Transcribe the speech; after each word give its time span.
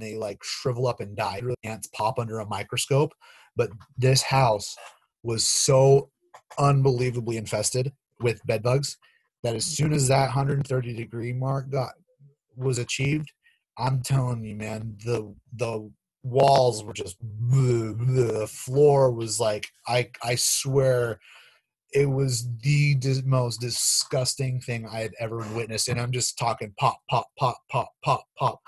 they 0.00 0.16
like 0.16 0.42
shrivel 0.42 0.86
up 0.86 1.00
and 1.00 1.16
die. 1.16 1.42
Ants 1.64 1.88
pop 1.88 2.18
under 2.18 2.40
a 2.40 2.46
microscope, 2.46 3.12
but 3.56 3.70
this 3.96 4.22
house 4.22 4.76
was 5.22 5.46
so 5.46 6.10
unbelievably 6.58 7.36
infested 7.36 7.92
with 8.20 8.44
bed 8.46 8.62
bugs 8.62 8.96
that 9.42 9.56
as 9.56 9.64
soon 9.64 9.92
as 9.92 10.08
that 10.08 10.26
130 10.26 10.94
degree 10.94 11.32
mark 11.32 11.70
got 11.70 11.92
was 12.56 12.78
achieved, 12.78 13.30
I'm 13.78 14.02
telling 14.02 14.44
you, 14.44 14.56
man, 14.56 14.96
the 15.04 15.34
the 15.54 15.90
walls 16.22 16.82
were 16.82 16.92
just 16.92 17.16
the 17.20 18.48
floor 18.50 19.12
was 19.12 19.38
like 19.38 19.68
I 19.86 20.10
I 20.22 20.34
swear 20.34 21.20
it 21.92 22.06
was 22.06 22.48
the 22.62 22.94
dis- 22.96 23.22
most 23.24 23.60
disgusting 23.60 24.60
thing 24.60 24.86
I 24.86 25.00
had 25.00 25.12
ever 25.20 25.38
witnessed, 25.54 25.88
and 25.88 26.00
I'm 26.00 26.12
just 26.12 26.38
talking 26.38 26.74
pop, 26.78 26.98
pop, 27.08 27.28
pop, 27.38 27.58
pop, 27.70 27.92
pop, 28.04 28.24
pop. 28.38 28.60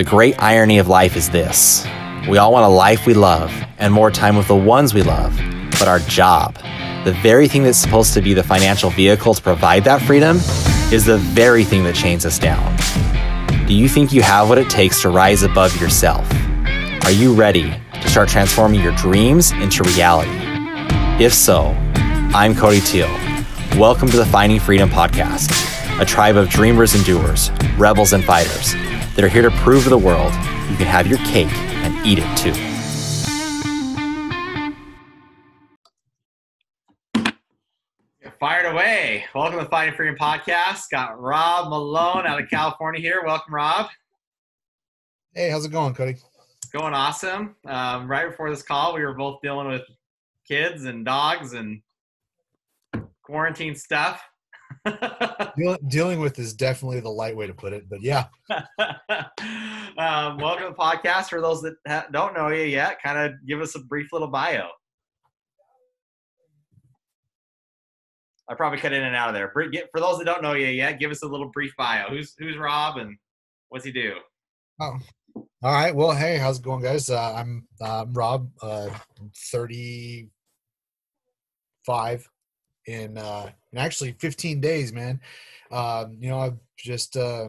The 0.00 0.04
great 0.04 0.42
irony 0.42 0.78
of 0.78 0.88
life 0.88 1.14
is 1.14 1.28
this 1.28 1.86
we 2.26 2.38
all 2.38 2.54
want 2.54 2.64
a 2.64 2.70
life 2.70 3.04
we 3.04 3.12
love 3.12 3.52
and 3.76 3.92
more 3.92 4.10
time 4.10 4.34
with 4.34 4.48
the 4.48 4.56
ones 4.56 4.94
we 4.94 5.02
love, 5.02 5.38
but 5.72 5.88
our 5.88 5.98
job, 5.98 6.54
the 7.04 7.14
very 7.20 7.46
thing 7.48 7.64
that's 7.64 7.76
supposed 7.76 8.14
to 8.14 8.22
be 8.22 8.32
the 8.32 8.42
financial 8.42 8.88
vehicle 8.88 9.34
to 9.34 9.42
provide 9.42 9.84
that 9.84 10.00
freedom, 10.00 10.38
is 10.90 11.04
the 11.04 11.18
very 11.18 11.64
thing 11.64 11.84
that 11.84 11.94
chains 11.94 12.24
us 12.24 12.38
down. 12.38 12.74
Do 13.66 13.74
you 13.74 13.90
think 13.90 14.10
you 14.10 14.22
have 14.22 14.48
what 14.48 14.56
it 14.56 14.70
takes 14.70 15.02
to 15.02 15.10
rise 15.10 15.42
above 15.42 15.78
yourself? 15.78 16.26
Are 17.04 17.12
you 17.12 17.34
ready 17.34 17.70
to 17.92 18.08
start 18.08 18.30
transforming 18.30 18.80
your 18.80 18.96
dreams 18.96 19.50
into 19.50 19.82
reality? 19.82 20.32
If 21.22 21.34
so, 21.34 21.76
I'm 22.32 22.54
Cody 22.54 22.80
Teal. 22.80 23.14
Welcome 23.76 24.08
to 24.08 24.16
the 24.16 24.24
Finding 24.24 24.60
Freedom 24.60 24.88
Podcast, 24.88 25.50
a 26.00 26.06
tribe 26.06 26.36
of 26.36 26.48
dreamers 26.48 26.94
and 26.94 27.04
doers, 27.04 27.50
rebels 27.76 28.14
and 28.14 28.24
fighters 28.24 28.74
that 29.14 29.24
are 29.24 29.28
here 29.28 29.42
to 29.42 29.50
prove 29.50 29.84
to 29.84 29.90
the 29.90 29.98
world 29.98 30.32
you 30.70 30.76
can 30.76 30.86
have 30.86 31.06
your 31.06 31.18
cake 31.18 31.52
and 31.52 32.06
eat 32.06 32.18
it 32.20 32.36
too. 32.36 32.54
Fired 38.38 38.72
away. 38.72 39.24
Welcome 39.34 39.58
to 39.58 39.64
the 39.64 39.70
Finding 39.70 39.94
Freedom 39.94 40.16
Podcast. 40.16 40.84
Got 40.90 41.20
Rob 41.20 41.68
Malone 41.68 42.26
out 42.26 42.40
of 42.40 42.48
California 42.48 43.00
here. 43.00 43.22
Welcome, 43.22 43.52
Rob. 43.52 43.88
Hey, 45.34 45.50
how's 45.50 45.66
it 45.66 45.72
going, 45.72 45.92
Cody? 45.92 46.16
Going 46.72 46.94
awesome. 46.94 47.56
Um, 47.66 48.08
right 48.08 48.30
before 48.30 48.48
this 48.48 48.62
call, 48.62 48.94
we 48.94 49.04
were 49.04 49.12
both 49.12 49.40
dealing 49.42 49.66
with 49.68 49.82
kids 50.48 50.84
and 50.84 51.04
dogs 51.04 51.52
and 51.52 51.82
quarantine 53.22 53.74
stuff. 53.74 54.22
Deal, 55.56 55.76
dealing 55.88 56.20
with 56.20 56.38
is 56.38 56.54
definitely 56.54 57.00
the 57.00 57.10
light 57.10 57.36
way 57.36 57.46
to 57.46 57.54
put 57.54 57.72
it, 57.72 57.88
but 57.88 58.02
yeah. 58.02 58.26
um, 59.98 60.38
welcome 60.38 60.64
to 60.64 60.70
the 60.70 60.76
podcast. 60.78 61.28
For 61.28 61.40
those 61.40 61.62
that 61.62 61.74
ha- 61.86 62.06
don't 62.12 62.34
know 62.34 62.48
you 62.48 62.64
yet, 62.64 63.02
kind 63.02 63.18
of 63.18 63.46
give 63.46 63.60
us 63.60 63.74
a 63.74 63.80
brief 63.80 64.12
little 64.12 64.28
bio. 64.28 64.68
I 68.48 68.54
probably 68.54 68.78
cut 68.78 68.92
in 68.92 69.02
and 69.02 69.14
out 69.14 69.28
of 69.28 69.34
there. 69.34 69.50
For 69.52 70.00
those 70.00 70.18
that 70.18 70.24
don't 70.24 70.42
know 70.42 70.54
you 70.54 70.66
yet, 70.66 70.98
give 70.98 71.10
us 71.10 71.22
a 71.22 71.26
little 71.26 71.50
brief 71.50 71.72
bio. 71.78 72.08
Who's 72.08 72.34
who's 72.38 72.56
Rob 72.56 72.96
and 72.96 73.16
what's 73.68 73.84
he 73.84 73.92
do? 73.92 74.14
Oh, 74.80 74.98
all 75.36 75.72
right. 75.72 75.94
Well, 75.94 76.12
hey, 76.12 76.36
how's 76.36 76.58
it 76.58 76.64
going, 76.64 76.82
guys? 76.82 77.10
Uh, 77.10 77.34
I'm 77.34 77.68
uh, 77.80 78.06
Rob, 78.08 78.50
uh, 78.62 78.88
35 79.52 82.28
in, 82.86 83.18
uh, 83.18 83.50
in 83.72 83.78
actually 83.78 84.12
15 84.18 84.60
days, 84.60 84.92
man. 84.92 85.20
Um, 85.70 86.16
you 86.20 86.30
know, 86.30 86.40
I've 86.40 86.58
just 86.76 87.16
uh, 87.16 87.48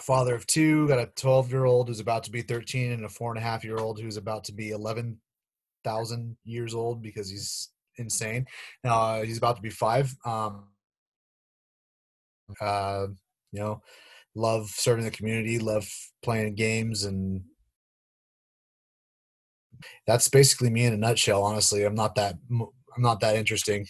father 0.00 0.34
of 0.34 0.46
two, 0.46 0.88
got 0.88 0.98
a 0.98 1.06
12 1.16 1.50
year 1.50 1.64
old 1.64 1.88
who's 1.88 2.00
about 2.00 2.24
to 2.24 2.30
be 2.30 2.42
13, 2.42 2.92
and 2.92 3.04
a 3.04 3.08
four 3.08 3.30
and 3.30 3.38
a 3.38 3.42
half 3.42 3.64
year 3.64 3.76
old 3.76 4.00
who's 4.00 4.16
about 4.16 4.44
to 4.44 4.52
be 4.52 4.70
11,000 4.70 6.36
years 6.44 6.74
old 6.74 7.02
because 7.02 7.30
he's 7.30 7.70
insane. 7.96 8.46
Uh, 8.84 9.22
he's 9.22 9.38
about 9.38 9.56
to 9.56 9.62
be 9.62 9.70
five. 9.70 10.14
Um, 10.24 10.68
uh, 12.60 13.06
you 13.52 13.60
know, 13.60 13.82
love 14.34 14.68
serving 14.68 15.04
the 15.04 15.10
community, 15.10 15.58
love 15.58 15.88
playing 16.22 16.54
games, 16.54 17.04
and 17.04 17.42
that's 20.06 20.28
basically 20.28 20.70
me 20.70 20.84
in 20.84 20.92
a 20.92 20.96
nutshell. 20.96 21.42
Honestly, 21.42 21.84
I'm 21.84 21.94
not 21.94 22.14
that 22.16 22.36
I'm 22.96 23.02
not 23.02 23.20
that 23.20 23.36
interesting. 23.36 23.86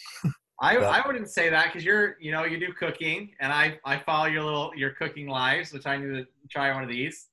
I, 0.60 0.76
I 0.76 1.06
wouldn't 1.06 1.28
say 1.28 1.50
that 1.50 1.66
because 1.66 1.84
you're 1.84 2.16
you 2.20 2.30
know 2.30 2.44
you 2.44 2.58
do 2.58 2.72
cooking 2.72 3.30
and 3.40 3.52
I 3.52 3.78
I 3.84 3.98
follow 3.98 4.26
your 4.26 4.42
little 4.44 4.72
your 4.76 4.90
cooking 4.90 5.26
lives 5.26 5.72
which 5.72 5.86
I 5.86 5.96
need 5.96 6.14
to 6.14 6.26
try 6.50 6.72
one 6.72 6.82
of 6.82 6.88
these. 6.88 7.28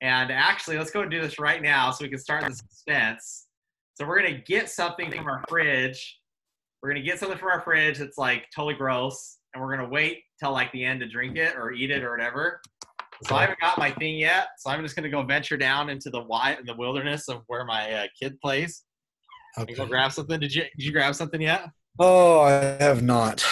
And 0.00 0.30
actually 0.32 0.78
let's 0.78 0.90
go 0.90 1.02
and 1.02 1.10
do 1.10 1.20
this 1.20 1.38
right 1.38 1.60
now 1.60 1.90
so 1.90 2.04
we 2.04 2.08
can 2.08 2.18
start 2.18 2.44
the 2.46 2.54
suspense. 2.54 3.46
So 3.94 4.06
we're 4.06 4.20
gonna 4.20 4.38
get 4.38 4.70
something 4.70 5.10
from 5.10 5.26
our 5.26 5.44
fridge. 5.48 6.20
We're 6.82 6.90
gonna 6.90 7.04
get 7.04 7.18
something 7.18 7.38
from 7.38 7.48
our 7.48 7.60
fridge 7.60 7.98
that's 7.98 8.18
like 8.18 8.44
totally 8.54 8.74
gross 8.74 9.38
and 9.54 9.62
we're 9.62 9.76
gonna 9.76 9.88
wait 9.88 10.22
till 10.40 10.52
like 10.52 10.72
the 10.72 10.84
end 10.84 11.00
to 11.00 11.08
drink 11.08 11.36
it 11.36 11.56
or 11.56 11.72
eat 11.72 11.90
it 11.90 12.02
or 12.02 12.12
whatever. 12.12 12.60
So 13.24 13.36
I 13.36 13.42
haven't 13.42 13.60
got 13.60 13.78
my 13.78 13.90
thing 13.90 14.16
yet 14.16 14.48
so 14.58 14.70
I'm 14.70 14.82
just 14.82 14.96
gonna 14.96 15.10
go 15.10 15.22
venture 15.22 15.56
down 15.56 15.90
into 15.90 16.10
the 16.10 16.22
wild 16.22 16.58
the 16.64 16.74
wilderness 16.74 17.28
of 17.28 17.42
where 17.48 17.64
my 17.64 17.92
uh, 17.92 18.06
kid 18.20 18.40
plays 18.40 18.84
and 19.56 19.66
go 19.76 19.82
Okay. 19.82 19.90
grab 19.90 20.12
something 20.12 20.40
did 20.40 20.54
you 20.54 20.62
did 20.62 20.84
you 20.86 20.92
grab 20.92 21.14
something 21.14 21.40
yet 21.40 21.68
Oh, 21.98 22.40
I 22.40 22.52
have 22.82 23.02
not. 23.02 23.44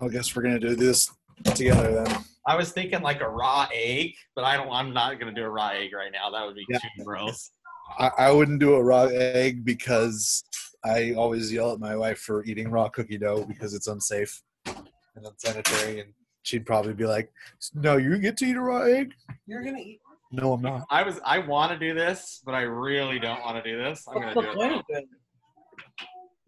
I 0.00 0.08
guess 0.08 0.34
we're 0.34 0.42
gonna 0.42 0.58
do 0.58 0.74
this 0.74 1.08
together 1.54 2.02
then. 2.02 2.24
I 2.44 2.56
was 2.56 2.72
thinking 2.72 3.00
like 3.00 3.20
a 3.20 3.28
raw 3.28 3.68
egg, 3.72 4.10
but 4.34 4.42
I 4.44 4.56
don't. 4.56 4.68
I'm 4.72 4.92
not 4.92 5.20
gonna 5.20 5.32
do 5.32 5.44
a 5.44 5.48
raw 5.48 5.68
egg 5.68 5.92
right 5.94 6.10
now. 6.10 6.30
That 6.30 6.44
would 6.46 6.56
be 6.56 6.66
Yeah. 6.68 6.78
too 6.78 7.04
gross. 7.04 7.52
I, 7.96 8.10
I 8.18 8.30
wouldn't 8.32 8.58
do 8.58 8.74
a 8.74 8.82
raw 8.82 9.04
egg 9.04 9.64
because 9.64 10.42
I 10.84 11.12
always 11.12 11.52
yell 11.52 11.72
at 11.72 11.78
my 11.78 11.94
wife 11.94 12.18
for 12.18 12.44
eating 12.44 12.72
raw 12.72 12.88
cookie 12.88 13.18
dough 13.18 13.44
because 13.44 13.72
it's 13.72 13.86
unsafe 13.86 14.42
and 14.66 15.24
unsanitary, 15.24 16.00
and 16.00 16.12
she'd 16.42 16.66
probably 16.66 16.92
be 16.94 17.06
like, 17.06 17.30
"No, 17.72 17.98
you 17.98 18.18
get 18.18 18.36
to 18.38 18.46
eat 18.46 18.56
a 18.56 18.60
raw 18.60 18.80
egg." 18.82 19.12
You're 19.46 19.62
gonna 19.62 19.78
eat. 19.78 20.00
No, 20.32 20.54
I'm 20.54 20.62
not. 20.62 20.86
I 20.90 21.04
was. 21.04 21.20
I 21.24 21.38
want 21.38 21.70
to 21.72 21.78
do 21.78 21.94
this, 21.94 22.40
but 22.44 22.56
I 22.56 22.62
really 22.62 23.20
don't 23.20 23.40
want 23.42 23.62
to 23.62 23.70
do 23.70 23.78
this. 23.78 24.04
I'm 24.08 24.14
What's 24.22 24.34
gonna 24.34 24.46
the 24.48 24.52
do 24.54 24.58
point 24.58 24.84
it. 24.88 25.04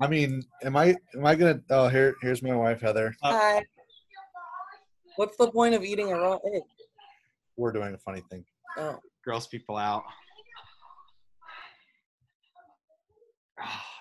Of 0.02 0.12
it? 0.12 0.14
I 0.14 0.26
mean, 0.26 0.42
am 0.62 0.76
I 0.76 0.96
am 1.14 1.26
I 1.26 1.34
gonna? 1.34 1.60
Oh, 1.70 1.88
here 1.88 2.14
here's 2.22 2.42
my 2.42 2.54
wife 2.54 2.80
Heather. 2.80 3.14
Uh, 3.22 3.32
Hi. 3.32 3.64
What's 5.16 5.36
the 5.36 5.50
point 5.50 5.74
of 5.74 5.82
eating 5.84 6.10
a 6.10 6.16
raw 6.16 6.38
egg? 6.54 6.62
We're 7.56 7.72
doing 7.72 7.94
a 7.94 7.98
funny 7.98 8.22
thing. 8.30 8.44
Oh, 8.78 8.98
Gross 9.24 9.46
people 9.46 9.76
out. 9.76 10.02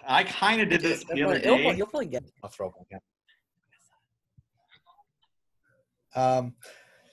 I 0.08 0.24
kind 0.24 0.62
of 0.62 0.70
did 0.70 0.82
this 0.82 1.04
the 1.04 1.24
other 1.24 1.36
Definitely- 1.36 1.62
you'll, 1.64 1.72
day. 1.72 1.78
you'll 1.78 1.88
probably 1.88 2.08
get. 2.08 2.24
it. 2.24 2.32
I'll 2.44 2.50
throw 2.50 2.68
up 2.70 2.74
again. 2.82 3.00
Um, 6.16 6.56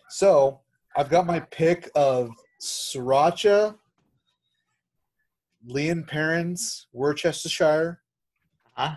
so 0.08 0.60
I've 0.96 1.10
got 1.10 1.26
my 1.26 1.40
pick 1.40 1.90
of 1.94 2.30
Sriracha, 2.62 3.76
Lea 5.66 5.94
& 6.02 6.06
Perrins, 6.06 6.86
Worcestershire, 6.92 8.00
Huh? 8.78 8.94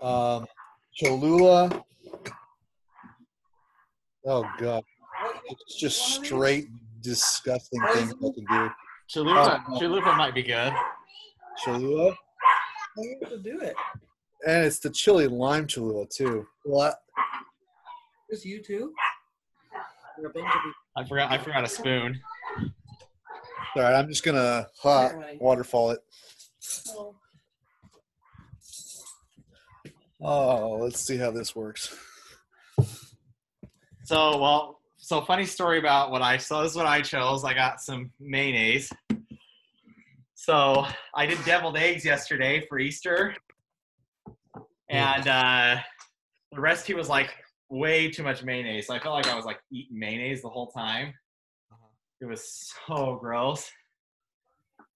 um, 0.00 0.46
Cholula. 0.94 1.84
Oh 4.24 4.48
god, 4.60 4.84
it's 5.46 5.74
just 5.74 6.00
straight 6.14 6.68
disgusting 7.00 7.80
things 7.92 8.14
I 8.14 8.30
can 8.32 8.44
do. 8.48 8.70
Chalupa. 9.12 9.60
Oh. 9.68 9.78
Chalupa 9.80 10.16
might 10.16 10.34
be 10.36 10.44
good. 10.44 10.72
Cholula, 11.64 12.16
You 12.98 13.16
have 13.22 13.30
to 13.32 13.38
do 13.38 13.58
it. 13.60 13.74
and 14.46 14.64
it's 14.64 14.78
the 14.78 14.90
chili 14.90 15.26
lime 15.26 15.66
Cholula 15.66 16.06
too. 16.06 16.46
What? 16.64 16.94
Just 18.30 18.44
you 18.44 18.62
two. 18.62 18.92
You're 20.16 20.30
a 20.30 20.32
bunch 20.32 20.46
of 20.46 20.52
people. 20.52 20.72
I 20.96 21.04
forgot. 21.08 21.32
I 21.32 21.38
forgot 21.38 21.64
a 21.64 21.68
spoon. 21.68 22.20
All 23.74 23.82
right, 23.82 23.94
I'm 23.94 24.08
just 24.08 24.22
gonna 24.22 24.68
hot 24.80 25.14
waterfall 25.40 25.90
it. 25.90 25.98
Oh, 26.90 27.16
Oh, 30.24 30.78
let's 30.80 31.00
see 31.00 31.16
how 31.16 31.32
this 31.32 31.56
works. 31.56 31.96
So 34.04 34.38
well, 34.38 34.80
so 34.96 35.20
funny 35.20 35.44
story 35.44 35.80
about 35.80 36.12
what 36.12 36.22
I 36.22 36.36
so 36.36 36.62
this 36.62 36.72
is 36.72 36.76
what 36.76 36.86
I 36.86 37.00
chose. 37.00 37.42
I 37.44 37.54
got 37.54 37.80
some 37.80 38.12
mayonnaise. 38.20 38.92
So 40.36 40.86
I 41.14 41.26
did 41.26 41.44
deviled 41.44 41.76
eggs 41.76 42.04
yesterday 42.04 42.64
for 42.68 42.78
Easter, 42.78 43.34
and 44.88 45.26
uh, 45.26 45.76
the 46.52 46.60
recipe 46.60 46.94
was 46.94 47.08
like 47.08 47.30
way 47.68 48.08
too 48.08 48.22
much 48.22 48.44
mayonnaise. 48.44 48.86
So 48.86 48.94
I 48.94 49.00
felt 49.00 49.16
like 49.16 49.26
I 49.26 49.34
was 49.34 49.44
like 49.44 49.58
eating 49.72 49.98
mayonnaise 49.98 50.40
the 50.42 50.48
whole 50.48 50.68
time. 50.68 51.14
It 52.20 52.26
was 52.26 52.72
so 52.86 53.18
gross. 53.20 53.68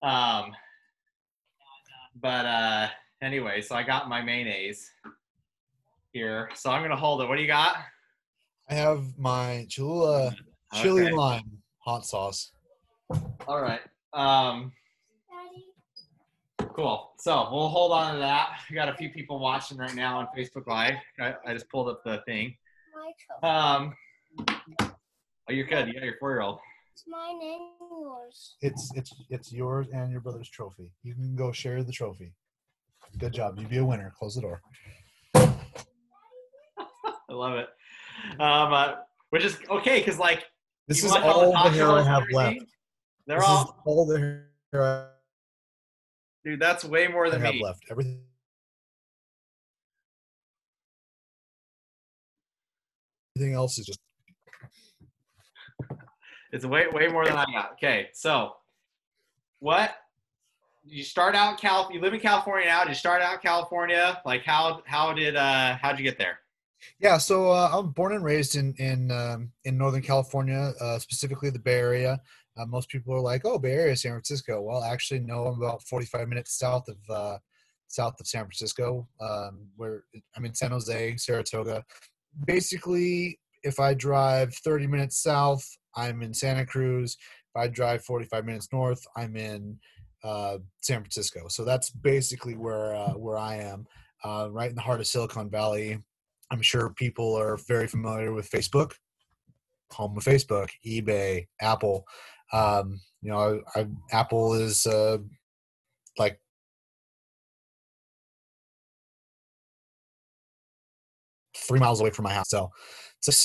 Um, 0.02 0.52
but 2.14 2.46
uh, 2.46 2.88
anyway, 3.22 3.60
so 3.62 3.74
I 3.74 3.82
got 3.82 4.08
my 4.08 4.22
mayonnaise 4.22 4.90
here. 6.12 6.50
So 6.54 6.70
I'm 6.70 6.82
gonna 6.82 6.96
hold 6.96 7.20
it. 7.22 7.28
What 7.28 7.36
do 7.36 7.42
you 7.42 7.48
got? 7.48 7.76
I 8.68 8.74
have 8.74 9.16
my 9.18 9.66
Cholula 9.70 10.34
Chili 10.74 11.04
Okay. 11.04 11.12
lime 11.12 11.58
hot 11.78 12.04
sauce. 12.04 12.52
All 13.46 13.60
right. 13.62 13.80
Um, 14.12 14.72
cool. 16.74 17.12
So 17.18 17.48
we'll 17.52 17.68
hold 17.68 17.92
on 17.92 18.14
to 18.14 18.18
that. 18.20 18.58
We 18.68 18.74
got 18.74 18.88
a 18.88 18.94
few 18.96 19.10
people 19.10 19.38
watching 19.38 19.78
right 19.78 19.94
now 19.94 20.18
on 20.18 20.28
Facebook 20.36 20.66
Live. 20.66 20.94
I, 21.20 21.34
I 21.46 21.52
just 21.52 21.68
pulled 21.70 21.88
up 21.88 22.02
the 22.04 22.22
thing. 22.26 22.56
Um, 23.42 23.94
oh, 24.48 25.52
you're 25.52 25.66
good. 25.66 25.86
You 25.86 25.94
got 25.94 26.02
your 26.02 26.16
four-year-old. 26.18 26.58
It's 26.92 27.04
mine 27.06 27.36
and 27.42 27.60
yours. 27.90 28.56
It's 28.62 28.90
it's 28.96 29.14
it's 29.30 29.52
yours 29.52 29.86
and 29.92 30.10
your 30.10 30.20
brother's 30.20 30.48
trophy. 30.48 30.90
You 31.02 31.14
can 31.14 31.36
go 31.36 31.52
share 31.52 31.82
the 31.84 31.92
trophy. 31.92 32.32
Good 33.18 33.32
job. 33.32 33.58
You 33.58 33.66
be 33.66 33.78
a 33.78 33.84
winner. 33.84 34.12
Close 34.18 34.34
the 34.34 34.42
door. 34.42 34.60
I 35.34 37.32
love 37.32 37.54
it. 37.58 37.68
Um, 38.40 38.72
uh, 38.72 38.94
which 39.30 39.44
is 39.44 39.58
okay 39.70 40.00
because 40.00 40.18
like 40.18 40.44
This 40.88 41.02
is 41.04 41.10
watch 41.12 41.22
all 41.22 41.52
the 41.52 41.70
hair 41.70 41.88
I 41.88 42.02
have 42.02 42.24
left. 42.32 42.58
They're 43.26 43.38
This 43.38 43.46
all 43.46 43.82
all 43.84 44.06
the 44.06 44.18
hair 44.18 44.48
I 44.74 45.08
dude. 46.44 46.60
That's 46.60 46.84
way 46.84 47.08
more 47.08 47.28
than 47.30 47.42
I 47.42 47.46
have 47.46 47.54
me. 47.54 47.62
left. 47.62 47.84
Everything. 47.90 48.20
Everything 53.36 53.54
else 53.54 53.78
is 53.78 53.86
just 53.86 53.98
It's 56.52 56.64
way 56.64 56.86
way 56.92 57.08
more 57.08 57.26
than 57.26 57.36
I 57.36 57.44
got. 57.52 57.72
Okay, 57.72 58.08
so 58.14 58.52
what? 59.58 59.94
You 60.88 61.02
start 61.02 61.34
out 61.34 61.60
Cal. 61.60 61.88
You 61.92 62.00
live 62.00 62.14
in 62.14 62.20
California 62.20 62.66
now. 62.66 62.84
Did 62.84 62.90
you 62.90 62.94
start 62.94 63.20
out 63.20 63.34
in 63.34 63.40
California? 63.40 64.20
Like 64.24 64.44
how 64.44 64.82
how 64.86 65.12
did 65.12 65.34
uh 65.36 65.76
how'd 65.82 65.98
you 65.98 66.04
get 66.04 66.16
there? 66.16 66.38
Yeah, 67.00 67.18
so 67.18 67.50
uh, 67.50 67.70
I'm 67.72 67.90
born 67.90 68.14
and 68.14 68.24
raised 68.24 68.54
in 68.54 68.74
in 68.78 69.10
um, 69.10 69.50
in 69.64 69.76
Northern 69.76 70.02
California, 70.02 70.72
uh, 70.80 70.98
specifically 70.98 71.50
the 71.50 71.58
Bay 71.58 71.78
Area. 71.78 72.20
Uh, 72.56 72.66
most 72.66 72.88
people 72.88 73.12
are 73.14 73.20
like, 73.20 73.42
"Oh, 73.44 73.58
Bay 73.58 73.72
Area, 73.72 73.96
San 73.96 74.12
Francisco." 74.12 74.60
Well, 74.62 74.84
actually, 74.84 75.20
no. 75.20 75.46
I'm 75.46 75.60
about 75.60 75.82
45 75.82 76.28
minutes 76.28 76.56
south 76.56 76.86
of 76.88 76.96
uh, 77.10 77.38
south 77.88 78.20
of 78.20 78.26
San 78.26 78.42
Francisco, 78.42 79.08
um, 79.20 79.66
where 79.76 80.04
I'm 80.36 80.44
in 80.44 80.54
San 80.54 80.70
Jose, 80.70 81.16
Saratoga. 81.16 81.84
Basically, 82.46 83.40
if 83.62 83.80
I 83.80 83.94
drive 83.94 84.54
30 84.54 84.86
minutes 84.86 85.22
south, 85.22 85.66
I'm 85.96 86.22
in 86.22 86.32
Santa 86.32 86.64
Cruz. 86.64 87.16
If 87.54 87.60
I 87.60 87.68
drive 87.68 88.04
45 88.04 88.44
minutes 88.44 88.68
north, 88.72 89.04
I'm 89.16 89.36
in 89.36 89.78
uh, 90.24 90.58
San 90.80 91.00
Francisco. 91.00 91.48
So 91.48 91.64
that's 91.64 91.90
basically 91.90 92.54
where 92.54 92.94
uh, 92.94 93.12
where 93.12 93.38
I 93.38 93.56
am, 93.56 93.86
uh, 94.24 94.48
right 94.50 94.70
in 94.70 94.76
the 94.76 94.82
heart 94.82 95.00
of 95.00 95.06
Silicon 95.06 95.50
Valley. 95.50 95.98
I'm 96.50 96.62
sure 96.62 96.90
people 96.90 97.34
are 97.34 97.56
very 97.68 97.88
familiar 97.88 98.32
with 98.32 98.50
Facebook, 98.50 98.92
home 99.90 100.16
of 100.16 100.24
Facebook, 100.24 100.68
eBay, 100.86 101.46
Apple. 101.60 102.06
Um, 102.52 103.00
you 103.22 103.30
know, 103.30 103.60
I, 103.74 103.80
I, 103.80 103.86
Apple 104.12 104.54
is 104.54 104.86
uh, 104.86 105.18
like 106.18 106.40
three 111.56 111.80
miles 111.80 112.00
away 112.00 112.10
from 112.10 112.24
my 112.24 112.32
house. 112.32 112.50
So, 112.50 112.70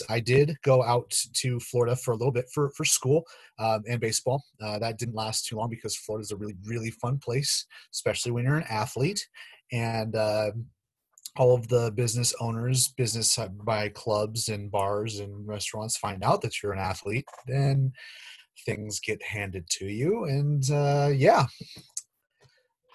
I 0.09 0.19
did 0.19 0.55
go 0.63 0.83
out 0.83 1.13
to 1.33 1.59
Florida 1.59 1.95
for 1.95 2.11
a 2.11 2.15
little 2.15 2.31
bit 2.31 2.49
for 2.53 2.69
for 2.71 2.85
school 2.85 3.23
um, 3.59 3.83
and 3.87 3.99
baseball. 3.99 4.43
Uh, 4.61 4.79
that 4.79 4.97
didn't 4.97 5.15
last 5.15 5.45
too 5.45 5.57
long 5.57 5.69
because 5.69 5.95
Florida 5.95 6.23
is 6.23 6.31
a 6.31 6.35
really 6.35 6.55
really 6.65 6.91
fun 6.91 7.17
place, 7.17 7.65
especially 7.93 8.31
when 8.31 8.45
you're 8.45 8.57
an 8.57 8.65
athlete. 8.69 9.27
And 9.71 10.15
uh, 10.15 10.51
all 11.37 11.55
of 11.55 11.67
the 11.67 11.91
business 11.91 12.33
owners, 12.41 12.89
business 12.89 13.39
by 13.63 13.89
clubs 13.89 14.49
and 14.49 14.69
bars 14.69 15.19
and 15.19 15.47
restaurants 15.47 15.97
find 15.97 16.23
out 16.23 16.41
that 16.41 16.61
you're 16.61 16.73
an 16.73 16.79
athlete, 16.79 17.25
then 17.47 17.93
things 18.65 18.99
get 18.99 19.23
handed 19.23 19.69
to 19.69 19.85
you. 19.85 20.25
And 20.25 20.69
uh, 20.69 21.09
yeah, 21.13 21.45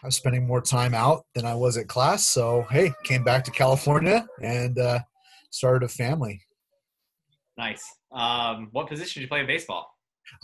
I 0.02 0.06
was 0.06 0.16
spending 0.16 0.46
more 0.46 0.60
time 0.60 0.94
out 0.94 1.24
than 1.34 1.44
I 1.44 1.54
was 1.54 1.76
at 1.76 1.88
class. 1.88 2.26
So, 2.26 2.66
hey, 2.70 2.92
came 3.04 3.24
back 3.24 3.44
to 3.44 3.50
California 3.50 4.26
and 4.42 4.78
uh, 4.78 5.00
started 5.50 5.84
a 5.84 5.88
family. 5.88 6.42
Nice. 7.58 7.84
Um, 8.12 8.68
what 8.72 8.88
position 8.88 9.20
do 9.20 9.22
you 9.24 9.28
play 9.28 9.40
in 9.40 9.46
baseball? 9.46 9.90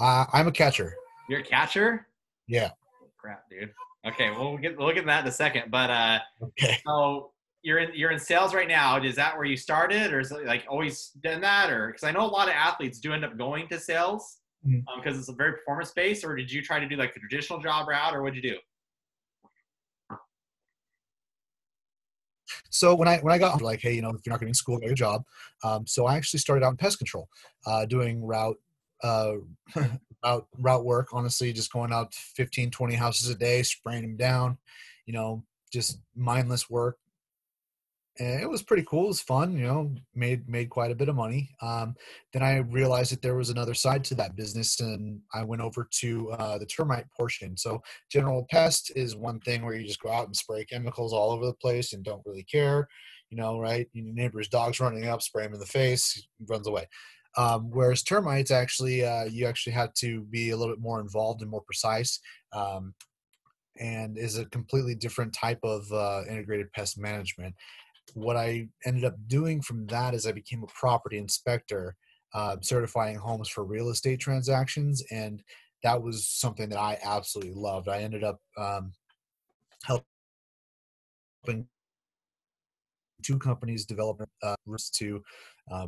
Uh, 0.01 0.25
I'm 0.33 0.47
a 0.49 0.53
catcher. 0.53 0.95
You're 1.29 1.41
a 1.41 1.45
catcher. 1.45 2.07
Yeah. 2.47 2.71
Crap, 3.19 3.45
dude. 3.51 3.71
Okay, 4.07 4.31
well, 4.31 4.51
we'll 4.51 4.59
get 4.59 4.77
we'll 4.77 4.89
look 4.89 4.97
at 4.97 5.07
that 5.07 5.23
in 5.23 5.29
a 5.29 5.33
second. 5.33 5.71
But 5.71 5.91
uh, 5.91 6.19
Okay. 6.43 6.79
so 6.85 7.33
you're 7.63 7.79
in 7.79 7.91
you're 7.95 8.11
in 8.11 8.19
sales 8.19 8.53
right 8.55 8.67
now. 8.67 9.01
Is 9.01 9.15
that 9.17 9.37
where 9.37 9.45
you 9.45 9.57
started, 9.57 10.13
or 10.13 10.19
is 10.21 10.33
it 10.33 10.45
like 10.47 10.65
always 10.69 11.11
done 11.23 11.41
that, 11.43 11.71
or 11.71 11.89
because 11.89 12.03
I 12.03 12.11
know 12.11 12.25
a 12.25 12.27
lot 12.27 12.49
of 12.49 12.55
athletes 12.55 12.99
do 12.99 13.13
end 13.13 13.25
up 13.25 13.39
going 13.39 13.69
to 13.69 13.79
sales 13.79 14.39
because 14.97 15.19
it's 15.19 15.29
a 15.29 15.33
very 15.33 15.53
performance 15.53 15.93
based. 15.93 16.25
Or 16.25 16.35
did 16.37 16.51
you 16.51 16.63
try 16.63 16.81
to 16.81 16.89
do 16.89 16.97
like 16.97 17.15
the 17.15 17.21
traditional 17.21 17.61
job 17.61 17.87
route, 17.89 18.15
or 18.15 18.23
what'd 18.23 18.43
you 18.43 18.51
do? 18.51 18.57
So 22.73 22.95
when 22.95 23.07
I 23.07 23.19
when 23.19 23.33
I 23.33 23.39
got 23.39 23.63
like, 23.63 23.81
hey, 23.81 23.93
you 23.93 24.03
know, 24.03 24.11
if 24.11 24.21
you're 24.25 24.33
not 24.33 24.41
getting 24.41 24.55
school, 24.55 24.79
get 24.79 24.91
a 24.91 24.95
job. 24.95 25.23
Um, 25.63 25.87
so 25.87 26.07
I 26.07 26.17
actually 26.17 26.41
started 26.41 26.65
out 26.65 26.71
in 26.71 26.77
pest 26.77 26.99
control, 26.99 27.29
uh, 27.67 27.85
doing 27.85 28.25
route 28.25 28.57
uh, 29.03 29.35
route 30.25 30.47
route 30.59 30.85
work. 30.85 31.09
Honestly, 31.13 31.53
just 31.53 31.73
going 31.73 31.93
out 31.93 32.15
15, 32.15 32.71
20 32.71 32.95
houses 32.95 33.29
a 33.29 33.35
day, 33.35 33.63
spraying 33.63 34.03
them 34.03 34.17
down. 34.17 34.59
You 35.07 35.13
know, 35.13 35.45
just 35.73 36.01
mindless 36.17 36.71
work. 36.71 36.99
And 38.19 38.43
it 38.43 38.49
was 38.49 38.63
pretty 38.63 38.85
cool. 38.87 39.05
It 39.05 39.09
was 39.09 39.21
fun. 39.23 39.57
You 39.57 39.67
know, 39.67 39.95
made 40.15 40.47
made 40.49 40.69
quite 40.69 40.91
a 40.91 40.95
bit 40.95 41.09
of 41.09 41.17
money. 41.17 41.49
Um, 41.63 41.95
then 42.33 42.43
I 42.43 42.59
realized 42.59 43.13
that 43.13 43.23
there 43.23 43.37
was 43.37 43.49
another 43.49 43.73
side 43.73 44.05
to 44.05 44.15
that 44.17 44.37
business, 44.37 44.81
and 44.81 45.21
I 45.33 45.45
went 45.45 45.63
over 45.63 45.89
to 46.01 46.31
uh, 46.33 46.59
the 46.59 46.67
termite 46.67 47.07
portion. 47.17 47.57
So 47.57 47.83
general 48.11 48.47
pest 48.51 48.93
is 48.95 49.17
one 49.17 49.41
thing 49.41 49.65
where 49.65 49.75
you 49.75 49.87
just 49.87 50.03
go 50.03 50.11
out 50.11 50.27
and 50.27 50.37
spray 50.37 50.65
chemicals 50.67 51.15
all 51.15 51.31
over 51.31 51.47
the 51.47 51.55
place 51.55 51.95
and 51.95 52.05
don't 52.05 52.23
really 52.27 52.45
care 52.45 52.87
you 53.33 53.39
know 53.39 53.59
right 53.59 53.89
your 53.95 54.15
neighbor's 54.15 54.47
dog's 54.47 54.79
running 54.79 55.09
up 55.09 55.23
spray 55.23 55.45
him 55.45 55.55
in 55.55 55.59
the 55.59 55.67
face 55.67 56.25
runs 56.49 56.69
away 56.69 56.87
um, 57.39 57.71
whereas 57.71 58.03
termites 58.03 58.51
actually 58.51 59.05
uh, 59.05 59.25
you 59.25 59.47
actually 59.47 59.73
had 59.73 59.91
to 59.97 60.21
be 60.25 60.51
a 60.51 60.57
little 60.57 60.75
bit 60.75 60.83
more 60.83 61.01
involved 61.01 61.41
and 61.41 61.51
more 61.51 61.63
precise 61.63 62.21
um, 62.53 62.95
and 63.81 64.19
is 64.19 64.37
a 64.37 64.45
completely 64.47 64.95
different 64.95 65.33
type 65.33 65.59
of 65.65 65.91
uh, 65.93 66.23
integrated 66.29 66.71
pest 66.75 66.99
management 66.99 67.55
what 68.15 68.37
i 68.37 68.67
ended 68.85 69.05
up 69.05 69.15
doing 69.27 69.61
from 69.61 69.87
that 69.87 70.15
is 70.15 70.27
i 70.27 70.33
became 70.33 70.63
a 70.63 70.67
property 70.79 71.19
inspector 71.19 71.95
uh, 72.35 72.57
certifying 72.63 73.17
homes 73.17 73.49
for 73.49 73.63
real 73.63 73.91
estate 73.91 74.19
transactions 74.19 75.03
and 75.11 75.43
that 75.83 76.01
was 76.01 76.27
something 76.27 76.69
that 76.69 76.79
I 76.79 76.99
absolutely 77.03 77.55
loved. 77.55 77.89
I 77.89 78.03
ended 78.03 78.25
up 78.25 78.41
um, 78.57 78.93
helping 79.85 81.67
two 83.23 83.39
companies 83.39 83.85
develop 83.85 84.23
uh, 84.43 84.57
to 84.95 85.23
uh, 85.71 85.87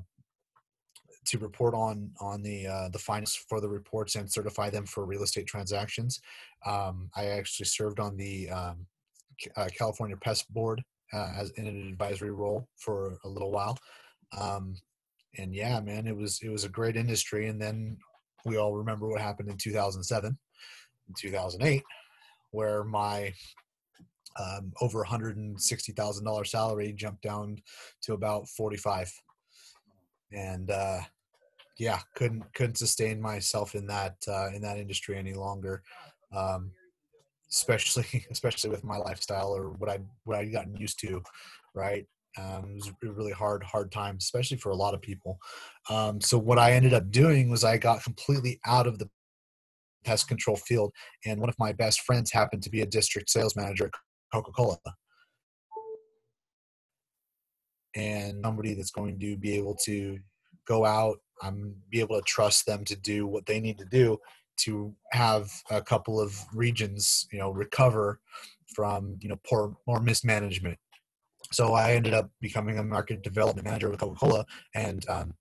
to 1.27 1.39
report 1.39 1.75
on 1.75 2.11
on 2.21 2.43
the 2.43 2.67
uh, 2.67 2.89
the 2.89 2.99
finance 2.99 3.35
for 3.49 3.61
the 3.61 3.69
reports 3.69 4.17
and 4.17 4.31
certify 4.31 4.69
them 4.71 4.87
for 4.87 5.07
real 5.07 5.23
estate 5.23 5.47
transactions. 5.47 6.21
Um, 6.67 7.09
I 7.17 7.27
actually 7.27 7.67
served 7.67 8.01
on 8.01 8.17
the 8.17 8.51
um, 8.51 8.87
uh, 9.57 9.69
California 9.77 10.17
Pest 10.17 10.53
Board 10.53 10.83
uh, 11.13 11.33
as 11.37 11.51
in 11.51 11.67
an 11.67 11.89
advisory 11.89 12.31
role 12.31 12.69
for 12.77 13.19
a 13.25 13.29
little 13.29 13.51
while. 13.51 13.79
Um, 14.39 14.77
and 15.39 15.55
yeah, 15.55 15.81
man, 15.81 16.07
it 16.07 16.17
was 16.17 16.41
it 16.43 16.49
was 16.49 16.65
a 16.65 16.69
great 16.69 16.97
industry. 16.97 17.49
And 17.49 17.61
then 17.61 17.97
we 18.45 18.57
all 18.57 18.75
remember 18.75 19.09
what 19.09 19.21
happened 19.21 19.49
in 19.49 19.57
2007 19.57 20.37
and 21.07 21.17
2008 21.17 21.83
where 22.51 22.85
my 22.85 23.33
um, 24.39 24.73
over 24.81 25.05
$160,000 25.05 26.47
salary 26.47 26.93
jumped 26.93 27.23
down 27.23 27.57
to 28.03 28.15
about 28.15 28.49
45 28.49 29.13
and 30.33 30.71
uh, 30.71 31.01
yeah 31.79 32.01
couldn't 32.15 32.43
couldn't 32.55 32.79
sustain 32.79 33.21
myself 33.21 33.75
in 33.75 33.87
that 33.87 34.17
uh, 34.29 34.49
in 34.55 34.63
that 34.63 34.79
industry 34.79 35.17
any 35.17 35.35
longer 35.35 35.83
um, 36.33 36.71
especially 37.51 38.27
especially 38.31 38.71
with 38.71 38.85
my 38.85 38.97
lifestyle 38.97 39.55
or 39.55 39.71
what 39.71 39.91
I 39.91 40.01
what 40.25 40.39
I 40.39 40.45
gotten 40.47 40.77
used 40.77 40.99
to 41.01 41.23
right? 41.75 42.07
Um, 42.37 42.71
it 42.71 42.75
was 42.75 42.89
a 42.89 43.13
really 43.13 43.33
hard 43.33 43.63
hard 43.63 43.93
time 43.93 44.17
especially 44.19 44.57
for 44.57 44.71
a 44.71 44.77
lot 44.77 44.95
of 44.95 45.03
people. 45.03 45.39
Um, 45.91 46.21
so 46.21 46.39
what 46.39 46.59
I 46.59 46.73
ended 46.73 46.95
up 46.95 47.11
doing 47.11 47.51
was 47.51 47.65
I 47.65 47.77
got 47.77 48.03
completely 48.03 48.61
out 48.67 48.87
of 48.87 48.99
the 48.99 49.09
pest 50.05 50.29
control 50.29 50.57
field 50.57 50.93
and 51.25 51.41
one 51.41 51.49
of 51.49 51.59
my 51.59 51.73
best 51.73 52.03
friends 52.03 52.31
happened 52.31 52.63
to 52.63 52.71
be 52.71 52.83
a 52.83 52.87
district 52.87 53.31
sales 53.31 53.57
manager 53.57 53.87
at 53.87 53.93
Coca-Cola. 54.33 54.77
And 57.97 58.41
somebody 58.45 58.75
that's 58.75 58.91
going 58.91 59.19
to 59.21 59.37
be 59.37 59.55
able 59.55 59.77
to 59.85 60.19
go 60.67 60.85
out 60.85 61.19
um, 61.43 61.75
be 61.91 62.01
able 62.01 62.17
to 62.17 62.23
trust 62.23 62.67
them 62.67 62.85
to 62.85 62.97
do 62.97 63.27
what 63.27 63.47
they 63.47 63.61
need 63.61 63.79
to 63.79 63.85
do 63.85 64.19
to 64.57 64.95
have 65.13 65.51
a 65.71 65.83
couple 65.83 66.21
of 66.21 66.37
regions 66.55 67.27
you 67.33 67.39
know 67.39 67.51
recover 67.51 68.21
from 68.75 69.17
you 69.21 69.29
know 69.29 69.39
poor 69.47 69.77
or 69.87 70.01
mismanagement 70.01 70.79
so 71.53 71.75
i 71.75 71.93
ended 71.93 72.15
up 72.15 72.31
becoming 72.41 72.79
a 72.79 72.83
market 72.83 73.23
development 73.23 73.67
manager 73.67 73.91
with 73.91 74.01
coca-cola 74.01 74.45
and 74.75 75.09
um, 75.09 75.35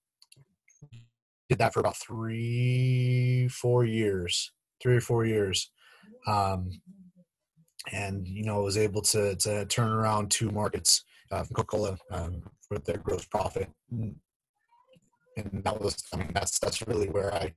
did 1.53 1.59
that 1.59 1.73
for 1.73 1.81
about 1.81 1.97
three, 1.97 3.47
four 3.49 3.85
years, 3.85 4.51
three 4.81 4.97
or 4.97 5.01
four 5.01 5.25
years. 5.25 5.71
Um, 6.27 6.69
and 7.91 8.25
you 8.25 8.45
know 8.45 8.61
was 8.61 8.77
able 8.77 9.01
to 9.01 9.35
to 9.35 9.65
turn 9.65 9.91
around 9.91 10.31
two 10.31 10.49
markets 10.51 11.03
uh, 11.31 11.43
from 11.43 11.55
Coca-Cola 11.55 11.97
um, 12.11 12.41
with 12.71 12.85
their 12.85 12.97
gross 12.97 13.25
profit, 13.25 13.69
and 13.91 14.15
that 15.37 15.81
was 15.81 16.01
I 16.13 16.17
mean 16.17 16.31
that's 16.33 16.59
that's 16.59 16.87
really 16.87 17.09
where 17.09 17.33
I 17.35 17.53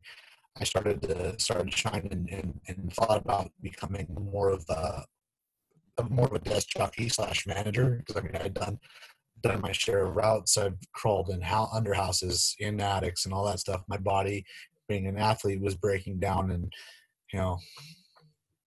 I 0.58 0.64
started 0.64 1.02
to 1.02 1.38
started 1.38 1.70
to 1.70 1.76
shine 1.76 2.08
and, 2.10 2.28
and, 2.30 2.60
and 2.68 2.92
thought 2.92 3.20
about 3.22 3.50
becoming 3.62 4.06
more 4.32 4.50
of 4.50 4.64
a, 4.68 5.04
more 6.08 6.26
of 6.26 6.32
a 6.32 6.38
desk 6.38 6.68
jockey 6.68 7.08
slash 7.08 7.46
manager 7.46 7.96
because 7.98 8.16
I 8.16 8.24
mean 8.24 8.36
I'd 8.36 8.54
done 8.54 8.78
done 9.42 9.60
my 9.60 9.72
share 9.72 10.06
of 10.06 10.16
routes. 10.16 10.56
I've 10.56 10.78
crawled 10.94 11.28
in 11.28 11.40
how 11.40 11.68
under 11.72 11.94
houses, 11.94 12.56
in 12.58 12.80
attics, 12.80 13.24
and 13.24 13.34
all 13.34 13.44
that 13.46 13.60
stuff. 13.60 13.82
My 13.88 13.98
body, 13.98 14.44
being 14.88 15.06
an 15.06 15.18
athlete, 15.18 15.60
was 15.60 15.74
breaking 15.74 16.20
down, 16.20 16.50
and 16.50 16.72
you 17.32 17.38
know 17.38 17.58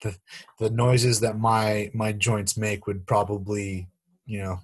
the 0.02 0.16
the 0.60 0.70
noises 0.70 1.20
that 1.22 1.40
my 1.40 1.92
my 1.94 2.12
joints 2.12 2.58
make 2.58 2.88
would 2.88 3.06
probably 3.06 3.88
you 4.26 4.42
know 4.42 4.60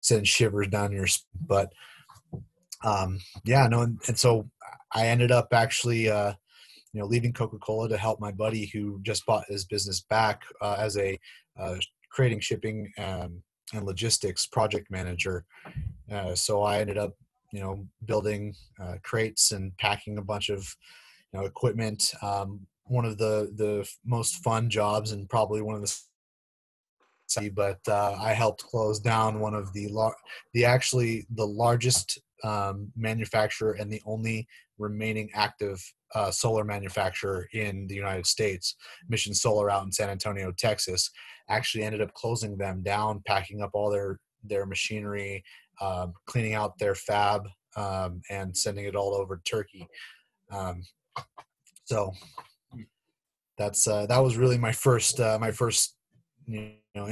send 0.00 0.28
shivers 0.28 0.68
down 0.68 0.92
your 0.92 1.06
but 1.46 1.72
um 2.84 3.18
yeah 3.44 3.66
no 3.66 3.82
and, 3.82 3.98
and 4.06 4.18
so 4.18 4.48
i 4.94 5.06
ended 5.06 5.30
up 5.30 5.48
actually 5.52 6.08
uh 6.08 6.32
you 6.94 7.00
know 7.00 7.06
leaving 7.06 7.32
coca-cola 7.32 7.88
to 7.88 7.98
help 7.98 8.20
my 8.20 8.30
buddy 8.30 8.66
who 8.66 9.00
just 9.02 9.26
bought 9.26 9.44
his 9.48 9.64
business 9.64 10.00
back 10.08 10.42
uh, 10.62 10.76
as 10.78 10.96
a 10.96 11.18
uh, 11.58 11.74
creating 12.10 12.40
shipping 12.40 12.90
um, 12.98 13.42
and 13.72 13.84
logistics 13.84 14.46
project 14.46 14.90
manager. 14.90 15.44
Uh, 16.10 16.34
so 16.34 16.62
i 16.62 16.78
ended 16.78 16.96
up 16.96 17.12
you 17.52 17.60
know 17.60 17.86
building 18.04 18.54
uh, 18.80 18.94
crates 19.02 19.52
and 19.52 19.76
packing 19.78 20.18
a 20.18 20.22
bunch 20.22 20.48
of 20.48 20.74
you 21.32 21.38
know 21.38 21.44
equipment. 21.44 22.14
Um, 22.22 22.60
one 22.84 23.04
of 23.04 23.18
the 23.18 23.52
the 23.56 23.88
most 24.04 24.36
fun 24.44 24.70
jobs 24.70 25.12
and 25.12 25.28
probably 25.28 25.62
one 25.62 25.74
of 25.74 25.82
the 25.82 25.94
but 27.52 27.80
uh, 27.88 28.16
I 28.20 28.32
helped 28.32 28.62
close 28.62 29.00
down 29.00 29.40
one 29.40 29.54
of 29.54 29.72
the 29.72 29.88
lar- 29.88 30.16
the 30.52 30.64
actually 30.64 31.26
the 31.34 31.46
largest 31.46 32.20
um, 32.44 32.92
manufacturer 32.94 33.72
and 33.72 33.90
the 33.90 34.02
only 34.06 34.46
remaining 34.78 35.30
active 35.34 35.82
uh, 36.14 36.30
solar 36.30 36.64
manufacturer 36.64 37.48
in 37.52 37.86
the 37.86 37.94
United 37.94 38.26
States, 38.26 38.76
Mission 39.08 39.34
Solar 39.34 39.70
out 39.70 39.84
in 39.84 39.92
San 39.92 40.10
Antonio, 40.10 40.52
Texas, 40.56 41.10
actually 41.48 41.84
ended 41.84 42.00
up 42.00 42.12
closing 42.14 42.56
them 42.56 42.82
down, 42.82 43.22
packing 43.26 43.62
up 43.62 43.70
all 43.74 43.90
their 43.90 44.18
their 44.46 44.66
machinery, 44.66 45.42
um, 45.80 46.12
cleaning 46.26 46.54
out 46.54 46.78
their 46.78 46.94
fab, 46.94 47.48
um, 47.76 48.20
and 48.30 48.56
sending 48.56 48.84
it 48.84 48.94
all 48.94 49.14
over 49.14 49.40
Turkey. 49.44 49.86
Um, 50.50 50.82
so 51.84 52.12
that's 53.58 53.86
uh, 53.86 54.06
that 54.06 54.18
was 54.18 54.36
really 54.36 54.58
my 54.58 54.72
first 54.72 55.20
uh, 55.20 55.38
my 55.40 55.50
first 55.50 55.96
you 56.46 56.72
know 56.94 57.08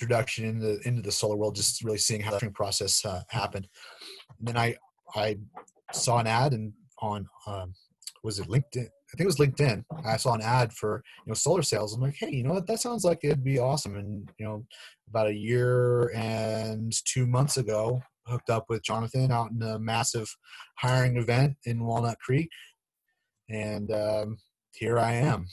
introduction 0.00 0.44
into 0.44 0.80
into 0.86 1.02
the 1.02 1.12
solar 1.12 1.36
world 1.36 1.54
just 1.54 1.82
really 1.84 1.98
seeing 1.98 2.20
how 2.20 2.36
the 2.38 2.50
process 2.50 3.04
uh, 3.04 3.22
happened 3.28 3.68
then 4.40 4.56
i 4.56 4.74
i 5.14 5.36
saw 5.92 6.18
an 6.18 6.26
ad 6.26 6.52
and 6.52 6.72
on 7.00 7.26
um, 7.46 7.74
was 8.22 8.38
it 8.38 8.48
linkedin? 8.48 8.86
I 8.86 9.16
think 9.16 9.20
it 9.20 9.26
was 9.26 9.36
linkedin. 9.36 9.84
I 10.04 10.16
saw 10.16 10.34
an 10.34 10.40
ad 10.40 10.72
for 10.72 11.02
you 11.24 11.30
know 11.30 11.34
solar 11.34 11.62
sales. 11.62 11.94
I'm 11.94 12.00
like 12.00 12.16
hey 12.16 12.30
you 12.30 12.42
know 12.42 12.54
what? 12.54 12.66
That 12.66 12.80
sounds 12.80 13.04
like 13.04 13.20
it'd 13.22 13.44
be 13.44 13.58
awesome. 13.58 13.96
And 13.96 14.28
you 14.38 14.46
know 14.46 14.66
about 15.08 15.28
a 15.28 15.34
year 15.34 16.10
and 16.14 16.92
two 17.04 17.26
months 17.26 17.58
ago 17.58 18.00
hooked 18.26 18.48
up 18.48 18.64
with 18.70 18.82
jonathan 18.82 19.30
out 19.30 19.50
in 19.50 19.62
a 19.62 19.78
massive 19.78 20.34
hiring 20.78 21.18
event 21.18 21.54
in 21.66 21.84
walnut 21.84 22.18
creek. 22.18 22.48
And 23.50 23.92
um, 23.92 24.38
here 24.72 24.98
I 24.98 25.12
am. 25.12 25.44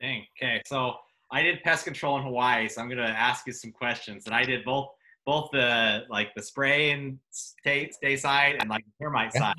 Dang. 0.00 0.24
Okay, 0.40 0.62
so 0.66 0.94
I 1.32 1.42
did 1.42 1.60
pest 1.64 1.84
control 1.84 2.16
in 2.18 2.22
Hawaii, 2.22 2.68
so 2.68 2.80
I'm 2.80 2.88
gonna 2.88 3.02
ask 3.02 3.46
you 3.46 3.52
some 3.52 3.72
questions. 3.72 4.26
And 4.26 4.34
I 4.34 4.44
did 4.44 4.64
both 4.64 4.88
both 5.26 5.50
the 5.52 6.04
like 6.08 6.34
the 6.34 6.42
spray 6.42 6.92
and 6.92 7.18
stay 7.30 7.90
stay 7.90 8.16
side 8.16 8.56
and 8.60 8.70
like 8.70 8.84
the 8.84 9.04
termite 9.04 9.32
yeah. 9.34 9.40
side. 9.40 9.54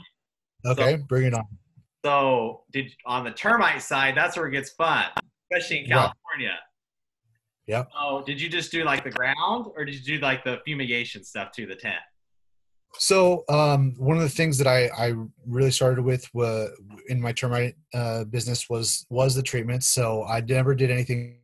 Okay, 0.65 0.97
so, 0.97 1.03
bring 1.03 1.25
it 1.25 1.33
on. 1.33 1.45
So 2.03 2.63
did 2.71 2.91
on 3.05 3.25
the 3.25 3.31
termite 3.31 3.81
side, 3.81 4.15
that's 4.15 4.38
where 4.38 4.47
it 4.47 4.51
gets 4.51 4.71
fun, 4.71 5.05
especially 5.51 5.79
in 5.79 5.86
California. 5.88 6.57
Yep. 7.67 7.89
Oh, 8.00 8.24
did 8.25 8.41
you 8.41 8.47
just 8.50 8.71
do 8.71 8.86
like 8.86 9.03
the 9.03 9.12
ground, 9.12 9.67
or 9.75 9.83
did 9.83 9.95
you 9.95 10.17
do 10.17 10.24
like 10.24 10.43
the 10.45 10.62
fumigation 10.65 11.24
stuff 11.24 11.51
too, 11.51 11.65
the 11.65 11.75
tent? 11.75 12.00
So 12.93 13.43
um, 13.50 13.93
one 13.97 14.15
of 14.15 14.24
the 14.24 14.29
things 14.29 14.57
that 14.57 14.67
I, 14.67 14.88
I 14.97 15.13
really 15.45 15.71
started 15.71 16.03
with 16.03 16.25
was, 16.33 16.69
in 17.09 17.21
my 17.21 17.33
termite 17.33 17.75
uh, 17.93 18.24
business 18.24 18.69
was 18.69 19.05
was 19.09 19.36
the 19.36 19.43
treatment. 19.43 19.83
So 19.83 20.24
I 20.24 20.39
never 20.41 20.74
did 20.74 20.89
anything 20.89 21.39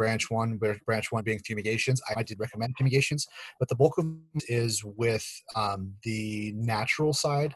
branch 0.00 0.30
one, 0.30 0.58
branch 0.86 1.12
one 1.12 1.22
being 1.22 1.40
fumigations. 1.40 2.00
I 2.16 2.22
did 2.22 2.40
recommend 2.40 2.74
fumigations, 2.78 3.26
but 3.58 3.68
the 3.68 3.74
bulk 3.74 3.98
of 3.98 4.06
it 4.34 4.44
is 4.48 4.82
with 4.82 5.26
um, 5.54 5.92
the 6.04 6.54
natural 6.56 7.12
side. 7.12 7.54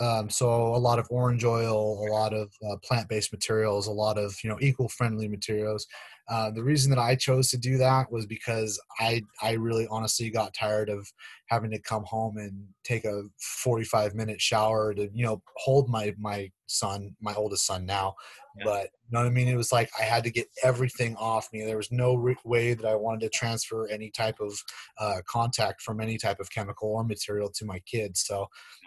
Um, 0.00 0.28
so 0.30 0.48
a 0.74 0.82
lot 0.88 0.98
of 0.98 1.06
orange 1.10 1.44
oil, 1.44 2.04
a 2.04 2.10
lot 2.10 2.32
of 2.32 2.50
uh, 2.68 2.76
plant-based 2.82 3.32
materials, 3.32 3.86
a 3.86 3.92
lot 3.92 4.18
of 4.18 4.34
you 4.42 4.50
know 4.50 4.58
eco-friendly 4.60 5.28
materials. 5.28 5.86
Uh, 6.28 6.50
the 6.50 6.62
reason 6.62 6.90
that 6.90 6.98
I 6.98 7.14
chose 7.14 7.50
to 7.50 7.58
do 7.58 7.76
that 7.78 8.10
was 8.10 8.26
because 8.26 8.80
I 8.98 9.22
I 9.42 9.52
really 9.52 9.86
honestly 9.90 10.28
got 10.30 10.54
tired 10.54 10.88
of 10.88 11.06
having 11.46 11.70
to 11.70 11.78
come 11.78 12.04
home 12.04 12.38
and 12.38 12.66
take 12.82 13.04
a 13.04 13.24
45 13.62 14.14
minute 14.14 14.40
shower 14.40 14.92
to 14.94 15.08
you 15.12 15.24
know 15.24 15.42
hold 15.56 15.88
my 15.88 16.14
my 16.18 16.50
son 16.66 17.14
my 17.20 17.34
oldest 17.34 17.66
son 17.66 17.84
now 17.84 18.14
yeah. 18.58 18.64
but 18.64 18.82
you 18.82 19.12
know 19.12 19.20
what 19.20 19.26
I 19.26 19.30
mean 19.30 19.48
it 19.48 19.56
was 19.56 19.72
like 19.72 19.90
I 19.98 20.02
had 20.02 20.24
to 20.24 20.30
get 20.30 20.48
everything 20.62 21.16
off 21.16 21.48
me 21.52 21.64
there 21.64 21.76
was 21.76 21.92
no 21.92 22.14
re- 22.14 22.36
way 22.44 22.74
that 22.74 22.86
I 22.86 22.94
wanted 22.94 23.20
to 23.20 23.28
transfer 23.30 23.88
any 23.88 24.10
type 24.10 24.40
of 24.40 24.52
uh, 24.98 25.20
contact 25.28 25.82
from 25.82 26.00
any 26.00 26.18
type 26.18 26.40
of 26.40 26.50
chemical 26.50 26.90
or 26.90 27.04
material 27.04 27.50
to 27.56 27.64
my 27.64 27.80
kids 27.80 28.24
so 28.26 28.46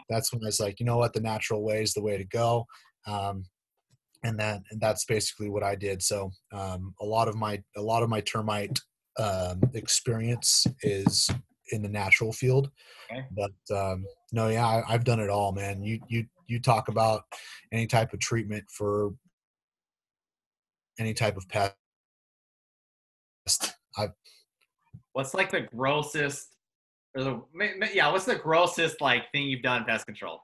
that's 0.09 0.33
when 0.33 0.43
I 0.43 0.47
was 0.47 0.59
like 0.59 0.79
you 0.79 0.85
know 0.85 0.97
what 0.97 1.13
the 1.13 1.21
natural 1.21 1.63
way 1.63 1.81
is 1.81 1.93
the 1.93 2.03
way 2.03 2.17
to 2.17 2.25
go 2.25 2.65
um, 3.07 3.45
and 4.23 4.39
that 4.39 4.61
and 4.71 4.79
that's 4.79 5.05
basically 5.05 5.49
what 5.49 5.63
I 5.63 5.75
did. 5.75 6.01
So 6.01 6.31
um, 6.51 6.93
a 7.01 7.05
lot 7.05 7.27
of 7.27 7.35
my 7.35 7.61
a 7.75 7.81
lot 7.81 8.03
of 8.03 8.09
my 8.09 8.21
termite 8.21 8.79
um, 9.19 9.61
experience 9.73 10.65
is 10.81 11.29
in 11.71 11.81
the 11.81 11.89
natural 11.89 12.31
field, 12.31 12.69
okay. 13.11 13.25
but 13.31 13.75
um, 13.75 14.05
no, 14.31 14.49
yeah, 14.49 14.83
I, 14.87 14.91
have 14.91 15.03
done 15.03 15.19
it 15.19 15.29
all, 15.29 15.51
man. 15.51 15.83
You 15.83 15.99
you 16.07 16.25
you 16.47 16.59
talk 16.59 16.87
about 16.87 17.23
any 17.71 17.87
type 17.87 18.13
of 18.13 18.19
treatment 18.19 18.65
for 18.69 19.13
any 20.99 21.13
type 21.13 21.37
of 21.37 21.47
pest. 21.49 21.75
I've, 23.97 24.11
what's 25.13 25.33
like 25.33 25.51
the 25.51 25.61
grossest 25.61 26.55
or 27.15 27.23
the 27.23 27.41
yeah 27.93 28.11
what's 28.11 28.25
the 28.25 28.35
grossest 28.35 29.01
like 29.01 29.31
thing 29.31 29.43
you've 29.43 29.61
done 29.61 29.83
pest 29.83 30.05
control 30.05 30.41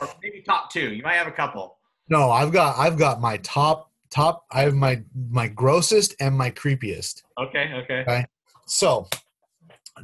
or 0.00 0.08
maybe 0.22 0.42
top 0.42 0.72
two 0.72 0.92
you 0.92 1.02
might 1.02 1.14
have 1.14 1.26
a 1.26 1.32
couple 1.32 1.76
no, 2.10 2.32
I've 2.32 2.52
got 2.52 2.76
I've 2.76 2.98
got 2.98 3.20
my 3.20 3.36
top 3.38 3.92
top. 4.10 4.44
I 4.50 4.62
have 4.62 4.74
my 4.74 5.02
my 5.14 5.46
grossest 5.46 6.16
and 6.20 6.36
my 6.36 6.50
creepiest. 6.50 7.22
Okay. 7.38 7.72
Okay. 7.72 8.00
Okay. 8.00 8.26
So, 8.66 9.08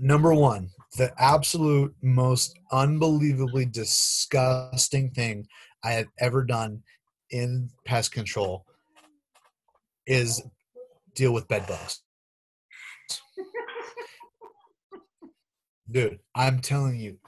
number 0.00 0.32
one, 0.32 0.70
the 0.96 1.12
absolute 1.18 1.94
most 2.02 2.58
unbelievably 2.70 3.66
disgusting 3.66 5.10
thing 5.10 5.48
I 5.82 5.92
have 5.92 6.06
ever 6.20 6.44
done 6.44 6.84
in 7.30 7.70
pest 7.84 8.12
control 8.12 8.64
is 10.06 10.42
deal 11.14 11.32
with 11.32 11.48
bed 11.48 11.66
bugs. 11.66 12.02
Dude, 15.90 16.18
I'm 16.34 16.60
telling 16.60 16.98
you, 16.98 17.18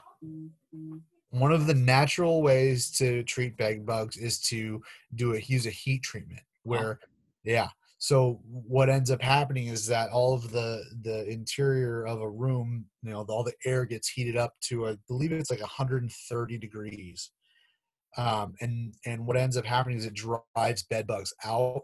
one 1.31 1.51
of 1.51 1.67
the 1.67 1.73
natural 1.73 2.41
ways 2.41 2.91
to 2.97 3.23
treat 3.23 3.57
bed 3.57 3.85
bugs 3.85 4.17
is 4.17 4.39
to 4.41 4.81
do 5.15 5.35
a 5.35 5.39
use 5.39 5.65
a 5.65 5.71
heat 5.71 6.03
treatment 6.03 6.41
where 6.63 6.99
yeah. 7.43 7.69
So 8.01 8.39
what 8.45 8.89
ends 8.89 9.11
up 9.11 9.21
happening 9.21 9.67
is 9.67 9.85
that 9.87 10.09
all 10.11 10.33
of 10.33 10.51
the 10.51 10.83
the 11.01 11.29
interior 11.29 12.05
of 12.05 12.21
a 12.21 12.29
room 12.29 12.85
you 13.03 13.11
know 13.11 13.25
all 13.27 13.43
the 13.43 13.53
air 13.65 13.85
gets 13.85 14.07
heated 14.07 14.37
up 14.37 14.53
to 14.61 14.87
i 14.87 14.95
believe 15.07 15.31
it's 15.31 15.51
like 15.51 15.61
130 15.61 16.57
degrees. 16.57 17.31
Um, 18.17 18.55
and 18.59 18.93
and 19.05 19.25
what 19.25 19.37
ends 19.37 19.55
up 19.55 19.65
happening 19.65 19.97
is 19.97 20.05
it 20.05 20.13
drives 20.13 20.83
bed 20.83 21.07
bugs 21.07 21.33
out 21.45 21.83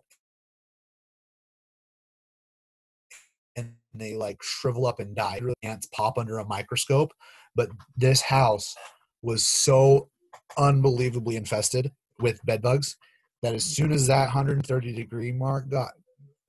and 3.96 4.02
they 4.02 4.14
like 4.14 4.38
shrivel 4.44 4.86
up 4.86 5.00
and 5.00 5.16
die 5.16 5.40
ants 5.64 5.88
pop 5.88 6.18
under 6.18 6.40
a 6.40 6.48
microscope 6.48 7.12
but 7.56 7.70
this 7.96 8.22
house 8.22 8.76
was 9.22 9.46
so 9.46 10.10
unbelievably 10.58 11.38
infested 11.38 11.92
with 12.20 12.46
bed 12.46 12.62
bugs 12.62 12.98
that 13.42 13.56
as 13.56 13.64
soon 13.64 13.92
as 13.92 14.08
that 14.08 14.26
130 14.26 14.94
degree 14.94 15.32
mark 15.32 15.70
got 15.70 15.92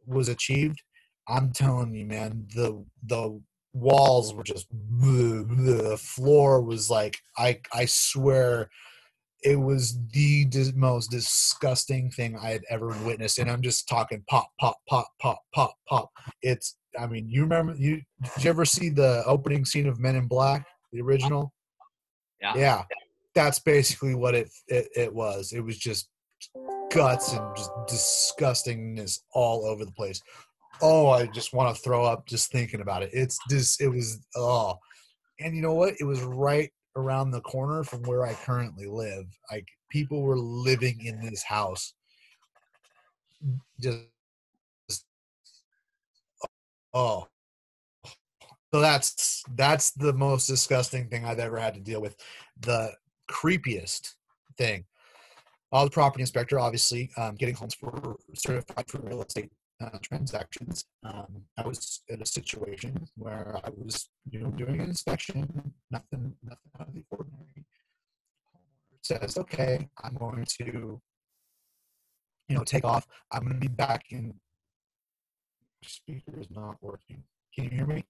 was 0.07 0.29
achieved, 0.29 0.83
I'm 1.29 1.53
telling 1.53 1.95
you, 1.95 2.07
man, 2.07 2.47
the 2.55 2.85
the 3.05 3.41
walls 3.75 4.33
were 4.33 4.45
just 4.45 4.67
the 4.71 5.99
floor 6.00 6.62
was 6.62 6.88
like 6.88 7.19
I 7.37 7.61
I 7.73 7.85
swear 7.87 8.71
it 9.43 9.57
was 9.57 9.99
the 10.12 10.47
dis- 10.47 10.73
most 10.75 11.11
disgusting 11.11 12.11
thing 12.11 12.37
I 12.37 12.50
had 12.50 12.62
ever 12.71 12.88
witnessed, 13.05 13.38
and 13.38 13.50
I'm 13.50 13.62
just 13.62 13.88
talking 13.88 14.25
pop, 14.29 14.49
pop, 14.59 14.79
pop, 14.88 15.09
pop, 15.21 15.43
pop, 15.55 15.75
pop. 15.88 16.11
It's 16.43 16.76
I 16.99 17.07
mean, 17.07 17.29
you 17.29 17.43
remember 17.43 17.75
you 17.76 18.03
did 18.23 18.45
you 18.45 18.50
ever 18.50 18.65
see 18.65 18.88
the 18.88 19.23
opening 19.26 19.65
scene 19.65 19.87
of 19.87 20.00
Men 20.00 20.17
in 20.17 20.26
Black, 20.26 20.67
the 20.93 21.00
original? 21.00 21.53
Yeah. 22.41 22.55
Yeah. 22.57 22.83
That's 23.35 23.59
basically 23.59 24.15
what 24.15 24.35
it 24.35 24.50
it, 24.69 24.88
it 24.97 25.15
was. 25.15 25.53
It 25.53 25.61
was 25.61 25.79
just 25.79 26.09
guts 26.91 27.33
and 27.33 27.57
just 27.57 27.71
disgustingness 27.88 29.21
all 29.33 29.67
over 29.67 29.85
the 29.85 29.93
place. 29.93 30.21
Oh, 30.83 31.09
I 31.09 31.26
just 31.26 31.53
want 31.53 31.75
to 31.75 31.83
throw 31.83 32.05
up 32.05 32.26
just 32.26 32.53
thinking 32.53 32.81
about 32.81 33.03
it. 33.03 33.11
It's 33.12 33.38
just 33.50 33.81
it 33.81 33.88
was 33.88 34.21
oh. 34.37 34.76
And 35.41 35.55
you 35.55 35.62
know 35.62 35.75
what? 35.75 35.95
It 36.00 36.05
was 36.05 36.23
right 36.23 36.71
around 36.97 37.31
the 37.31 37.43
corner 37.43 37.85
from 37.85 38.03
where 38.05 38.25
I 38.25 38.33
currently 38.33 38.87
live. 38.87 39.26
Like 39.50 39.67
people 39.91 40.23
were 40.23 40.38
living 40.38 41.05
in 41.05 41.21
this 41.21 41.43
house. 41.43 41.93
Just 43.81 43.99
oh 46.97 47.29
so 48.76 48.81
that's 48.81 49.43
that's 49.55 49.93
the 49.93 50.12
most 50.12 50.47
disgusting 50.47 51.09
thing 51.09 51.25
I've 51.25 51.38
ever 51.38 51.59
had 51.59 51.75
to 51.75 51.81
deal 51.81 52.03
with. 52.03 52.17
The 52.61 52.93
creepiest 53.31 54.15
thing. 54.59 54.85
I 55.73 55.81
was 55.81 55.88
a 55.88 55.91
property 55.91 56.23
inspector, 56.23 56.59
obviously, 56.59 57.11
um, 57.17 57.37
getting 57.37 57.55
homes 57.55 57.75
for 57.75 58.17
certified 58.35 58.85
for 58.88 58.99
real 58.99 59.23
estate 59.23 59.50
uh, 59.81 59.99
transactions. 60.03 60.85
Um, 61.05 61.43
I 61.57 61.67
was 61.67 62.03
in 62.09 62.23
a 62.23 62.26
situation 62.26 63.09
where 63.17 63.59
I 63.65 63.71
was, 63.76 64.09
you 64.31 64.41
know, 64.41 64.50
doing 64.50 64.81
an 64.81 64.88
inspection, 64.88 65.73
nothing, 65.91 66.35
nothing 66.43 66.71
out 66.79 66.88
of 66.88 66.95
the 66.95 67.05
ordinary. 67.11 67.67
Says, 69.03 69.38
okay, 69.38 69.88
I'm 70.03 70.15
going 70.15 70.45
to, 70.59 71.00
you 72.49 72.57
know, 72.57 72.65
take 72.65 72.85
off. 72.85 73.07
I'm 73.33 73.43
going 73.43 73.55
to 73.55 73.61
be 73.61 73.69
back 73.69 74.05
in. 74.11 74.35
Speaker 75.87 76.38
is 76.40 76.50
not 76.50 76.76
working. 76.81 77.23
Can 77.55 77.64
you 77.64 77.71
hear 77.71 77.87
me? 77.87 78.05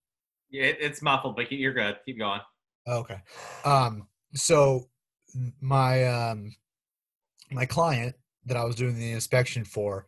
Yeah, 0.50 0.64
it's 0.64 1.02
muffled, 1.02 1.36
but 1.36 1.50
you're 1.50 1.72
good. 1.72 1.96
Keep 2.04 2.18
going. 2.18 2.40
Okay. 2.88 3.20
Um, 3.64 4.06
so 4.34 4.88
my 5.60 6.04
um, 6.04 6.54
my 7.50 7.66
client 7.66 8.14
that 8.46 8.56
I 8.56 8.64
was 8.64 8.76
doing 8.76 8.96
the 8.96 9.12
inspection 9.12 9.64
for, 9.64 10.06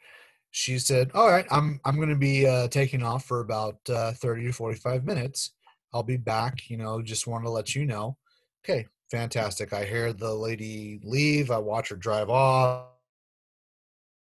she 0.50 0.78
said, 0.78 1.10
"All 1.14 1.28
right, 1.28 1.46
I'm 1.50 1.80
I'm 1.84 1.96
going 1.96 2.08
to 2.08 2.16
be 2.16 2.46
uh, 2.46 2.68
taking 2.68 3.02
off 3.02 3.25
for 3.25 3.40
about 3.40 3.78
uh, 3.88 4.12
30 4.12 4.46
to 4.46 4.52
45 4.52 5.04
minutes. 5.04 5.52
I'll 5.92 6.02
be 6.02 6.16
back. 6.16 6.68
You 6.70 6.76
know, 6.76 7.02
just 7.02 7.26
want 7.26 7.44
to 7.44 7.50
let 7.50 7.75
you 7.75 7.84
know." 7.84 8.16
Okay, 8.64 8.87
fantastic. 9.10 9.72
I 9.72 9.84
hear 9.84 10.12
the 10.12 10.32
lady 10.32 11.00
leave. 11.02 11.50
I 11.50 11.58
watch 11.58 11.88
her 11.90 11.96
drive 11.96 12.30
off. 12.30 12.87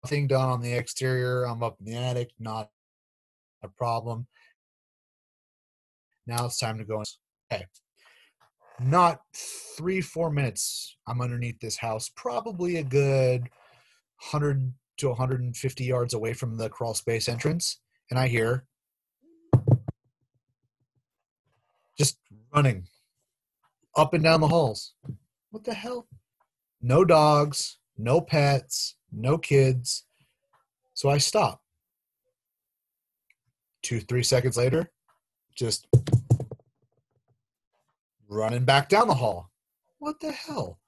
Nothing 0.04 0.28
done 0.28 0.50
on 0.50 0.62
the 0.62 0.74
exterior. 0.74 1.44
I'm 1.44 1.64
up 1.64 1.78
in 1.80 1.92
the 1.92 1.98
attic. 1.98 2.32
Not 2.40 2.70
a 3.66 3.70
problem. 3.70 4.28
Now 6.28 6.46
it's 6.46 6.60
time 6.60 6.78
to 6.78 6.86
go. 6.86 7.04
Okay. 7.52 7.66
Not 8.80 9.22
three, 9.78 10.02
four 10.02 10.30
minutes. 10.30 10.98
I'm 11.08 11.22
underneath 11.22 11.60
this 11.60 11.78
house, 11.78 12.10
probably 12.16 12.78
a 12.78 12.84
good 12.84 13.42
100 14.32 14.74
to 14.98 15.10
150 15.10 15.84
yards 15.84 16.14
away 16.14 16.34
from 16.34 16.58
the 16.58 16.70
crawl 16.70 16.94
space 16.94 17.30
entrance. 17.30 17.80
And 18.10 18.20
I 18.20 18.28
hear 18.28 18.66
just 21.98 22.18
running 22.54 22.88
up 23.96 24.14
and 24.14 24.24
down 24.24 24.42
the 24.42 24.48
halls. 24.48 24.94
What 25.52 25.64
the 25.64 25.74
hell? 25.74 26.08
No 26.82 27.06
dogs, 27.06 27.78
no 27.98 28.20
pets, 28.20 28.96
no 29.12 29.38
kids. 29.38 30.06
So 30.94 31.10
I 31.10 31.18
stop. 31.18 31.62
Two, 33.86 34.00
three 34.00 34.24
seconds 34.24 34.58
later, 34.58 34.90
just 35.56 35.86
running 38.28 38.66
back 38.66 38.90
down 38.90 39.08
the 39.08 39.14
hall. 39.14 39.52
What 40.00 40.20
the 40.20 40.32
hell? 40.32 40.80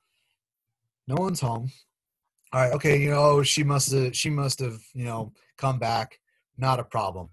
No 1.07 1.13
one's 1.13 1.39
home. 1.39 1.71
All 2.51 2.61
right, 2.61 2.73
okay, 2.73 2.99
you 2.99 3.11
know, 3.11 3.43
she 3.43 3.63
must 3.63 3.91
have 3.91 4.15
she 4.15 4.31
must 4.31 4.57
have, 4.61 4.79
you 4.95 5.05
know, 5.05 5.31
come 5.59 5.77
back. 5.77 6.19
Not 6.57 6.79
a 6.79 6.83
problem. 6.83 7.29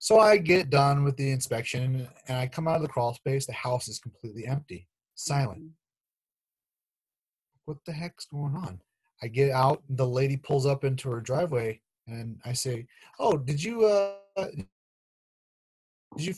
So 0.00 0.18
I 0.18 0.36
get 0.36 0.68
done 0.68 1.04
with 1.04 1.16
the 1.16 1.30
inspection 1.30 2.08
and 2.26 2.36
I 2.36 2.48
come 2.48 2.66
out 2.66 2.76
of 2.76 2.82
the 2.82 2.88
crawl 2.88 3.14
space. 3.14 3.46
The 3.46 3.52
house 3.52 3.86
is 3.86 4.00
completely 4.00 4.48
empty, 4.48 4.88
silent. 5.14 5.62
What 7.66 7.76
the 7.86 7.92
heck's 7.92 8.24
going 8.24 8.56
on? 8.56 8.80
I 9.22 9.28
get 9.28 9.52
out, 9.52 9.84
the 9.90 10.08
lady 10.08 10.36
pulls 10.36 10.66
up 10.66 10.82
into 10.82 11.08
her 11.10 11.20
driveway 11.20 11.80
and 12.08 12.40
I 12.44 12.52
say, 12.52 12.88
"Oh, 13.20 13.36
did 13.36 13.62
you 13.62 13.84
uh 13.84 14.16
did 16.16 16.26
you 16.26 16.34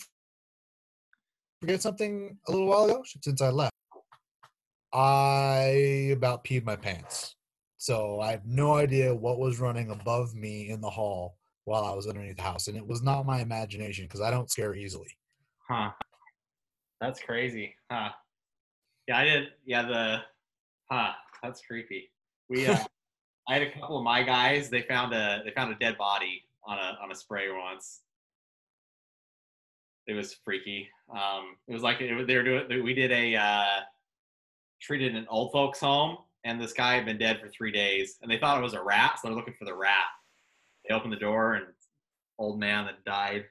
forget 1.61 1.83
something 1.83 2.39
a 2.47 2.53
little 2.53 2.67
while 2.67 2.85
ago 2.85 3.03
since 3.23 3.41
I 3.41 3.51
left. 3.51 3.73
I 4.93 6.11
about 6.13 6.45
peed 6.45 6.65
my 6.65 6.77
pants. 6.77 7.35
So 7.77 8.21
I 8.21 8.31
have 8.31 8.47
no 8.47 8.75
idea 8.75 9.15
what 9.15 9.39
was 9.39 9.61
running 9.61 9.91
above 9.91 10.35
me 10.35 10.71
in 10.71 10.81
the 10.81 10.91
hall 10.91 11.37
while 11.65 11.85
I 11.85 11.95
was 11.95 12.07
underneath 12.07 12.37
the 12.37 12.43
house. 12.43 12.69
And 12.69 12.77
it 12.77 12.87
was 12.87 13.03
not 13.03 13.27
my 13.27 13.41
imagination 13.41 14.05
because 14.05 14.21
I 14.21 14.31
don't 14.31 14.51
scare 14.51 14.75
easily. 14.75 15.09
Huh. 15.69 15.91
That's 17.01 17.21
crazy. 17.21 17.75
Huh. 17.91 18.11
Yeah, 19.09 19.19
I 19.19 19.25
did. 19.25 19.49
Yeah, 19.65 19.83
the, 19.83 20.19
huh. 20.91 21.13
That's 21.43 21.61
creepy. 21.61 22.11
We, 22.49 22.67
uh, 22.67 22.79
I 23.49 23.55
had 23.55 23.63
a 23.63 23.73
couple 23.73 23.99
of 23.99 24.05
my 24.05 24.23
guys. 24.23 24.71
They 24.71 24.83
found 24.83 25.13
a 25.13 25.43
they 25.45 25.53
found 25.53 25.73
a 25.73 25.79
dead 25.79 25.97
body 25.97 26.43
on 26.67 26.79
a 26.79 26.99
on 27.01 27.13
a 27.13 27.15
spray 27.15 27.47
once 27.51 28.01
it 30.07 30.15
was 30.15 30.35
freaky. 30.45 30.89
Um, 31.11 31.57
it 31.69 31.73
was 31.73 31.83
like 31.83 32.01
it, 32.01 32.27
they 32.27 32.37
were 32.37 32.43
doing. 32.43 32.85
We 32.85 32.95
did 32.95 33.11
a 33.11 33.37
uh, 33.37 33.81
treated 34.81 35.15
an 35.15 35.27
old 35.29 35.53
folks 35.53 35.81
home, 35.81 36.19
and 36.45 36.61
this 36.61 36.73
guy 36.73 36.95
had 36.95 37.05
been 37.05 37.19
dead 37.19 37.41
for 37.41 37.49
three 37.49 37.73
days, 37.73 38.19
and 38.23 38.31
they 38.31 38.39
thought 38.39 38.59
it 38.59 38.63
was 38.63 38.75
a 38.75 38.83
rat, 38.83 39.19
so 39.21 39.29
they're 39.29 39.37
looking 39.37 39.55
for 39.59 39.65
the 39.65 39.75
rat. 39.75 40.05
They 40.89 40.95
opened 40.95 41.13
the 41.13 41.19
door, 41.19 41.55
and 41.55 41.67
old 42.39 42.61
man 42.61 42.87
that 42.87 43.05
died, 43.05 43.45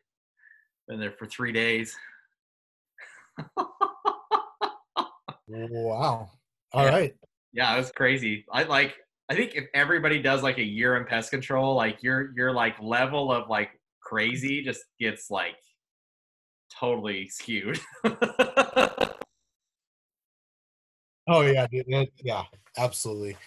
been 0.88 1.00
there 1.00 1.12
for 1.12 1.26
three 1.26 1.52
days. 1.52 1.96
wow! 3.58 3.66
All 6.74 6.86
yeah. 6.86 6.90
right. 6.90 7.16
Yeah, 7.54 7.74
it 7.74 7.78
was 7.78 7.92
crazy. 7.92 8.46
I 8.52 8.64
like. 8.64 8.96
I 9.28 9.34
think 9.34 9.56
if 9.56 9.66
everybody 9.74 10.22
does 10.22 10.44
like 10.44 10.60
a 10.60 10.64
year 10.64 10.98
in 10.98 11.06
pest 11.06 11.32
control, 11.32 11.76
like 11.76 12.04
your 12.04 12.32
your 12.36 12.52
like 12.52 12.80
level 12.82 13.32
of 13.32 13.50
like 13.50 13.72
crazy 14.02 14.62
just 14.64 14.86
gets 15.00 15.32
like 15.32 15.56
totally 16.80 17.28
skewed. 17.30 17.80
oh 21.28 21.42
yeah, 21.42 21.68
dude. 21.68 21.86
It, 21.88 22.12
yeah, 22.24 22.44
absolutely. 22.78 23.38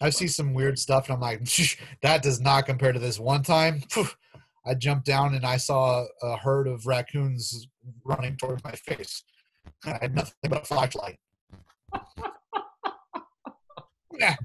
I 0.00 0.10
see 0.10 0.28
some 0.28 0.54
weird 0.54 0.78
stuff, 0.78 1.08
and 1.08 1.14
I'm 1.14 1.20
like, 1.20 1.42
that 2.02 2.22
does 2.22 2.40
not 2.40 2.66
compare 2.66 2.92
to 2.92 2.98
this 2.98 3.18
one 3.18 3.42
time. 3.42 3.82
I 4.66 4.74
jumped 4.74 5.04
down 5.04 5.34
and 5.34 5.44
I 5.44 5.58
saw 5.58 6.06
a 6.22 6.38
herd 6.38 6.66
of 6.66 6.86
raccoons 6.86 7.68
running 8.02 8.38
towards 8.38 8.64
my 8.64 8.72
face. 8.72 9.22
I 9.84 9.98
had 10.00 10.14
nothing 10.14 10.32
but 10.48 10.62
a 10.62 10.64
flashlight. 10.64 11.18
yeah. 14.18 14.36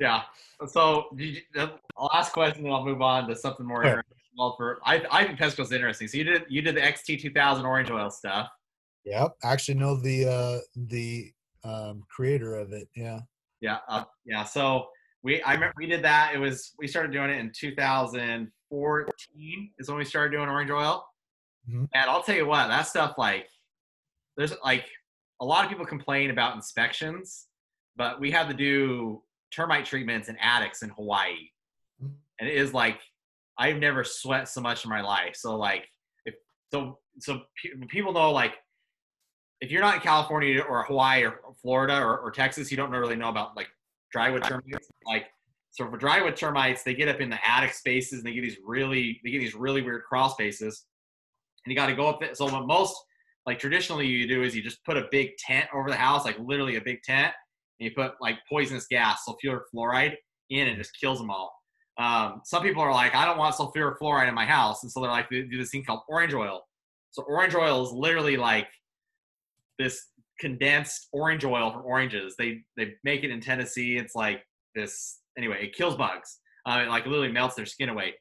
Yeah. 0.00 0.22
So, 0.66 1.06
you, 1.16 1.40
last 1.96 2.32
question, 2.32 2.64
and 2.64 2.74
I'll 2.74 2.84
move 2.84 3.00
on 3.00 3.28
to 3.28 3.36
something 3.36 3.64
more 3.64 3.84
sure 3.84 4.04
well 4.36 4.54
for 4.56 4.80
I 4.84 5.04
I 5.10 5.24
think 5.24 5.38
Pesco's 5.38 5.72
interesting. 5.72 6.08
So 6.08 6.18
you 6.18 6.24
did 6.24 6.44
you 6.48 6.62
did 6.62 6.76
the 6.76 6.80
XT 6.80 7.20
two 7.20 7.30
thousand 7.30 7.66
orange 7.66 7.90
oil 7.90 8.10
stuff. 8.10 8.48
Yep, 9.04 9.36
I 9.42 9.52
actually 9.52 9.74
know 9.74 9.96
the 9.96 10.26
uh 10.26 10.60
the 10.76 11.32
um 11.62 12.02
creator 12.08 12.56
of 12.56 12.72
it. 12.72 12.88
Yeah. 12.96 13.20
Yeah, 13.60 13.78
uh, 13.88 14.04
yeah. 14.26 14.44
So 14.44 14.86
we 15.22 15.42
I 15.42 15.54
remember 15.54 15.74
we 15.78 15.86
did 15.86 16.02
that. 16.04 16.34
It 16.34 16.38
was 16.38 16.72
we 16.78 16.86
started 16.86 17.12
doing 17.12 17.30
it 17.30 17.38
in 17.38 17.50
2014 17.54 19.70
is 19.78 19.88
when 19.88 19.98
we 19.98 20.04
started 20.04 20.36
doing 20.36 20.48
orange 20.48 20.70
oil. 20.70 21.04
Mm-hmm. 21.68 21.84
And 21.94 22.10
I'll 22.10 22.22
tell 22.22 22.36
you 22.36 22.46
what, 22.46 22.68
that 22.68 22.86
stuff 22.86 23.14
like 23.16 23.48
there's 24.36 24.54
like 24.62 24.84
a 25.40 25.44
lot 25.44 25.64
of 25.64 25.70
people 25.70 25.86
complain 25.86 26.30
about 26.30 26.54
inspections, 26.54 27.46
but 27.96 28.20
we 28.20 28.30
have 28.30 28.48
to 28.48 28.54
do 28.54 29.22
termite 29.50 29.84
treatments 29.84 30.28
in 30.28 30.36
attics 30.38 30.82
in 30.82 30.90
Hawaii. 30.90 31.48
Mm-hmm. 32.02 32.14
And 32.40 32.48
it 32.48 32.56
is 32.56 32.74
like 32.74 33.00
I've 33.58 33.76
never 33.76 34.04
sweat 34.04 34.48
so 34.48 34.60
much 34.60 34.84
in 34.84 34.90
my 34.90 35.00
life. 35.00 35.36
So 35.36 35.56
like, 35.56 35.86
if 36.24 36.34
so, 36.72 36.98
so 37.20 37.42
people 37.88 38.12
know 38.12 38.32
like, 38.32 38.54
if 39.60 39.70
you're 39.70 39.80
not 39.80 39.94
in 39.94 40.00
California 40.00 40.60
or 40.60 40.82
Hawaii 40.84 41.24
or 41.24 41.40
Florida 41.62 41.98
or, 41.98 42.18
or 42.18 42.30
Texas, 42.30 42.70
you 42.70 42.76
don't 42.76 42.90
really 42.90 43.16
know 43.16 43.28
about 43.28 43.56
like 43.56 43.68
drywood 44.14 44.46
termites. 44.46 44.88
Like 45.06 45.26
So 45.74 45.90
for 45.90 45.98
drywood 45.98 46.36
termites, 46.36 46.84
they 46.84 46.94
get 46.94 47.08
up 47.08 47.20
in 47.20 47.28
the 47.28 47.38
attic 47.48 47.72
spaces 47.72 48.18
and 48.20 48.24
they 48.24 48.32
get 48.32 48.42
these 48.42 48.58
really 48.64 49.20
they 49.24 49.30
get 49.30 49.40
these 49.40 49.56
really 49.56 49.82
weird 49.82 50.04
crawl 50.04 50.30
spaces, 50.30 50.84
and 51.64 51.72
you 51.72 51.76
got 51.76 51.88
to 51.88 51.96
go 51.96 52.06
up 52.06 52.20
there. 52.20 52.32
So 52.32 52.44
what 52.44 52.66
most 52.66 52.94
like 53.44 53.58
traditionally 53.58 54.06
you 54.06 54.28
do 54.28 54.44
is 54.44 54.54
you 54.54 54.62
just 54.62 54.84
put 54.84 54.96
a 54.96 55.08
big 55.10 55.36
tent 55.36 55.66
over 55.74 55.90
the 55.90 55.96
house, 55.96 56.24
like 56.24 56.38
literally 56.38 56.76
a 56.76 56.80
big 56.80 57.02
tent, 57.02 57.32
and 57.80 57.88
you 57.88 57.94
put 57.94 58.12
like 58.20 58.36
poisonous 58.48 58.86
gas, 58.86 59.24
sulfuryl 59.28 59.62
fluoride, 59.74 60.14
in 60.48 60.68
and 60.68 60.78
just 60.78 60.92
kills 61.00 61.18
them 61.18 61.28
all. 61.28 61.52
Um, 61.98 62.40
some 62.44 62.62
people 62.62 62.82
are 62.82 62.92
like, 62.92 63.14
I 63.14 63.24
don't 63.24 63.38
want 63.38 63.54
sulfuryl 63.54 63.96
fluoride 63.98 64.28
in 64.28 64.34
my 64.34 64.46
house, 64.46 64.82
and 64.82 64.90
so 64.90 65.00
they're 65.00 65.10
like, 65.10 65.30
they 65.30 65.42
do 65.42 65.58
this 65.58 65.70
thing 65.70 65.84
called 65.84 66.00
orange 66.08 66.34
oil. 66.34 66.62
So 67.10 67.22
orange 67.22 67.54
oil 67.54 67.84
is 67.84 67.92
literally 67.92 68.36
like 68.36 68.68
this 69.78 70.08
condensed 70.40 71.08
orange 71.12 71.44
oil 71.44 71.70
from 71.72 71.82
oranges. 71.84 72.34
They 72.36 72.62
they 72.76 72.94
make 73.04 73.22
it 73.22 73.30
in 73.30 73.40
Tennessee. 73.40 73.96
It's 73.96 74.14
like 74.14 74.42
this. 74.74 75.20
Anyway, 75.38 75.58
it 75.62 75.74
kills 75.74 75.96
bugs. 75.96 76.38
Uh, 76.66 76.82
it 76.84 76.88
like 76.88 77.06
literally 77.06 77.30
melts 77.30 77.54
their 77.54 77.66
skin 77.66 77.88
away. 77.88 78.14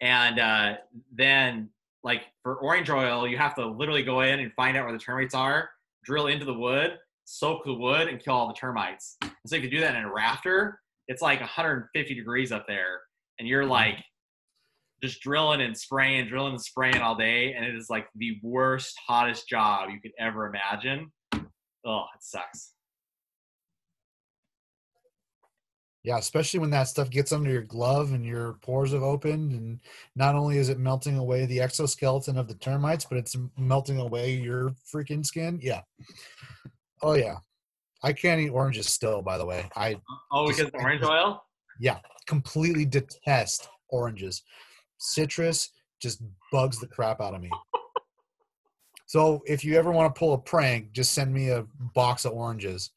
And 0.00 0.38
uh, 0.38 0.74
then 1.14 1.70
like 2.02 2.22
for 2.42 2.56
orange 2.56 2.90
oil, 2.90 3.26
you 3.26 3.36
have 3.36 3.54
to 3.56 3.66
literally 3.66 4.02
go 4.02 4.20
in 4.20 4.40
and 4.40 4.52
find 4.54 4.76
out 4.76 4.84
where 4.84 4.92
the 4.92 4.98
termites 4.98 5.34
are, 5.34 5.68
drill 6.04 6.28
into 6.28 6.44
the 6.44 6.54
wood, 6.54 6.98
soak 7.24 7.64
the 7.64 7.74
wood, 7.74 8.08
and 8.08 8.22
kill 8.22 8.34
all 8.34 8.48
the 8.48 8.54
termites. 8.54 9.16
And 9.22 9.32
so 9.46 9.56
you 9.56 9.68
do 9.70 9.80
that 9.80 9.96
in 9.96 10.04
a 10.04 10.12
rafter, 10.12 10.80
it's 11.08 11.22
like 11.22 11.40
150 11.40 12.14
degrees 12.14 12.52
up 12.52 12.66
there, 12.66 13.00
and 13.38 13.48
you're 13.48 13.62
mm-hmm. 13.62 13.72
like 13.72 14.04
just 15.02 15.20
drilling 15.20 15.60
and 15.60 15.76
spraying, 15.76 16.26
drilling 16.28 16.54
and 16.54 16.62
spraying 16.62 16.98
all 16.98 17.14
day, 17.14 17.52
and 17.54 17.64
it 17.64 17.74
is 17.74 17.88
like 17.90 18.06
the 18.16 18.38
worst, 18.42 18.98
hottest 19.06 19.48
job 19.48 19.90
you 19.90 20.00
could 20.00 20.12
ever 20.18 20.46
imagine. 20.46 21.10
Oh, 21.84 22.04
it 22.14 22.22
sucks. 22.22 22.72
Yeah, 26.02 26.18
especially 26.18 26.60
when 26.60 26.70
that 26.70 26.86
stuff 26.86 27.10
gets 27.10 27.32
under 27.32 27.50
your 27.50 27.62
glove 27.62 28.12
and 28.12 28.24
your 28.24 28.54
pores 28.62 28.92
have 28.92 29.02
opened, 29.02 29.52
and 29.52 29.80
not 30.14 30.36
only 30.36 30.56
is 30.56 30.68
it 30.68 30.78
melting 30.78 31.18
away 31.18 31.46
the 31.46 31.60
exoskeleton 31.60 32.38
of 32.38 32.46
the 32.46 32.54
termites, 32.54 33.04
but 33.04 33.18
it's 33.18 33.36
melting 33.58 33.98
away 33.98 34.34
your 34.34 34.70
freaking 34.94 35.26
skin. 35.26 35.58
Yeah. 35.60 35.80
Oh 37.02 37.14
yeah, 37.14 37.38
I 38.06 38.12
can't 38.12 38.40
eat 38.40 38.50
oranges 38.50 38.86
still. 38.88 39.20
By 39.20 39.36
the 39.36 39.44
way, 39.44 39.68
I 39.76 39.96
Oh, 40.30 40.46
because 40.46 40.70
orange 40.74 41.02
oil. 41.02 41.42
yeah 41.80 41.98
completely 42.28 42.84
detest 42.84 43.68
oranges. 43.90 44.42
Citrus 44.98 45.70
just 46.00 46.22
bugs 46.52 46.78
the 46.78 46.86
crap 46.86 47.20
out 47.20 47.34
of 47.34 47.40
me. 47.40 47.50
So 49.06 49.42
if 49.46 49.64
you 49.64 49.76
ever 49.76 49.90
want 49.90 50.12
to 50.14 50.18
pull 50.18 50.34
a 50.34 50.38
prank, 50.38 50.92
just 50.92 51.12
send 51.14 51.32
me 51.34 51.50
a 51.50 51.64
box 51.94 52.24
of 52.24 52.32
oranges. 52.32 52.90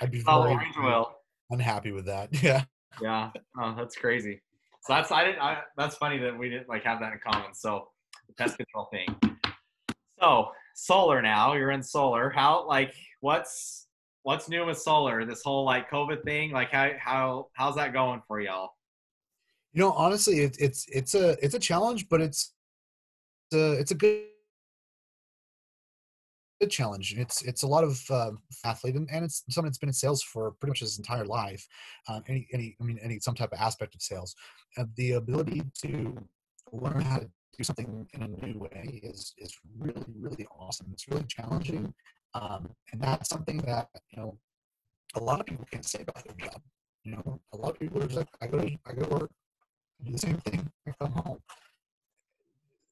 I'd 0.00 0.10
be 0.10 0.22
Oh, 0.26 0.42
very 0.42 0.54
orange 0.54 0.76
oil. 0.82 1.14
unhappy 1.50 1.92
with 1.92 2.06
that. 2.06 2.30
Yeah. 2.42 2.64
Yeah. 3.02 3.30
Oh, 3.60 3.74
that's 3.76 3.96
crazy. 3.96 4.40
So 4.82 4.94
that's 4.94 5.10
I 5.12 5.24
didn't. 5.24 5.42
I, 5.42 5.58
that's 5.76 5.96
funny 5.96 6.18
that 6.18 6.38
we 6.38 6.48
didn't 6.48 6.68
like 6.70 6.84
have 6.84 7.00
that 7.00 7.12
in 7.12 7.18
common. 7.18 7.52
So 7.54 7.88
the 8.28 8.34
pest 8.34 8.56
control 8.56 8.88
thing. 8.90 9.08
So 10.20 10.48
solar 10.74 11.20
now. 11.22 11.52
You're 11.54 11.70
in 11.70 11.82
solar. 11.82 12.30
How 12.30 12.66
like 12.66 12.94
what's 13.20 13.86
what's 14.22 14.48
new 14.48 14.66
with 14.66 14.78
solar? 14.78 15.24
This 15.24 15.42
whole 15.42 15.64
like 15.64 15.90
COVID 15.90 16.24
thing. 16.24 16.52
Like 16.52 16.70
how 16.70 16.90
how 16.98 17.48
how's 17.54 17.76
that 17.76 17.92
going 17.92 18.22
for 18.26 18.40
y'all? 18.40 18.70
You 19.72 19.80
know, 19.80 19.92
honestly, 19.92 20.40
it, 20.40 20.56
it's 20.58 20.86
it's 20.88 21.14
a 21.14 21.36
it's 21.44 21.54
a 21.54 21.58
challenge, 21.58 22.08
but 22.08 22.20
it's 22.20 22.52
a, 23.52 23.72
it's 23.72 23.90
a 23.90 23.94
good 23.94 24.24
good 26.60 26.70
challenge. 26.70 27.14
It's 27.16 27.42
it's 27.42 27.62
a 27.62 27.66
lot 27.66 27.84
of 27.84 28.00
uh, 28.10 28.32
athlete, 28.64 28.94
and, 28.96 29.08
and 29.10 29.24
it's 29.24 29.42
someone 29.48 29.68
that's 29.68 29.78
been 29.78 29.88
in 29.88 29.94
sales 29.94 30.22
for 30.22 30.52
pretty 30.60 30.70
much 30.70 30.80
his 30.80 30.98
entire 30.98 31.24
life. 31.24 31.66
Um, 32.08 32.22
any 32.28 32.46
any 32.52 32.76
I 32.80 32.84
mean 32.84 32.98
any 33.02 33.18
some 33.20 33.34
type 33.34 33.52
of 33.52 33.58
aspect 33.58 33.94
of 33.94 34.02
sales, 34.02 34.34
uh, 34.76 34.84
the 34.96 35.12
ability 35.12 35.62
to 35.82 36.16
learn 36.72 37.00
how 37.00 37.18
to 37.18 37.30
do 37.56 37.64
something 37.64 38.06
in 38.14 38.22
a 38.22 38.46
new 38.46 38.58
way 38.58 39.00
is 39.02 39.34
is 39.38 39.56
really 39.78 40.04
really 40.18 40.46
awesome. 40.58 40.88
It's 40.92 41.08
really 41.08 41.24
challenging, 41.28 41.92
um, 42.34 42.70
and 42.92 43.00
that's 43.00 43.28
something 43.28 43.58
that 43.58 43.88
you 44.10 44.18
know 44.20 44.38
a 45.14 45.20
lot 45.20 45.40
of 45.40 45.46
people 45.46 45.66
can't 45.70 45.84
say 45.84 46.02
about 46.02 46.24
their 46.24 46.48
job. 46.48 46.60
You 47.04 47.12
know, 47.12 47.40
a 47.52 47.56
lot 47.56 47.70
of 47.70 47.80
people 47.80 48.02
are 48.02 48.06
just 48.06 48.16
like, 48.16 48.28
I 48.40 48.46
go 48.46 48.58
to 48.58 48.76
I 48.86 48.92
go 48.92 49.02
to 49.02 49.08
work, 49.08 49.30
I 50.00 50.04
do 50.06 50.12
the 50.12 50.18
same 50.18 50.38
thing, 50.38 50.70
I 50.86 50.92
come 51.00 51.12
home. 51.12 51.38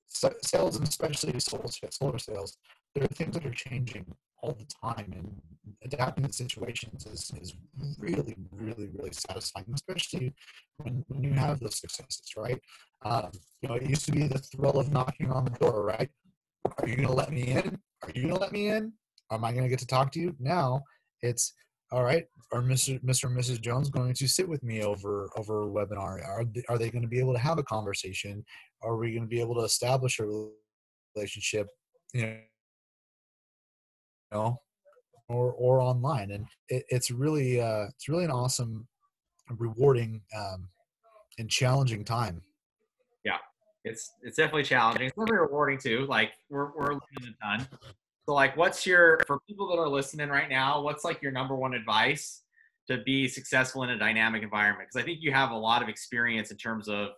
So, 0.09 0.33
sales 0.43 0.77
and 0.77 0.89
especially 0.89 1.39
solar, 1.39 1.69
solar 1.91 2.19
sales, 2.19 2.57
there 2.95 3.05
are 3.05 3.09
things 3.09 3.35
that 3.35 3.47
are 3.47 3.53
changing 3.53 4.07
all 4.43 4.53
the 4.53 4.67
time, 4.83 5.13
and 5.15 5.41
adapting 5.83 6.25
to 6.25 6.33
situations 6.33 7.07
is, 7.07 7.31
is 7.41 7.55
really, 7.99 8.35
really, 8.51 8.89
really 8.95 9.13
satisfying, 9.13 9.67
especially 9.75 10.33
when, 10.79 11.05
when 11.09 11.23
you 11.23 11.33
have 11.35 11.61
those 11.61 11.79
successes, 11.79 12.33
right? 12.37 12.61
Um, 13.05 13.31
you 13.61 13.69
know, 13.69 13.75
it 13.75 13.89
used 13.89 14.07
to 14.07 14.13
be 14.13 14.27
the 14.27 14.39
thrill 14.39 14.79
of 14.79 14.91
knocking 14.91 15.31
on 15.31 15.45
the 15.45 15.51
door, 15.51 15.85
right? 15.85 16.11
Are 16.79 16.89
you 16.89 16.97
going 16.97 17.09
to 17.09 17.15
let 17.15 17.33
me 17.33 17.43
in? 17.49 17.79
Are 18.03 18.11
you 18.15 18.23
going 18.23 18.35
to 18.35 18.41
let 18.41 18.53
me 18.53 18.69
in? 18.69 18.93
Am 19.31 19.45
I 19.45 19.53
going 19.53 19.65
to 19.65 19.69
get 19.69 19.79
to 19.81 19.87
talk 19.87 20.13
to 20.13 20.21
you? 20.21 20.35
Now 20.39 20.83
it's 21.23 21.55
all 21.91 22.05
right. 22.05 22.25
Are 22.53 22.63
Mr. 22.63 23.03
Mr. 23.03 23.25
and 23.25 23.37
Mrs. 23.37 23.61
Jones 23.61 23.91
going 23.91 24.15
to 24.15 24.29
sit 24.29 24.49
with 24.49 24.63
me 24.63 24.83
over 24.83 25.29
over 25.37 25.65
a 25.65 25.67
webinar? 25.67 26.27
Are 26.27 26.45
they, 26.45 26.63
are 26.69 26.79
they 26.79 26.91
going 26.91 27.03
to 27.03 27.09
be 27.09 27.19
able 27.19 27.35
to 27.35 27.39
have 27.39 27.59
a 27.59 27.63
conversation? 27.63 28.45
Are 28.83 28.97
we 28.97 29.13
going 29.13 29.23
to 29.23 29.29
be 29.29 29.41
able 29.41 29.55
to 29.57 29.63
establish 29.63 30.19
a 30.19 30.49
relationship? 31.15 31.67
You 32.15 32.39
know, 34.33 34.61
or 35.29 35.53
or 35.53 35.81
online, 35.81 36.31
and 36.31 36.47
it, 36.69 36.85
it's 36.89 37.11
really 37.11 37.61
uh, 37.61 37.87
it's 37.89 38.09
really 38.09 38.25
an 38.25 38.31
awesome, 38.31 38.87
rewarding, 39.51 40.23
um, 40.37 40.69
and 41.39 41.51
challenging 41.51 42.05
time. 42.05 42.41
Yeah, 43.25 43.37
it's 43.85 44.13
it's 44.23 44.37
definitely 44.37 44.65
challenging. 44.65 45.07
It's 45.07 45.17
definitely 45.17 45.39
rewarding 45.39 45.79
too. 45.79 46.07
Like 46.07 46.33
we're 46.49 46.71
we're 46.75 46.93
learning 46.93 47.35
a 47.43 47.45
ton. 47.45 47.69
So 48.29 48.35
like, 48.35 48.59
what's 48.59 48.85
your 48.85 49.19
for 49.27 49.41
people 49.49 49.67
that 49.69 49.79
are 49.79 49.89
listening 49.89 50.29
right 50.29 50.51
now? 50.51 50.83
What's 50.83 51.03
like 51.03 51.23
your 51.23 51.33
number 51.33 51.57
one 51.57 51.73
advice 51.73 52.43
to 52.91 52.99
be 52.99 53.27
successful 53.27 53.85
in 53.85 53.91
a 53.91 53.99
dynamic 53.99 54.43
environment? 54.43 54.91
Because 54.91 55.03
I 55.03 55.07
think 55.07 55.21
you 55.23 55.33
have 55.33 55.51
a 55.51 55.57
lot 55.57 55.83
of 55.83 55.89
experience 55.89 56.51
in 56.51 56.59
terms 56.59 56.91
of 56.91 57.09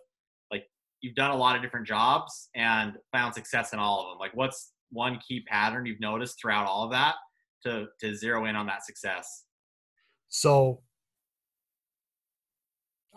like 0.51 0.63
you've 1.01 1.15
done 1.15 1.31
a 1.31 1.35
lot 1.35 1.57
of 1.57 1.61
different 1.61 1.85
jobs 1.85 2.47
and 2.55 2.93
found 3.11 3.33
success 3.33 3.73
in 3.73 3.79
all 3.79 3.99
of 3.99 4.07
them. 4.07 4.19
Like, 4.19 4.31
what's 4.35 4.71
one 4.89 5.19
key 5.27 5.43
pattern 5.49 5.85
you've 5.85 5.99
noticed 5.99 6.39
throughout 6.39 6.65
all 6.65 6.85
of 6.85 6.91
that 6.91 7.15
to 7.65 7.87
to 7.99 8.15
zero 8.15 8.45
in 8.45 8.55
on 8.55 8.65
that 8.67 8.85
success? 8.85 9.43
So 10.29 10.79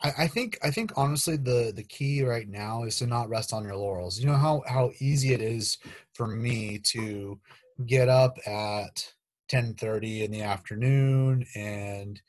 I, 0.03 0.13
I 0.19 0.27
think 0.27 0.59
I 0.65 0.73
think 0.73 0.91
honestly 0.97 1.37
the 1.37 1.73
the 1.73 1.85
key 1.85 2.25
right 2.25 2.49
now 2.49 2.83
is 2.83 2.97
to 2.97 3.07
not 3.07 3.29
rest 3.29 3.53
on 3.53 3.63
your 3.63 3.77
laurels. 3.77 4.19
You 4.19 4.27
know 4.27 4.37
how 4.37 4.65
how 4.67 4.91
easy 4.99 5.33
it 5.33 5.41
is 5.41 5.79
for 6.13 6.27
me 6.27 6.81
to 6.87 7.39
get 7.87 8.09
up 8.09 8.39
at 8.47 9.13
10:30 9.49 10.25
in 10.25 10.31
the 10.31 10.43
afternoon 10.43 11.45
and 11.55 12.21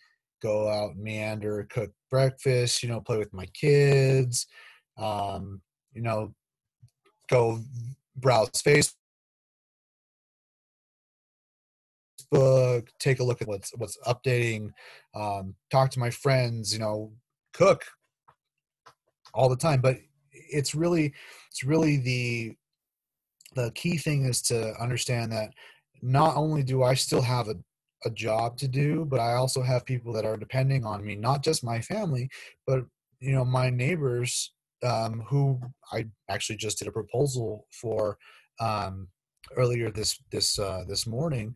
go 0.42 0.68
out 0.70 0.98
meander, 0.98 1.68
cook 1.70 1.92
breakfast, 2.10 2.84
you 2.84 2.90
know, 2.90 3.02
play 3.02 3.18
with 3.18 3.34
my 3.34 3.46
kids, 3.48 4.48
um, 4.98 5.62
you 5.94 6.02
know, 6.02 6.34
go 7.30 7.60
browse 8.16 8.50
Facebook, 8.62 8.94
take 13.00 13.20
a 13.20 13.24
look 13.24 13.42
at 13.42 13.48
what's 13.48 13.72
what's 13.78 13.98
updating, 14.06 14.72
um, 15.16 15.56
talk 15.72 15.90
to 15.92 16.00
my 16.00 16.10
friends, 16.10 16.74
you 16.74 16.80
know, 16.80 17.12
cook 17.54 17.86
all 19.34 19.50
the 19.50 19.56
time. 19.56 19.82
But 19.82 19.98
it's 20.32 20.76
really 20.76 21.14
it's 21.50 21.64
really 21.64 21.98
the 21.98 22.56
the 23.56 23.72
key 23.72 23.98
thing 23.98 24.26
is 24.26 24.42
to 24.44 24.80
understand 24.82 25.32
that 25.32 25.54
not 26.02 26.36
only 26.36 26.64
do 26.64 26.84
I 26.84 26.94
still 26.94 27.22
have 27.22 27.48
a, 27.48 27.56
a 28.06 28.10
job 28.10 28.58
to 28.58 28.68
do, 28.68 29.06
but 29.06 29.20
I 29.20 29.34
also 29.34 29.62
have 29.62 29.86
people 29.86 30.14
that 30.14 30.26
are 30.26 30.38
depending 30.38 30.86
on 30.86 31.04
me, 31.04 31.16
not 31.16 31.44
just 31.44 31.64
my 31.64 31.82
family, 31.82 32.30
but 32.68 32.86
you 33.20 33.32
know, 33.32 33.46
my 33.46 33.70
neighbors 33.70 34.54
um, 34.84 35.24
who 35.28 35.60
I 35.92 36.06
actually 36.30 36.58
just 36.58 36.80
did 36.80 36.88
a 36.88 36.92
proposal 36.92 37.66
for 37.72 38.18
um, 38.60 39.08
earlier 39.58 39.90
this 39.90 40.20
this 40.32 40.60
uh, 40.60 40.84
this 40.88 41.08
morning. 41.08 41.56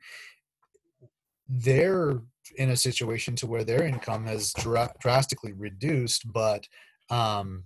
They're 1.47 2.21
in 2.57 2.69
a 2.69 2.77
situation 2.77 3.35
to 3.37 3.47
where 3.47 3.63
their 3.63 3.83
income 3.83 4.25
has 4.25 4.53
dra- 4.53 4.93
drastically 4.99 5.53
reduced, 5.53 6.31
but 6.31 6.67
um, 7.09 7.63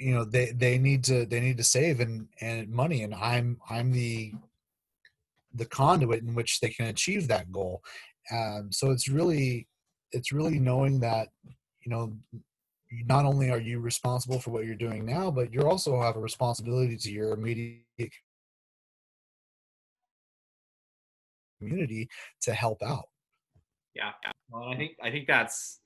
you 0.00 0.14
know 0.14 0.24
they 0.24 0.52
they 0.52 0.78
need 0.78 1.04
to 1.04 1.26
they 1.26 1.40
need 1.40 1.58
to 1.58 1.64
save 1.64 2.00
and 2.00 2.28
and 2.40 2.68
money, 2.70 3.02
and 3.02 3.14
I'm 3.14 3.58
I'm 3.68 3.92
the 3.92 4.32
the 5.54 5.66
conduit 5.66 6.22
in 6.22 6.34
which 6.34 6.60
they 6.60 6.70
can 6.70 6.86
achieve 6.86 7.28
that 7.28 7.52
goal. 7.52 7.82
Um, 8.32 8.70
so 8.72 8.90
it's 8.90 9.08
really 9.08 9.68
it's 10.12 10.32
really 10.32 10.58
knowing 10.58 11.00
that 11.00 11.28
you 11.82 11.90
know 11.90 12.16
not 13.04 13.24
only 13.24 13.50
are 13.50 13.60
you 13.60 13.78
responsible 13.78 14.40
for 14.40 14.50
what 14.50 14.64
you're 14.64 14.74
doing 14.74 15.04
now, 15.04 15.30
but 15.30 15.52
you 15.52 15.62
also 15.62 16.00
have 16.00 16.16
a 16.16 16.20
responsibility 16.20 16.96
to 16.96 17.12
your 17.12 17.32
immediate 17.32 17.84
community 21.58 22.08
to 22.42 22.54
help 22.54 22.82
out. 22.82 23.08
Yeah. 23.94 24.12
Well, 24.48 24.64
I 24.64 24.76
think 24.76 24.92
I 25.02 25.10
think 25.10 25.26
that's 25.26 25.80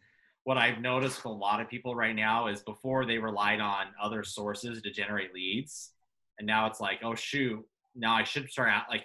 what 0.44 0.58
I've 0.58 0.80
noticed 0.80 1.24
with 1.24 1.32
a 1.32 1.36
lot 1.36 1.60
of 1.60 1.68
people 1.68 1.94
right 1.94 2.14
now 2.14 2.48
is 2.48 2.62
before 2.62 3.06
they 3.06 3.18
relied 3.18 3.60
on 3.60 3.86
other 4.00 4.22
sources 4.22 4.80
to 4.82 4.90
generate 4.90 5.34
leads, 5.34 5.92
and 6.38 6.46
now 6.46 6.66
it's 6.66 6.80
like, 6.80 7.00
oh 7.02 7.14
shoot, 7.14 7.64
now 7.94 8.14
I 8.14 8.24
should 8.24 8.50
start 8.50 8.68
out 8.68 8.84
like 8.90 9.04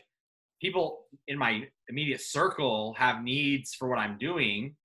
people 0.62 1.06
in 1.28 1.38
my 1.38 1.68
immediate 1.88 2.22
circle 2.22 2.94
have 2.98 3.24
needs 3.24 3.74
for 3.74 3.88
what 3.88 4.00
I'm 4.00 4.18
doing, 4.18 4.76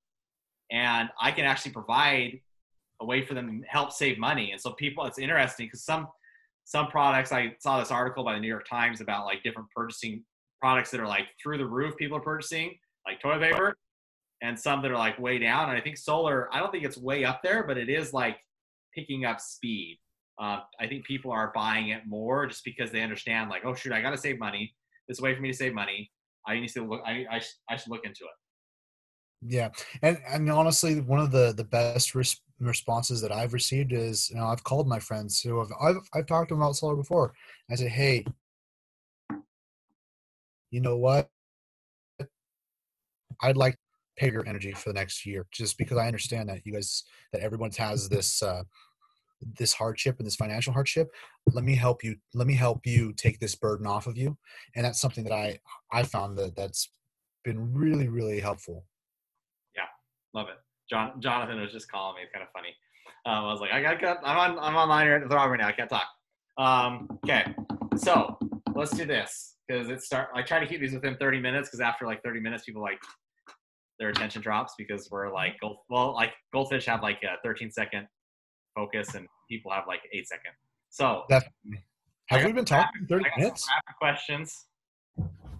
and 0.70 1.10
I 1.20 1.32
can 1.32 1.44
actually 1.44 1.72
provide 1.72 2.40
a 3.00 3.04
way 3.04 3.26
for 3.26 3.34
them 3.34 3.62
to 3.62 3.68
help 3.68 3.92
save 3.92 4.18
money. 4.18 4.52
And 4.52 4.60
so 4.60 4.72
people, 4.72 5.04
it's 5.04 5.18
interesting 5.18 5.66
because 5.66 5.82
some 5.84 6.08
some 6.66 6.86
products 6.86 7.30
I 7.30 7.54
saw 7.58 7.78
this 7.78 7.90
article 7.90 8.24
by 8.24 8.34
the 8.34 8.40
New 8.40 8.48
York 8.48 8.66
Times 8.66 9.02
about 9.02 9.26
like 9.26 9.42
different 9.42 9.68
purchasing 9.76 10.24
products 10.60 10.90
that 10.92 11.00
are 11.00 11.06
like 11.06 11.26
through 11.42 11.58
the 11.58 11.66
roof 11.66 11.94
people 11.96 12.16
are 12.16 12.22
purchasing, 12.22 12.78
like 13.06 13.20
toilet 13.20 13.40
paper 13.40 13.76
and 14.42 14.58
some 14.58 14.82
that 14.82 14.90
are 14.90 14.98
like 14.98 15.18
way 15.18 15.38
down. 15.38 15.68
And 15.68 15.78
I 15.78 15.80
think 15.80 15.96
solar, 15.96 16.52
I 16.54 16.58
don't 16.58 16.70
think 16.70 16.84
it's 16.84 16.98
way 16.98 17.24
up 17.24 17.42
there, 17.42 17.64
but 17.66 17.78
it 17.78 17.88
is 17.88 18.12
like 18.12 18.38
picking 18.94 19.24
up 19.24 19.40
speed. 19.40 19.98
Uh, 20.40 20.60
I 20.80 20.86
think 20.88 21.04
people 21.04 21.30
are 21.30 21.52
buying 21.54 21.88
it 21.88 22.02
more 22.06 22.46
just 22.46 22.64
because 22.64 22.90
they 22.90 23.02
understand, 23.02 23.50
like, 23.50 23.64
oh 23.64 23.74
shoot, 23.74 23.92
I 23.92 24.02
got 24.02 24.10
to 24.10 24.18
save 24.18 24.38
money. 24.38 24.74
Is 25.08 25.20
a 25.20 25.22
way 25.22 25.34
for 25.34 25.42
me 25.42 25.50
to 25.50 25.56
save 25.56 25.74
money. 25.74 26.10
I 26.46 26.58
need 26.58 26.68
to 26.68 26.86
look. 26.86 27.02
I 27.06 27.26
I, 27.30 27.38
sh- 27.38 27.58
I 27.70 27.76
should 27.76 27.90
look 27.90 28.04
into 28.04 28.24
it. 28.24 29.46
Yeah, 29.46 29.68
and 30.02 30.18
and 30.26 30.50
honestly, 30.50 31.00
one 31.00 31.20
of 31.20 31.30
the 31.30 31.52
the 31.54 31.64
best 31.64 32.14
res- 32.14 32.40
responses 32.58 33.20
that 33.20 33.30
I've 33.30 33.52
received 33.52 33.92
is, 33.92 34.30
you 34.30 34.36
know, 34.36 34.46
I've 34.46 34.64
called 34.64 34.88
my 34.88 34.98
friends 34.98 35.40
who 35.40 35.58
have 35.58 35.68
I've 35.80 36.08
I've 36.14 36.26
talked 36.26 36.48
to 36.48 36.54
them 36.54 36.62
about 36.62 36.76
solar 36.76 36.96
before. 36.96 37.34
I 37.70 37.74
said, 37.74 37.90
hey, 37.90 38.24
you 40.70 40.80
know 40.80 40.96
what? 40.96 41.28
I'd 43.42 43.56
like 43.56 43.76
pay 44.16 44.30
your 44.30 44.46
energy 44.46 44.72
for 44.72 44.90
the 44.90 44.94
next 44.94 45.26
year 45.26 45.46
just 45.52 45.78
because 45.78 45.96
i 45.98 46.06
understand 46.06 46.48
that 46.48 46.64
you 46.64 46.72
guys 46.72 47.04
that 47.32 47.42
everyone 47.42 47.70
has 47.76 48.08
this 48.14 48.42
uh 48.42 48.62
this 49.58 49.74
hardship 49.74 50.16
and 50.18 50.26
this 50.26 50.36
financial 50.36 50.72
hardship 50.72 51.10
let 51.52 51.64
me 51.64 51.74
help 51.74 52.02
you 52.02 52.16
let 52.32 52.46
me 52.46 52.54
help 52.54 52.86
you 52.86 53.12
take 53.12 53.38
this 53.40 53.54
burden 53.54 53.86
off 53.86 54.06
of 54.06 54.16
you 54.16 54.36
and 54.74 54.84
that's 54.84 55.00
something 55.00 55.24
that 55.24 55.32
i 55.32 55.58
i 55.92 56.02
found 56.02 56.38
that 56.38 56.56
that's 56.56 56.88
been 57.44 57.72
really 57.74 58.08
really 58.08 58.40
helpful 58.40 58.86
Yeah, 59.76 59.84
Love 60.32 60.48
it. 60.48 60.56
John 60.88 61.20
Jonathan 61.20 61.60
was 61.60 61.72
just 61.72 61.90
calling 61.90 62.16
me. 62.16 62.22
It's 62.22 62.32
kind 62.32 62.42
of 62.42 62.50
funny. 62.52 62.74
Um, 63.26 63.44
I 63.44 63.52
was 63.52 63.60
like, 63.60 63.72
I 63.72 63.80
got, 63.80 64.00
got 64.00 64.18
I'm 64.24 64.38
on 64.38 64.58
I'm 64.58 64.76
online 64.76 65.08
right, 65.08 65.30
right 65.30 65.60
now. 65.60 65.68
I 65.68 65.72
can't 65.72 65.90
talk. 65.90 66.06
Um, 66.58 67.08
okay, 67.24 67.54
so 67.96 68.38
let's 68.74 68.92
do 68.92 69.04
this 69.06 69.56
because 69.66 69.88
it 69.88 70.02
start. 70.02 70.28
I 70.34 70.42
try 70.42 70.60
to 70.60 70.66
keep 70.66 70.80
these 70.80 70.92
within 70.92 71.16
30 71.16 71.40
minutes 71.40 71.68
because 71.68 71.80
after 71.80 72.06
like 72.06 72.22
30 72.22 72.40
minutes, 72.40 72.64
people 72.64 72.82
like 72.82 72.98
their 73.98 74.08
attention 74.08 74.42
drops 74.42 74.74
because 74.76 75.08
we're 75.10 75.32
like 75.32 75.52
mm-hmm. 75.52 75.66
gold, 75.66 75.76
well 75.88 76.14
like 76.14 76.32
goldfish 76.52 76.86
have 76.86 77.02
like 77.02 77.22
a 77.22 77.36
13 77.42 77.70
second 77.70 78.06
focus 78.74 79.14
and 79.14 79.26
people 79.48 79.70
have 79.70 79.84
like 79.86 80.00
eight 80.12 80.28
second. 80.28 80.52
So 80.90 81.22
definitely 81.28 81.84
have 82.26 82.42
I 82.42 82.46
we 82.46 82.52
been 82.52 82.64
talking 82.64 83.02
rapid- 83.02 83.08
30 83.08 83.24
I 83.24 83.28
got 83.28 83.34
some 83.36 83.40
minutes 83.40 83.68
questions. 83.98 84.66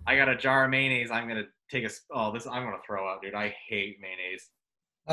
I 0.07 0.17
got 0.17 0.29
a 0.29 0.37
jar 0.37 0.65
of 0.65 0.71
mayonnaise. 0.71 1.11
I'm 1.11 1.29
gonna 1.29 1.45
take 1.71 1.85
a 1.85 1.91
Oh, 2.13 2.33
this 2.33 2.47
I'm 2.47 2.65
gonna 2.65 2.79
throw 2.87 3.09
out, 3.09 3.23
dude. 3.23 3.35
I 3.35 3.55
hate 3.69 3.99
mayonnaise. 4.01 4.51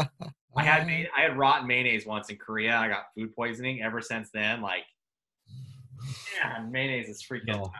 I 0.55 0.63
had 0.63 0.87
I 1.15 1.21
had 1.21 1.37
rotten 1.37 1.67
mayonnaise 1.67 2.05
once 2.05 2.29
in 2.29 2.37
Korea. 2.37 2.75
I 2.75 2.87
got 2.87 3.05
food 3.15 3.33
poisoning. 3.35 3.81
Ever 3.81 4.01
since 4.01 4.29
then, 4.33 4.61
like, 4.61 4.83
yeah, 6.37 6.65
mayonnaise 6.69 7.09
is 7.09 7.23
freaking 7.23 7.47
No. 7.47 7.63
tough. 7.63 7.71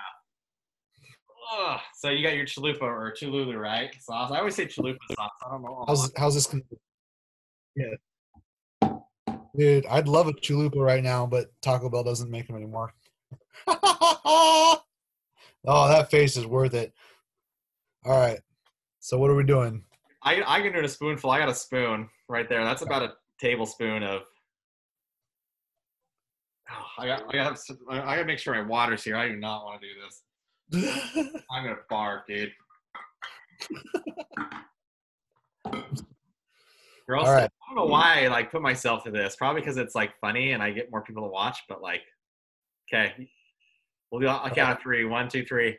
Ugh. 1.52 1.80
So 1.96 2.10
you 2.10 2.24
got 2.24 2.36
your 2.36 2.46
chalupa 2.46 2.82
or 2.82 3.14
chululu, 3.20 3.60
right? 3.60 3.94
Sauce. 4.02 4.32
I 4.32 4.40
always 4.40 4.56
say 4.56 4.66
chalupa 4.66 4.98
sauce. 5.16 5.30
I 5.46 5.52
don't 5.52 5.62
know. 5.62 5.84
how's 5.88 6.12
how's 6.18 6.36
this 6.36 6.54
yeah 7.76 7.94
dude 9.58 9.86
i'd 9.88 10.10
love 10.10 10.28
a 10.28 10.34
chalupa 10.34 10.76
right 10.76 11.04
now 11.04 11.26
but 11.26 11.48
taco 11.62 11.90
bell 11.90 12.04
doesn't 12.04 12.30
make 12.30 12.48
them 12.48 12.58
anymore 12.58 12.94
oh 13.68 14.78
that 15.66 16.12
face 16.12 16.36
is 16.36 16.46
worth 16.46 16.74
it 16.74 16.92
all 18.06 18.20
right 18.20 18.42
so 19.00 19.18
what 19.18 19.30
are 19.30 19.36
we 19.36 19.44
doing 19.44 19.82
I 20.24 20.44
I 20.46 20.62
can 20.62 20.72
do 20.72 20.80
it 20.80 20.86
a 20.86 20.90
spoonful. 20.90 21.32
I 21.32 21.40
got 21.40 21.50
a 21.50 21.56
spoon 21.56 22.08
right 22.30 22.48
there. 22.48 22.64
That's 22.64 22.84
about 22.84 23.02
a 23.02 23.14
tablespoon 23.40 24.04
of. 24.04 24.22
Oh, 26.70 26.86
I 27.00 27.08
got 27.08 27.24
I 27.30 27.38
got 27.38 27.60
I 27.90 28.16
gotta 28.16 28.26
make 28.26 28.40
sure 28.40 28.54
my 28.54 28.62
water's 28.62 29.04
here. 29.04 29.16
I 29.16 29.28
do 29.28 29.36
not 29.36 29.66
want 29.66 29.82
to 29.82 29.88
do 29.88 29.94
this. 30.04 30.22
I'm 30.74 31.64
gonna 31.64 31.78
barf, 31.92 32.26
dude. 32.28 32.52
Girls, 37.08 37.28
All 37.28 37.34
right. 37.34 37.44
I 37.44 37.74
don't 37.74 37.76
know 37.76 37.92
why 37.92 38.24
I 38.24 38.28
like 38.30 38.52
put 38.52 38.62
myself 38.62 39.04
to 39.04 39.12
this. 39.12 39.36
Probably 39.36 39.62
because 39.62 39.78
it's 39.78 39.96
like 39.96 40.14
funny 40.22 40.54
and 40.54 40.64
I 40.64 40.72
get 40.72 40.90
more 40.92 41.02
people 41.02 41.24
to 41.24 41.30
watch. 41.30 41.58
But 41.68 41.82
like, 41.82 42.04
okay, 42.88 43.28
we'll 44.12 44.22
do. 44.22 44.28
I'll 44.28 44.50
count 44.50 44.78
of 44.78 44.82
three. 44.82 45.04
One, 45.04 45.28
two, 45.28 45.44
three. 45.44 45.78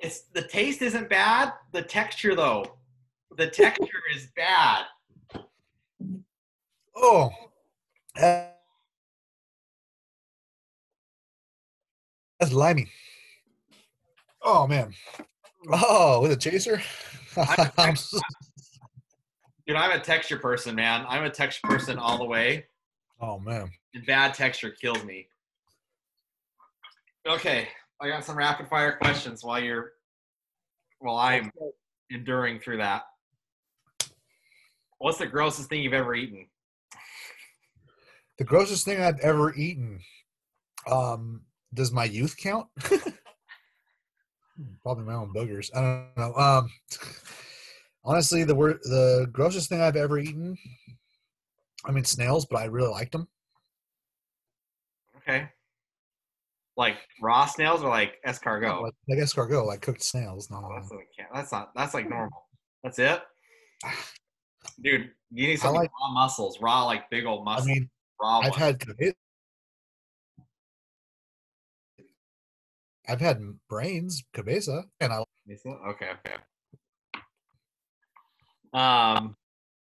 It's 0.00 0.22
the 0.34 0.42
taste 0.42 0.82
isn't 0.82 1.08
bad. 1.08 1.54
The 1.72 1.80
texture 1.80 2.34
though, 2.34 2.66
the 3.38 3.46
texture 3.46 4.02
is 4.14 4.28
bad. 4.36 4.84
oh 6.94 7.30
that's 8.16 8.52
limey 12.52 12.88
oh 14.42 14.66
man 14.66 14.92
oh 15.72 16.20
with 16.20 16.32
a 16.32 16.36
chaser 16.36 16.80
I'm 17.78 17.96
so- 17.96 18.20
Dude, 19.66 19.76
I'm 19.76 19.98
a 19.98 20.04
texture 20.04 20.36
person, 20.38 20.74
man. 20.74 21.06
I'm 21.08 21.24
a 21.24 21.30
texture 21.30 21.66
person 21.66 21.98
all 21.98 22.18
the 22.18 22.24
way. 22.26 22.66
oh 23.20 23.38
man 23.38 23.70
And 23.94 24.04
bad 24.06 24.34
texture 24.34 24.70
kills 24.70 25.02
me. 25.04 25.26
Okay, 27.26 27.68
I 28.00 28.08
got 28.08 28.24
some 28.26 28.36
rapid 28.36 28.68
fire 28.68 28.98
questions 28.98 29.42
while 29.42 29.58
you're 29.58 29.92
while 30.98 31.16
I'm 31.16 31.50
enduring 32.10 32.60
through 32.60 32.76
that. 32.78 33.04
What's 34.98 35.16
the 35.18 35.26
grossest 35.26 35.70
thing 35.70 35.82
you've 35.82 35.94
ever 35.94 36.14
eaten? 36.14 36.46
The 38.38 38.44
grossest 38.44 38.84
thing 38.84 39.00
i've 39.00 39.20
ever 39.20 39.54
eaten 39.54 40.00
um 40.90 41.42
does 41.72 41.92
my 41.92 42.04
youth 42.04 42.36
count 42.36 42.66
probably 44.82 45.04
my 45.04 45.14
own 45.14 45.32
boogers 45.34 45.70
i 45.74 45.80
don't 45.80 46.16
know 46.16 46.34
um 46.34 46.68
honestly 48.04 48.44
the 48.44 48.54
word 48.54 48.78
the 48.84 49.28
grossest 49.32 49.68
thing 49.68 49.80
i've 49.80 49.96
ever 49.96 50.18
eaten 50.18 50.56
i 51.84 51.90
mean 51.90 52.04
snails 52.04 52.44
but 52.46 52.58
i 52.58 52.64
really 52.64 52.88
liked 52.90 53.12
them 53.12 53.28
Okay. 55.26 55.48
Like 56.76 56.96
raw 57.22 57.46
snails 57.46 57.82
or 57.82 57.88
like 57.88 58.16
escargot? 58.26 58.82
like, 58.82 58.92
like 59.08 59.18
escargot 59.18 59.64
like 59.66 59.80
cooked 59.80 60.02
snails 60.02 60.50
no 60.50 60.58
Oh, 60.62 60.74
that's, 60.74 60.90
that's 61.32 61.50
not 61.52 61.70
that's 61.74 61.94
like 61.94 62.10
normal. 62.10 62.46
That's 62.82 62.98
it? 62.98 63.22
Dude, 64.82 65.12
you 65.30 65.46
need 65.46 65.56
some 65.60 65.72
like- 65.74 65.90
raw 65.98 66.12
mussels, 66.12 66.60
raw 66.60 66.84
like 66.84 67.08
big 67.08 67.24
old 67.24 67.48
i 67.48 67.64
mean 67.64 67.88
raw 68.20 68.40
i've 68.40 68.56
had 68.56 68.82
i've 73.08 73.20
had 73.20 73.40
brains 73.68 74.24
cabeza 74.32 74.84
and 75.00 75.12
i? 75.12 75.24
Okay, 75.88 76.10
okay. 76.10 76.36
Um, 78.72 79.36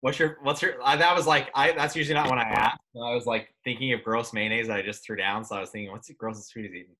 what's 0.02 0.18
your 0.20 0.38
what's 0.44 0.62
your? 0.62 0.82
Uh, 0.82 0.96
that 0.96 1.16
was 1.16 1.28
like 1.28 1.50
I. 1.54 1.72
That's 1.74 1.96
usually 1.96 2.14
not 2.14 2.30
when 2.30 2.40
I 2.40 2.44
ask. 2.50 2.78
I 2.96 3.14
was 3.14 3.26
like 3.26 3.54
thinking 3.64 3.92
of 3.94 4.04
gross 4.04 4.34
mayonnaise 4.34 4.68
that 4.68 4.78
I 4.78 4.82
just 4.82 5.04
threw 5.04 5.16
down. 5.18 5.44
So 5.44 5.56
I 5.56 5.60
was 5.60 5.72
thinking, 5.72 5.92
what's 5.92 6.08
the 6.08 6.14
grossest 6.14 6.54
food 6.54 6.66
he's 6.66 6.74
eaten? 6.74 6.96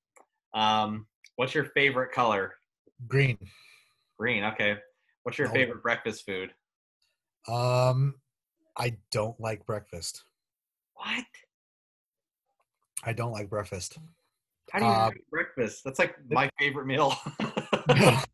Um, 0.54 1.06
what's 1.36 1.54
your 1.54 1.64
favorite 1.66 2.12
color? 2.12 2.54
green 3.06 3.38
Green. 4.18 4.42
Okay. 4.44 4.76
What's 5.22 5.38
your 5.38 5.48
No. 5.48 5.54
favorite 5.54 5.82
breakfast 5.82 6.26
food? 6.26 6.50
um 7.46 8.16
i 8.76 8.96
don't 9.12 9.40
like 9.40 9.64
breakfast 9.64 10.24
What? 10.98 11.24
i 13.04 13.12
don't 13.12 13.32
like 13.32 13.48
breakfast 13.48 13.98
How 14.72 14.80
do 14.80 14.84
you 14.84 14.90
Uh, 14.92 15.04
have 15.04 15.12
breakfast? 15.30 15.82
That's 15.84 15.98
like 15.98 16.14
my 16.30 16.50
favorite 16.58 16.86
meal. 16.86 17.14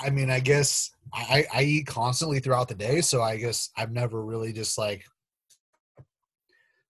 I 0.00 0.10
mean, 0.10 0.30
I 0.30 0.40
guess 0.40 0.90
I, 1.12 1.44
I 1.52 1.62
eat 1.62 1.86
constantly 1.86 2.40
throughout 2.40 2.68
the 2.68 2.74
day, 2.74 3.00
so 3.00 3.22
I 3.22 3.36
guess 3.36 3.70
I've 3.76 3.92
never 3.92 4.24
really 4.24 4.52
just 4.52 4.78
like, 4.78 5.04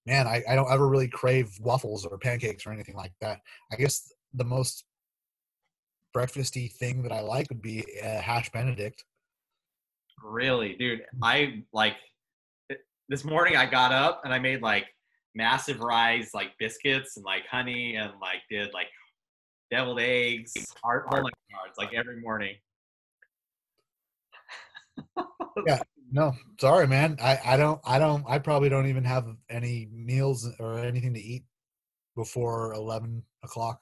man, 0.07 0.27
I, 0.27 0.43
I 0.49 0.55
don't 0.55 0.71
ever 0.71 0.89
really 0.89 1.09
crave 1.09 1.49
waffles 1.61 2.05
or 2.05 2.19
pancakes 2.19 2.67
or 2.67 2.73
anything 2.73 2.95
like 2.97 3.13
that. 3.21 3.41
I 3.73 3.77
guess 3.77 4.13
the 4.35 4.45
most 4.45 4.85
breakfasty 6.15 6.71
thing 6.73 7.03
that 7.05 7.13
I 7.13 7.21
like 7.21 7.49
would 7.49 7.63
be 7.63 7.85
a 8.03 8.21
hash 8.21 8.51
benedict. 8.53 9.05
Really, 10.23 10.75
dude. 10.75 11.03
I 11.23 11.65
like 11.73 11.97
this 13.11 13.25
morning 13.25 13.57
I 13.57 13.67
got 13.67 13.91
up 13.93 14.23
and 14.25 14.33
I 14.33 14.39
made 14.39 14.63
like 14.63 14.87
massive 15.35 15.81
rise 15.81 16.31
like 16.33 16.53
biscuits 16.59 17.17
and 17.17 17.27
like 17.27 17.45
honey 17.47 17.97
and 17.97 18.13
like 18.21 18.39
did 18.49 18.73
like 18.73 18.87
deviled 19.71 19.99
eggs, 20.01 20.55
hard 20.83 21.05
whole 21.09 21.23
nine 21.23 21.33
yards, 21.51 21.77
like 21.77 21.93
every 21.93 22.21
morning. 22.21 22.55
Yeah, 25.67 25.83
no, 26.11 26.33
sorry, 26.59 26.87
man. 26.87 27.19
I, 27.21 27.39
I 27.45 27.57
don't 27.59 27.81
I 27.85 27.99
don't 27.99 28.25
I 28.27 28.39
probably 28.39 28.71
don't 28.71 28.87
even 28.87 29.05
have 29.05 29.27
any 29.51 29.89
meals 29.93 30.49
or 30.59 30.79
anything 30.79 31.13
to 31.13 31.21
eat 31.21 31.43
before 32.17 32.73
eleven 32.73 33.23
o'clock. 33.43 33.81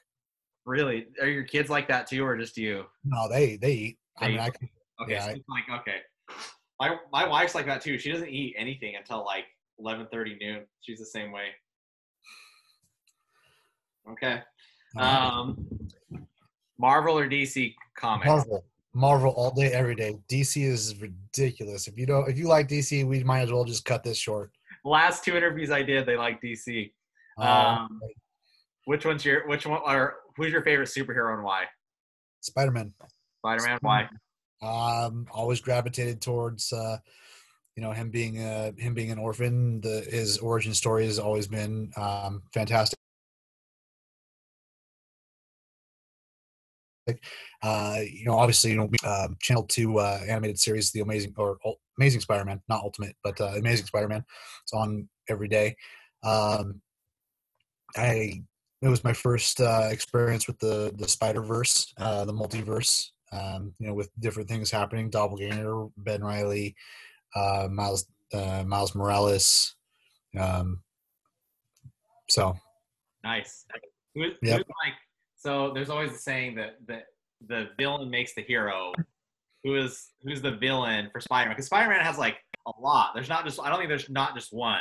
Really? 0.66 1.06
Are 1.20 1.28
your 1.28 1.44
kids 1.44 1.70
like 1.70 1.86
that 1.88 2.08
too, 2.08 2.24
or 2.24 2.36
just 2.36 2.56
you? 2.56 2.84
No, 3.04 3.28
they 3.28 3.56
they 3.58 3.72
eat. 3.72 3.98
I 4.16 4.24
They 4.26 4.32
mean, 4.32 4.40
I 4.40 4.48
eat. 4.48 4.54
can, 4.58 4.68
Okay, 5.02 5.12
Yeah, 5.12 5.20
so 5.24 5.28
I- 5.28 5.32
it's 5.34 5.48
like 5.48 5.80
okay. 5.82 5.98
My 6.80 6.96
my 7.12 7.26
wife's 7.26 7.54
like 7.54 7.66
that 7.66 7.80
too. 7.80 7.98
She 7.98 8.10
doesn't 8.12 8.28
eat 8.28 8.54
anything 8.58 8.96
until 8.96 9.24
like 9.24 9.44
eleven 9.78 10.06
thirty 10.12 10.36
noon. 10.40 10.64
She's 10.80 10.98
the 10.98 11.06
same 11.06 11.32
way. 11.32 11.48
Okay. 14.10 14.40
Um, 14.96 15.66
Marvel 16.78 17.18
or 17.18 17.28
DC 17.28 17.74
comics? 17.96 18.26
Marvel, 18.26 18.64
Marvel 18.94 19.32
all 19.32 19.50
day, 19.50 19.70
every 19.72 19.94
day. 19.94 20.16
DC 20.30 20.64
is 20.64 20.96
ridiculous. 21.00 21.88
If 21.88 21.98
you 21.98 22.06
don't, 22.06 22.28
if 22.28 22.38
you 22.38 22.48
like 22.48 22.68
DC, 22.68 23.06
we 23.06 23.22
might 23.22 23.40
as 23.40 23.52
well 23.52 23.64
just 23.64 23.84
cut 23.84 24.02
this 24.02 24.16
short. 24.16 24.50
Last 24.84 25.24
two 25.24 25.36
interviews 25.36 25.70
I 25.70 25.82
did, 25.82 26.06
they 26.06 26.16
like 26.16 26.40
DC. 26.40 26.92
Um, 27.36 27.46
Um, 27.46 28.00
which 28.86 29.04
one's 29.04 29.24
your 29.24 29.46
which 29.46 29.66
one 29.66 29.80
or 29.84 30.16
who's 30.36 30.52
your 30.52 30.62
favorite 30.62 30.88
superhero 30.88 31.34
and 31.34 31.44
why? 31.44 31.64
Spider 32.40 32.70
Man. 32.70 32.94
Spider 33.40 33.64
Man. 33.64 33.78
Why? 33.82 34.08
Um, 34.60 35.26
always 35.32 35.60
gravitated 35.60 36.20
towards, 36.20 36.72
uh, 36.72 36.98
you 37.76 37.82
know, 37.82 37.92
him 37.92 38.10
being 38.10 38.42
a 38.42 38.72
him 38.76 38.94
being 38.94 39.12
an 39.12 39.18
orphan. 39.18 39.80
The 39.80 40.06
his 40.10 40.38
origin 40.38 40.74
story 40.74 41.06
has 41.06 41.18
always 41.18 41.46
been 41.46 41.92
um, 41.96 42.42
fantastic. 42.52 42.98
Uh, 47.62 47.98
you 48.02 48.26
know, 48.26 48.36
obviously, 48.36 48.72
you 48.72 48.76
know, 48.76 48.90
um, 49.04 49.36
Channel 49.40 49.64
Two 49.64 49.98
uh, 49.98 50.20
animated 50.28 50.58
series, 50.58 50.90
The 50.90 51.00
Amazing 51.00 51.34
or 51.36 51.58
Amazing 51.98 52.20
Spider-Man, 52.20 52.60
not 52.68 52.82
Ultimate, 52.82 53.16
but 53.24 53.40
uh, 53.40 53.52
Amazing 53.56 53.86
Spider-Man. 53.86 54.24
It's 54.62 54.72
on 54.72 55.08
every 55.28 55.48
day. 55.48 55.76
Um, 56.22 56.82
I 57.96 58.42
it 58.82 58.88
was 58.88 59.04
my 59.04 59.12
first 59.12 59.60
uh, 59.60 59.88
experience 59.90 60.46
with 60.46 60.58
the 60.58 60.92
the 60.96 61.08
Spider 61.08 61.42
Verse, 61.42 61.92
uh, 61.98 62.24
the 62.24 62.32
multiverse. 62.32 63.10
Um, 63.32 63.74
you 63.78 63.86
know, 63.86 63.94
with 63.94 64.10
different 64.20 64.48
things 64.48 64.70
happening, 64.70 65.10
Doppelganger, 65.10 65.88
Ben 65.98 66.24
Reilly, 66.24 66.74
uh, 67.34 67.68
Miles 67.70 68.06
uh, 68.32 68.64
Miles 68.66 68.94
Morales. 68.94 69.74
Um, 70.38 70.82
so 72.28 72.56
Nice. 73.24 73.66
Who's 74.14 74.34
Yep. 74.42 74.58
like 74.84 74.94
so? 75.36 75.72
There's 75.74 75.90
always 75.90 76.12
the 76.12 76.18
saying 76.18 76.54
that 76.56 76.78
that 76.86 77.06
the 77.46 77.68
villain 77.78 78.10
makes 78.10 78.34
the 78.34 78.42
hero. 78.42 78.92
Who 79.64 79.76
is 79.76 80.10
who's 80.22 80.40
the 80.40 80.52
villain 80.52 81.10
for 81.12 81.20
Spider-Man? 81.20 81.54
Because 81.54 81.66
Spider-Man 81.66 82.00
has 82.00 82.18
like 82.18 82.36
a 82.66 82.72
lot. 82.80 83.10
There's 83.14 83.28
not 83.28 83.44
just 83.44 83.60
I 83.60 83.68
don't 83.68 83.78
think 83.78 83.88
there's 83.88 84.08
not 84.08 84.34
just 84.34 84.52
one. 84.52 84.80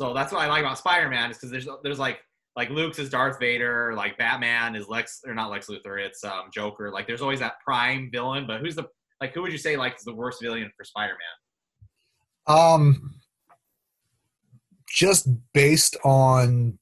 So 0.00 0.14
that's 0.14 0.32
what 0.32 0.40
I 0.40 0.46
like 0.46 0.62
about 0.62 0.78
Spider-Man 0.78 1.30
is 1.30 1.36
because 1.36 1.50
there's 1.50 1.68
there's 1.82 1.98
like 1.98 2.20
like 2.56 2.70
Luke's 2.70 2.98
is 2.98 3.10
Darth 3.10 3.38
Vader, 3.38 3.94
like 3.94 4.18
Batman 4.18 4.74
is 4.74 4.88
Lex 4.88 5.20
or 5.26 5.34
not 5.34 5.50
Lex 5.50 5.68
Luthor, 5.68 6.04
it's 6.04 6.24
um 6.24 6.50
Joker. 6.52 6.90
Like 6.90 7.06
there's 7.06 7.22
always 7.22 7.40
that 7.40 7.54
prime 7.64 8.10
villain, 8.12 8.46
but 8.46 8.60
who's 8.60 8.76
the 8.76 8.86
like 9.20 9.34
who 9.34 9.42
would 9.42 9.52
you 9.52 9.58
say 9.58 9.76
like 9.76 9.96
is 9.96 10.04
the 10.04 10.14
worst 10.14 10.40
villain 10.42 10.70
for 10.76 10.84
Spider-Man? 10.84 11.18
Um, 12.46 13.14
just 14.88 15.28
based 15.52 15.96
on 16.04 16.78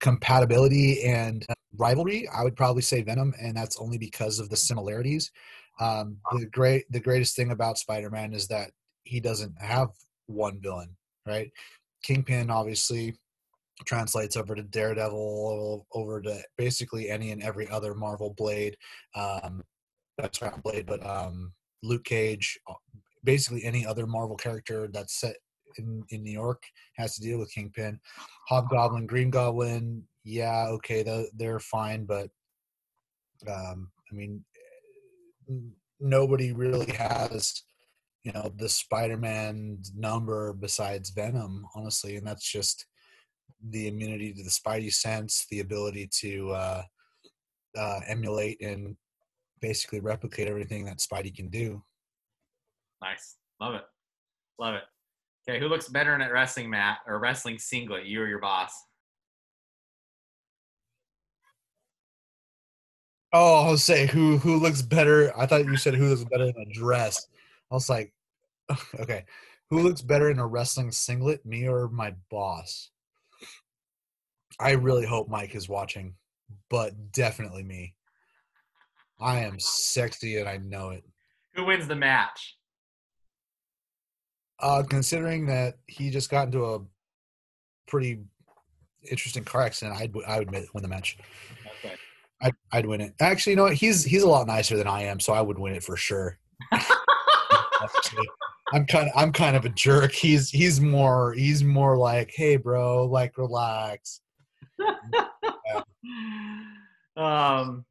compatibility 0.00 1.04
and 1.04 1.46
rivalry, 1.76 2.28
I 2.28 2.42
would 2.44 2.56
probably 2.56 2.82
say 2.82 3.02
Venom, 3.02 3.34
and 3.40 3.56
that's 3.56 3.78
only 3.80 3.98
because 3.98 4.38
of 4.38 4.48
the 4.48 4.56
similarities. 4.56 5.30
Um, 5.80 6.18
the 6.32 6.46
great, 6.46 6.90
the 6.90 7.00
greatest 7.00 7.36
thing 7.36 7.50
about 7.50 7.78
Spider-Man 7.78 8.34
is 8.34 8.48
that 8.48 8.70
he 9.04 9.20
doesn't 9.20 9.60
have 9.60 9.88
one 10.26 10.60
villain, 10.60 10.96
right? 11.26 11.50
Kingpin 12.02 12.50
obviously 12.50 13.14
translates 13.84 14.36
over 14.36 14.54
to 14.54 14.62
Daredevil, 14.62 15.86
over 15.92 16.20
to 16.22 16.42
basically 16.56 17.08
any 17.08 17.30
and 17.30 17.42
every 17.42 17.68
other 17.68 17.94
Marvel 17.94 18.34
Blade. 18.36 18.76
Um, 19.14 19.62
that's 20.18 20.40
not 20.42 20.62
Blade, 20.62 20.86
but 20.86 21.04
um, 21.06 21.52
Luke 21.82 22.04
Cage, 22.04 22.58
uh, 22.68 22.74
basically 23.24 23.64
any 23.64 23.86
other 23.86 24.06
Marvel 24.06 24.36
character 24.36 24.88
that's 24.92 25.20
set 25.20 25.36
in, 25.78 26.02
in 26.10 26.22
New 26.22 26.32
York 26.32 26.62
has 26.96 27.14
to 27.14 27.22
deal 27.22 27.38
with 27.38 27.52
Kingpin. 27.52 27.98
Hobgoblin, 28.48 29.06
Green 29.06 29.30
Goblin, 29.30 30.02
yeah, 30.24 30.66
okay, 30.68 31.02
they're, 31.02 31.24
they're 31.34 31.60
fine, 31.60 32.04
but 32.04 32.28
um, 33.48 33.90
I 34.10 34.14
mean, 34.14 34.44
nobody 35.98 36.52
really 36.52 36.92
has, 36.92 37.62
you 38.24 38.32
know, 38.32 38.52
the 38.56 38.68
Spider-Man 38.68 39.78
number 39.96 40.52
besides 40.52 41.10
Venom, 41.10 41.66
honestly, 41.74 42.16
and 42.16 42.26
that's 42.26 42.50
just 42.50 42.86
the 43.70 43.88
immunity 43.88 44.32
to 44.32 44.42
the 44.42 44.50
Spidey 44.50 44.92
sense, 44.92 45.46
the 45.50 45.60
ability 45.60 46.08
to 46.20 46.50
uh, 46.50 46.82
uh, 47.76 48.00
emulate 48.06 48.60
and 48.60 48.96
basically 49.60 50.00
replicate 50.00 50.48
everything 50.48 50.84
that 50.84 50.98
Spidey 50.98 51.34
can 51.34 51.48
do. 51.48 51.82
Nice. 53.00 53.36
Love 53.60 53.74
it. 53.74 53.84
Love 54.58 54.74
it. 54.74 54.82
Okay, 55.48 55.58
who 55.58 55.68
looks 55.68 55.88
better 55.88 56.14
in 56.14 56.20
a 56.20 56.32
wrestling 56.32 56.70
mat 56.70 56.98
or 57.06 57.18
wrestling 57.18 57.58
singlet, 57.58 58.06
you 58.06 58.22
or 58.22 58.28
your 58.28 58.38
boss? 58.40 58.72
Oh, 63.32 63.66
I'll 63.66 63.78
say 63.78 64.06
who 64.06 64.36
who 64.38 64.58
looks 64.60 64.82
better. 64.82 65.36
I 65.36 65.46
thought 65.46 65.64
you 65.64 65.76
said 65.76 65.94
who 65.94 66.08
looks 66.08 66.24
better 66.24 66.44
in 66.44 66.54
a 66.56 66.72
dress. 66.72 67.26
I 67.72 67.74
was 67.74 67.88
like, 67.88 68.12
okay, 69.00 69.24
who 69.70 69.80
looks 69.80 70.02
better 70.02 70.30
in 70.30 70.38
a 70.38 70.46
wrestling 70.46 70.92
singlet, 70.92 71.44
me 71.46 71.66
or 71.66 71.88
my 71.88 72.14
boss? 72.30 72.90
I 74.60 74.72
really 74.72 75.06
hope 75.06 75.30
Mike 75.30 75.54
is 75.54 75.70
watching, 75.70 76.14
but 76.68 77.12
definitely 77.12 77.62
me. 77.62 77.94
I 79.18 79.40
am 79.40 79.58
sexy 79.58 80.36
and 80.36 80.46
I 80.46 80.58
know 80.58 80.90
it. 80.90 81.02
Who 81.54 81.64
wins 81.64 81.88
the 81.88 81.96
match? 81.96 82.58
Uh, 84.60 84.82
considering 84.82 85.46
that 85.46 85.78
he 85.86 86.10
just 86.10 86.30
got 86.30 86.46
into 86.46 86.66
a 86.66 86.80
pretty 87.88 88.20
interesting 89.10 89.44
car 89.44 89.62
accident, 89.62 89.98
I'd 89.98 90.14
I 90.26 90.40
would 90.40 90.50
win 90.50 90.82
the 90.82 90.88
match. 90.88 91.16
Okay. 91.78 91.94
I'd, 92.42 92.54
I'd 92.70 92.86
win 92.86 93.00
it. 93.00 93.14
Actually, 93.18 93.52
you 93.52 93.56
know 93.56 93.64
what? 93.64 93.74
He's 93.74 94.04
he's 94.04 94.22
a 94.22 94.28
lot 94.28 94.46
nicer 94.46 94.76
than 94.76 94.86
I 94.86 95.04
am, 95.04 95.18
so 95.18 95.32
I 95.32 95.40
would 95.40 95.58
win 95.58 95.74
it 95.74 95.82
for 95.82 95.96
sure. 95.96 96.38
I'm 98.72 98.86
kind 98.86 99.08
of 99.08 99.12
I'm 99.16 99.32
kind 99.32 99.56
of 99.56 99.64
a 99.64 99.68
jerk. 99.70 100.12
He's 100.12 100.50
he's 100.50 100.80
more 100.80 101.32
he's 101.34 101.62
more 101.62 101.96
like, 101.96 102.32
hey, 102.34 102.56
bro, 102.56 103.06
like 103.06 103.36
relax. 103.36 104.20
um, 107.16 107.84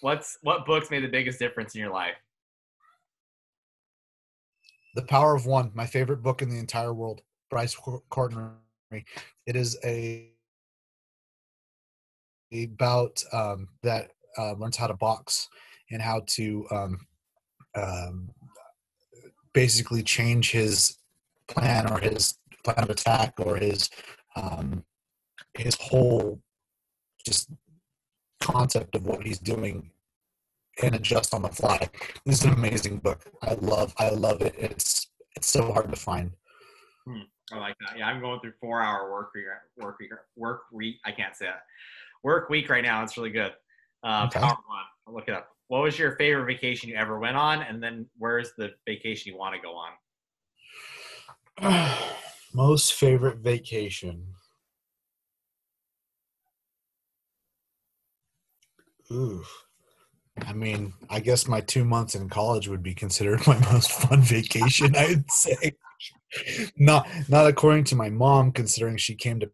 what's 0.00 0.38
what 0.42 0.64
books 0.66 0.90
made 0.90 1.02
the 1.04 1.08
biggest 1.08 1.38
difference 1.38 1.74
in 1.74 1.80
your 1.80 1.92
life? 1.92 2.16
The 4.94 5.02
Power 5.02 5.34
of 5.34 5.46
One, 5.46 5.70
my 5.74 5.86
favorite 5.86 6.22
book 6.22 6.42
in 6.42 6.50
the 6.50 6.58
entire 6.58 6.92
world. 6.92 7.22
Bryce 7.50 7.76
Courtenay. 8.10 8.50
It 9.46 9.56
is 9.56 9.78
a 9.84 10.28
about 12.52 13.22
um, 13.32 13.68
that 13.82 14.10
uh, 14.38 14.52
learns 14.52 14.76
how 14.76 14.86
to 14.86 14.94
box 14.94 15.48
and 15.90 16.00
how 16.00 16.22
to 16.26 16.66
um, 16.70 17.06
um, 17.74 18.30
basically 19.54 20.02
change 20.02 20.50
his 20.50 20.98
plan 21.48 21.90
or 21.90 21.98
his 22.00 22.38
plan 22.64 22.78
of 22.82 22.90
attack 22.90 23.34
or 23.38 23.56
his 23.56 23.90
um, 24.36 24.84
his 25.54 25.76
whole 25.80 26.40
just 27.26 27.50
concept 28.40 28.94
of 28.94 29.06
what 29.06 29.22
he's 29.24 29.38
doing 29.38 29.90
and 30.82 30.94
adjust 30.94 31.34
on 31.34 31.42
the 31.42 31.48
fly. 31.48 31.88
This 32.24 32.40
is 32.40 32.44
an 32.46 32.54
amazing 32.54 32.98
book. 32.98 33.20
I 33.42 33.54
love 33.54 33.94
I 33.98 34.08
love 34.10 34.40
it. 34.42 34.54
It's 34.58 35.08
it's 35.36 35.48
so 35.48 35.72
hard 35.72 35.90
to 35.90 35.96
find. 35.96 36.32
I 37.52 37.58
like 37.58 37.76
that. 37.80 37.98
Yeah, 37.98 38.06
I'm 38.06 38.20
going 38.20 38.40
through 38.40 38.54
four 38.60 38.80
hour 38.80 39.10
work 39.10 39.32
week, 39.34 39.44
work 39.76 39.98
week, 39.98 40.10
work 40.36 40.62
week. 40.72 40.96
I 41.04 41.12
can't 41.12 41.36
say 41.36 41.46
that. 41.46 41.62
Work 42.22 42.48
week 42.48 42.70
right 42.70 42.82
now. 42.84 43.02
It's 43.02 43.16
really 43.16 43.30
good. 43.30 43.52
Uh, 44.02 44.26
Okay. 44.28 44.40
Power 44.40 44.56
One. 44.66 44.84
I'll 45.06 45.14
look 45.14 45.28
it 45.28 45.34
up. 45.34 45.48
What 45.72 45.84
was 45.84 45.98
your 45.98 46.16
favorite 46.16 46.44
vacation 46.44 46.90
you 46.90 46.96
ever 46.96 47.18
went 47.18 47.34
on? 47.34 47.62
And 47.62 47.82
then 47.82 48.04
where's 48.18 48.52
the 48.58 48.72
vacation 48.86 49.32
you 49.32 49.38
want 49.38 49.54
to 49.54 49.60
go 49.62 49.74
on? 51.62 51.98
Most 52.54 52.92
favorite 52.92 53.38
vacation. 53.38 54.22
Ooh. 59.10 59.42
I 60.42 60.52
mean, 60.52 60.92
I 61.08 61.20
guess 61.20 61.48
my 61.48 61.62
two 61.62 61.86
months 61.86 62.16
in 62.16 62.28
college 62.28 62.68
would 62.68 62.82
be 62.82 62.92
considered 62.94 63.46
my 63.46 63.58
most 63.72 63.92
fun 63.92 64.20
vacation, 64.20 64.94
I'd 64.94 65.30
say. 65.30 65.72
Not 66.76 67.08
not 67.30 67.46
according 67.46 67.84
to 67.84 67.96
my 67.96 68.10
mom, 68.10 68.52
considering 68.52 68.98
she 68.98 69.14
came 69.14 69.40
to 69.40 69.50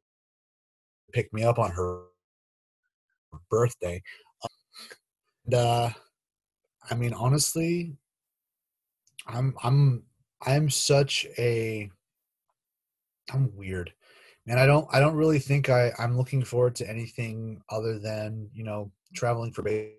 pick 1.12 1.32
me 1.32 1.44
up 1.44 1.60
on 1.60 1.70
her 1.70 2.06
birthday. 3.48 4.02
And, 5.44 5.54
uh, 5.54 5.90
I 6.90 6.94
mean, 6.94 7.12
honestly, 7.12 7.96
I'm 9.26 9.54
I'm 9.62 10.02
I'm 10.42 10.70
such 10.70 11.26
a 11.38 11.90
I'm 13.32 13.54
weird. 13.54 13.92
Man, 14.46 14.58
I 14.58 14.66
don't 14.66 14.86
I 14.92 15.00
don't 15.00 15.16
really 15.16 15.38
think 15.38 15.68
I 15.68 15.92
I'm 15.98 16.16
looking 16.16 16.42
forward 16.42 16.74
to 16.76 16.88
anything 16.88 17.60
other 17.70 17.98
than, 17.98 18.48
you 18.54 18.64
know, 18.64 18.90
traveling 19.14 19.52
for 19.52 19.62
base. 19.62 19.92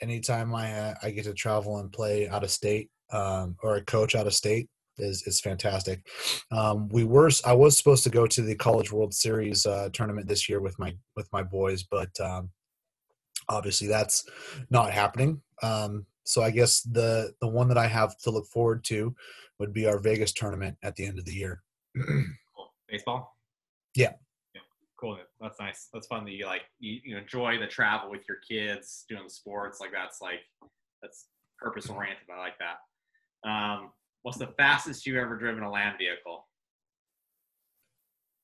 Anytime 0.00 0.54
I 0.54 0.72
uh, 0.72 0.94
I 1.02 1.10
get 1.10 1.24
to 1.24 1.34
travel 1.34 1.78
and 1.78 1.92
play 1.92 2.28
out 2.28 2.42
of 2.44 2.50
state 2.50 2.90
um, 3.12 3.56
or 3.62 3.76
a 3.76 3.84
coach 3.84 4.14
out 4.14 4.26
of 4.26 4.34
state 4.34 4.70
is 4.96 5.22
is 5.26 5.40
fantastic. 5.40 6.06
Um, 6.50 6.88
we 6.88 7.04
were 7.04 7.30
I 7.44 7.52
was 7.52 7.76
supposed 7.76 8.04
to 8.04 8.10
go 8.10 8.26
to 8.26 8.42
the 8.42 8.54
College 8.54 8.90
World 8.92 9.12
Series 9.12 9.66
uh, 9.66 9.90
tournament 9.92 10.26
this 10.26 10.48
year 10.48 10.60
with 10.60 10.78
my 10.78 10.94
with 11.16 11.28
my 11.32 11.42
boys, 11.42 11.82
but 11.82 12.08
um, 12.20 12.50
obviously 13.50 13.88
that's 13.88 14.26
not 14.70 14.92
happening. 14.92 15.42
Um, 15.62 16.06
so 16.24 16.42
I 16.42 16.50
guess 16.50 16.82
the 16.82 17.34
the 17.40 17.48
one 17.48 17.68
that 17.68 17.78
I 17.78 17.86
have 17.86 18.16
to 18.18 18.30
look 18.30 18.46
forward 18.46 18.84
to 18.84 19.14
would 19.58 19.72
be 19.74 19.86
our 19.86 19.98
Vegas 19.98 20.32
tournament 20.32 20.78
at 20.82 20.96
the 20.96 21.04
end 21.04 21.18
of 21.18 21.24
the 21.26 21.34
year. 21.34 21.62
Cool. 22.56 22.72
Baseball. 22.88 23.36
Yeah. 23.94 24.12
Yeah. 24.54 24.60
Cool. 24.98 25.18
That's 25.40 25.58
nice. 25.60 25.88
That's 25.92 26.06
fun 26.06 26.24
that 26.24 26.32
you 26.32 26.46
like 26.46 26.62
you, 26.78 27.00
you 27.04 27.16
enjoy 27.16 27.58
the 27.58 27.66
travel 27.66 28.10
with 28.10 28.22
your 28.28 28.38
kids, 28.48 29.04
doing 29.08 29.24
the 29.24 29.30
sports. 29.30 29.80
Like 29.80 29.92
that's 29.92 30.20
like 30.20 30.40
that's 31.02 31.26
purpose 31.58 31.88
oriented. 31.88 32.24
I 32.34 32.38
like 32.38 32.54
that. 32.58 33.48
Um, 33.48 33.90
what's 34.22 34.38
the 34.38 34.48
fastest 34.58 35.06
you've 35.06 35.16
ever 35.16 35.36
driven 35.36 35.62
a 35.62 35.70
land 35.70 35.96
vehicle? 35.98 36.46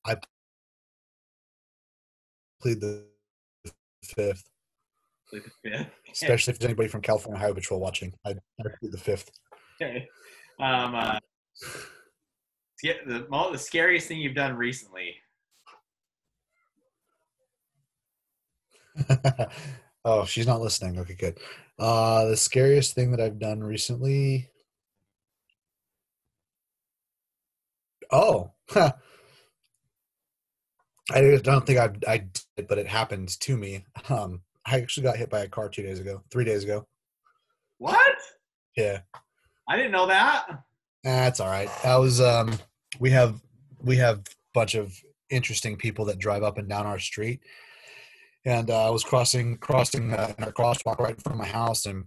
I 0.05 0.15
plead 2.61 2.81
the 2.81 3.03
fifth, 4.03 4.49
Fifth. 5.29 5.89
especially 6.13 6.53
if 6.53 6.59
there's 6.59 6.69
anybody 6.69 6.87
from 6.87 7.01
California 7.01 7.39
Highway 7.39 7.55
Patrol 7.55 7.79
watching. 7.79 8.13
I 8.25 8.31
I 8.31 8.63
plead 8.79 8.91
the 8.91 8.97
fifth. 8.97 9.29
Okay. 9.81 10.07
Um, 10.59 10.95
uh, 10.95 11.19
yeah, 12.81 12.93
the, 13.05 13.27
the 13.51 13.57
scariest 13.57 14.07
thing 14.07 14.19
you've 14.19 14.35
done 14.35 14.55
recently. 14.55 15.15
oh, 20.05 20.25
she's 20.25 20.47
not 20.47 20.61
listening. 20.61 20.99
Okay, 20.99 21.15
good. 21.15 21.37
Uh, 21.77 22.25
the 22.25 22.37
scariest 22.37 22.95
thing 22.95 23.11
that 23.11 23.19
I've 23.19 23.39
done 23.39 23.63
recently. 23.63 24.49
Oh, 28.11 28.51
I 28.75 28.93
don't 31.43 31.65
think 31.65 31.79
I 31.79 31.89
I 32.07 32.17
did, 32.55 32.67
but 32.67 32.77
it 32.77 32.87
happened 32.87 33.39
to 33.41 33.57
me. 33.57 33.85
Um, 34.09 34.41
I 34.67 34.77
actually 34.81 35.03
got 35.03 35.17
hit 35.17 35.29
by 35.29 35.39
a 35.39 35.47
car 35.47 35.69
two 35.69 35.81
days 35.83 35.99
ago, 35.99 36.21
three 36.29 36.43
days 36.43 36.63
ago. 36.65 36.85
What? 37.77 38.17
Yeah, 38.75 38.99
I 39.69 39.77
didn't 39.77 39.93
know 39.93 40.07
that. 40.07 40.45
that's 41.03 41.39
all 41.39 41.47
right. 41.49 41.69
I 41.85 41.97
was 41.97 42.19
um, 42.19 42.57
we 42.99 43.09
have 43.11 43.41
we 43.81 43.95
have 43.97 44.19
a 44.19 44.23
bunch 44.53 44.75
of 44.75 44.93
interesting 45.29 45.77
people 45.77 46.05
that 46.05 46.19
drive 46.19 46.43
up 46.43 46.57
and 46.57 46.67
down 46.67 46.85
our 46.85 46.99
street, 46.99 47.39
and 48.45 48.69
uh, 48.69 48.87
I 48.87 48.89
was 48.89 49.03
crossing 49.03 49.57
crossing 49.57 50.13
uh, 50.13 50.33
in 50.37 50.43
our 50.43 50.51
crosswalk 50.51 50.99
right 50.99 51.15
in 51.15 51.21
front 51.21 51.39
of 51.39 51.41
my 51.41 51.47
house, 51.47 51.85
and 51.85 52.03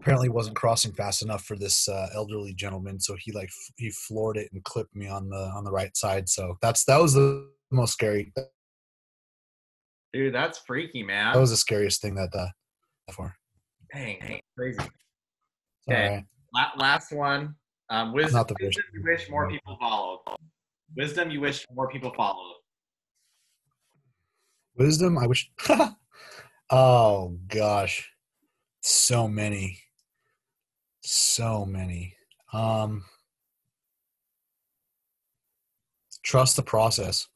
apparently 0.00 0.28
wasn't 0.28 0.56
crossing 0.56 0.92
fast 0.92 1.22
enough 1.22 1.44
for 1.44 1.56
this 1.56 1.88
uh, 1.88 2.08
elderly 2.14 2.54
gentleman, 2.54 2.98
so 2.98 3.14
he 3.18 3.30
like 3.32 3.48
f- 3.48 3.72
he 3.76 3.90
floored 3.90 4.36
it 4.36 4.48
and 4.52 4.64
clipped 4.64 4.96
me 4.96 5.08
on 5.08 5.28
the 5.28 5.50
on 5.54 5.64
the 5.64 5.72
right 5.72 5.96
side. 5.96 6.28
So 6.28 6.56
that's 6.60 6.84
that 6.86 7.00
was 7.00 7.14
the 7.14 7.48
most 7.70 7.92
scary. 7.92 8.32
Dude, 10.12 10.34
that's 10.34 10.58
freaky, 10.58 11.02
man. 11.02 11.34
That 11.34 11.40
was 11.40 11.50
the 11.50 11.56
scariest 11.56 12.00
thing 12.00 12.14
that 12.14 12.30
uh, 12.34 12.48
for. 13.12 13.34
Dang, 13.92 14.18
dang, 14.20 14.40
crazy. 14.56 14.78
Okay. 15.88 16.08
right. 16.08 16.24
La- 16.54 16.72
last 16.78 17.12
one. 17.12 17.54
Um, 17.90 18.12
wisdom, 18.12 18.36
Not 18.36 18.48
the 18.48 18.56
wisdom 18.60 18.84
you 18.92 19.02
wish 19.04 19.30
more 19.30 19.48
people 19.48 19.76
followed. 19.80 20.20
Wisdom 20.96 21.30
you 21.30 21.40
wish 21.40 21.64
more 21.74 21.88
people 21.88 22.12
followed. 22.14 22.56
Wisdom. 24.76 25.18
I 25.18 25.26
wish. 25.26 25.50
oh 26.70 27.38
gosh, 27.48 28.10
so 28.82 29.26
many, 29.26 29.78
so 31.00 31.64
many. 31.64 32.14
Um, 32.52 33.04
trust 36.22 36.56
the 36.56 36.62
process. 36.62 37.26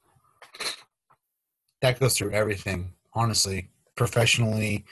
That 1.82 2.00
goes 2.00 2.16
through 2.16 2.32
everything. 2.32 2.92
Honestly, 3.14 3.68
professionally, 3.96 4.86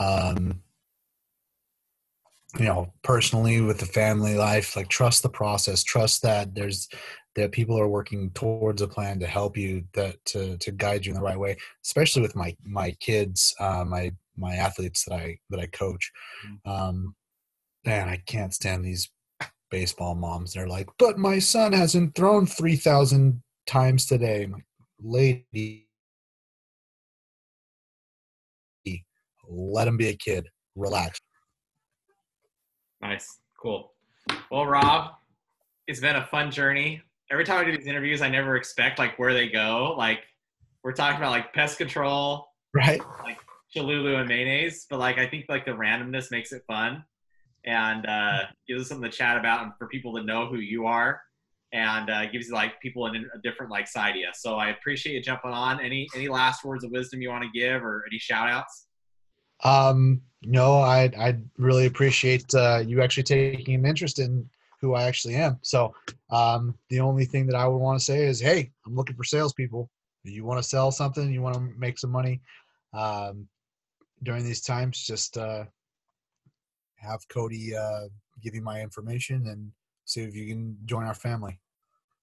um, 0.00 0.60
you 2.58 2.64
know, 2.64 2.92
personally 3.04 3.60
with 3.60 3.78
the 3.78 3.86
family 3.86 4.34
life. 4.34 4.74
Like 4.74 4.88
trust 4.88 5.22
the 5.22 5.28
process. 5.28 5.84
Trust 5.84 6.22
that 6.22 6.54
there's 6.54 6.88
that 7.36 7.52
people 7.52 7.78
are 7.78 7.88
working 7.88 8.30
towards 8.30 8.82
a 8.82 8.88
plan 8.88 9.18
to 9.20 9.26
help 9.26 9.56
you 9.56 9.84
that 9.94 10.16
to 10.24 10.56
to 10.58 10.72
guide 10.72 11.06
you 11.06 11.10
in 11.10 11.16
the 11.16 11.22
right 11.22 11.38
way 11.38 11.56
especially 11.84 12.22
with 12.22 12.36
my 12.36 12.56
my 12.64 12.90
kids 13.00 13.54
uh, 13.60 13.84
my 13.84 14.12
my 14.36 14.54
athletes 14.54 15.04
that 15.04 15.14
i 15.14 15.38
that 15.50 15.60
i 15.60 15.66
coach 15.66 16.10
um 16.64 17.14
man 17.84 18.08
i 18.08 18.16
can't 18.26 18.54
stand 18.54 18.84
these 18.84 19.10
baseball 19.70 20.14
moms 20.14 20.52
they're 20.52 20.68
like 20.68 20.88
but 20.98 21.18
my 21.18 21.38
son 21.38 21.72
hasn't 21.72 22.14
thrown 22.14 22.46
3000 22.46 23.40
times 23.66 24.06
today 24.06 24.44
I'm 24.44 24.52
like 24.52 24.64
lady 25.00 25.89
let 29.50 29.86
him 29.86 29.96
be 29.96 30.08
a 30.08 30.16
kid 30.16 30.48
relax 30.76 31.20
Nice. 33.00 33.38
Cool. 33.60 33.92
Well, 34.50 34.66
Rob, 34.66 35.12
it's 35.86 36.00
been 36.00 36.16
a 36.16 36.26
fun 36.26 36.50
journey. 36.50 37.02
Every 37.30 37.44
time 37.44 37.58
I 37.58 37.64
do 37.64 37.76
these 37.76 37.86
interviews, 37.86 38.22
I 38.22 38.28
never 38.28 38.56
expect 38.56 38.98
like 38.98 39.18
where 39.18 39.32
they 39.32 39.48
go. 39.48 39.94
Like 39.96 40.20
we're 40.82 40.92
talking 40.92 41.16
about 41.16 41.30
like 41.30 41.52
pest 41.54 41.78
control, 41.78 42.46
right 42.74 43.00
Like 43.22 43.38
Cholula 43.72 44.16
and 44.16 44.28
mayonnaise, 44.28 44.86
but 44.90 44.98
like 44.98 45.18
I 45.18 45.26
think 45.26 45.46
like 45.48 45.64
the 45.64 45.72
randomness 45.72 46.30
makes 46.30 46.52
it 46.52 46.62
fun 46.66 47.04
and 47.64 48.06
uh, 48.06 48.42
gives 48.68 48.82
us 48.82 48.88
something 48.88 49.10
to 49.10 49.16
chat 49.16 49.36
about 49.36 49.62
and 49.62 49.72
for 49.78 49.86
people 49.86 50.14
to 50.16 50.22
know 50.22 50.46
who 50.46 50.56
you 50.56 50.86
are 50.86 51.20
and 51.72 52.10
uh, 52.10 52.26
gives 52.30 52.48
you 52.48 52.54
like 52.54 52.80
people 52.80 53.06
in 53.06 53.14
a 53.34 53.38
different 53.42 53.70
like 53.70 53.86
side 53.86 54.10
of 54.10 54.16
you. 54.16 54.28
So 54.34 54.56
I 54.56 54.70
appreciate 54.70 55.14
you 55.14 55.22
jumping 55.22 55.52
on. 55.52 55.80
Any 55.80 56.08
any 56.14 56.28
last 56.28 56.64
words 56.64 56.84
of 56.84 56.90
wisdom 56.90 57.22
you 57.22 57.30
want 57.30 57.44
to 57.44 57.58
give 57.58 57.82
or 57.82 58.04
any 58.10 58.18
shout 58.18 58.50
outs? 58.50 58.88
Um, 59.64 60.22
no, 60.42 60.78
I 60.78 61.10
I 61.18 61.38
really 61.58 61.86
appreciate 61.86 62.54
uh, 62.54 62.82
you 62.86 63.02
actually 63.02 63.24
taking 63.24 63.74
an 63.74 63.86
interest 63.86 64.18
in 64.18 64.48
who 64.80 64.94
I 64.94 65.04
actually 65.04 65.34
am. 65.34 65.58
So, 65.62 65.94
um, 66.30 66.74
the 66.88 67.00
only 67.00 67.26
thing 67.26 67.46
that 67.46 67.56
I 67.56 67.66
would 67.68 67.76
want 67.76 67.98
to 67.98 68.04
say 68.04 68.24
is, 68.24 68.40
hey, 68.40 68.70
I'm 68.86 68.94
looking 68.94 69.16
for 69.16 69.24
salespeople. 69.24 69.90
You 70.24 70.44
want 70.44 70.62
to 70.62 70.68
sell 70.68 70.90
something, 70.90 71.32
you 71.32 71.42
want 71.42 71.56
to 71.56 71.60
make 71.78 71.98
some 71.98 72.10
money 72.10 72.40
um, 72.94 73.46
during 74.22 74.44
these 74.44 74.62
times. 74.62 75.04
Just 75.04 75.36
uh, 75.36 75.64
have 76.96 77.26
Cody 77.28 77.76
uh, 77.76 78.08
give 78.42 78.54
you 78.54 78.62
my 78.62 78.80
information 78.80 79.46
and 79.48 79.70
see 80.04 80.22
if 80.22 80.34
you 80.34 80.46
can 80.46 80.76
join 80.86 81.04
our 81.04 81.14
family. 81.14 81.58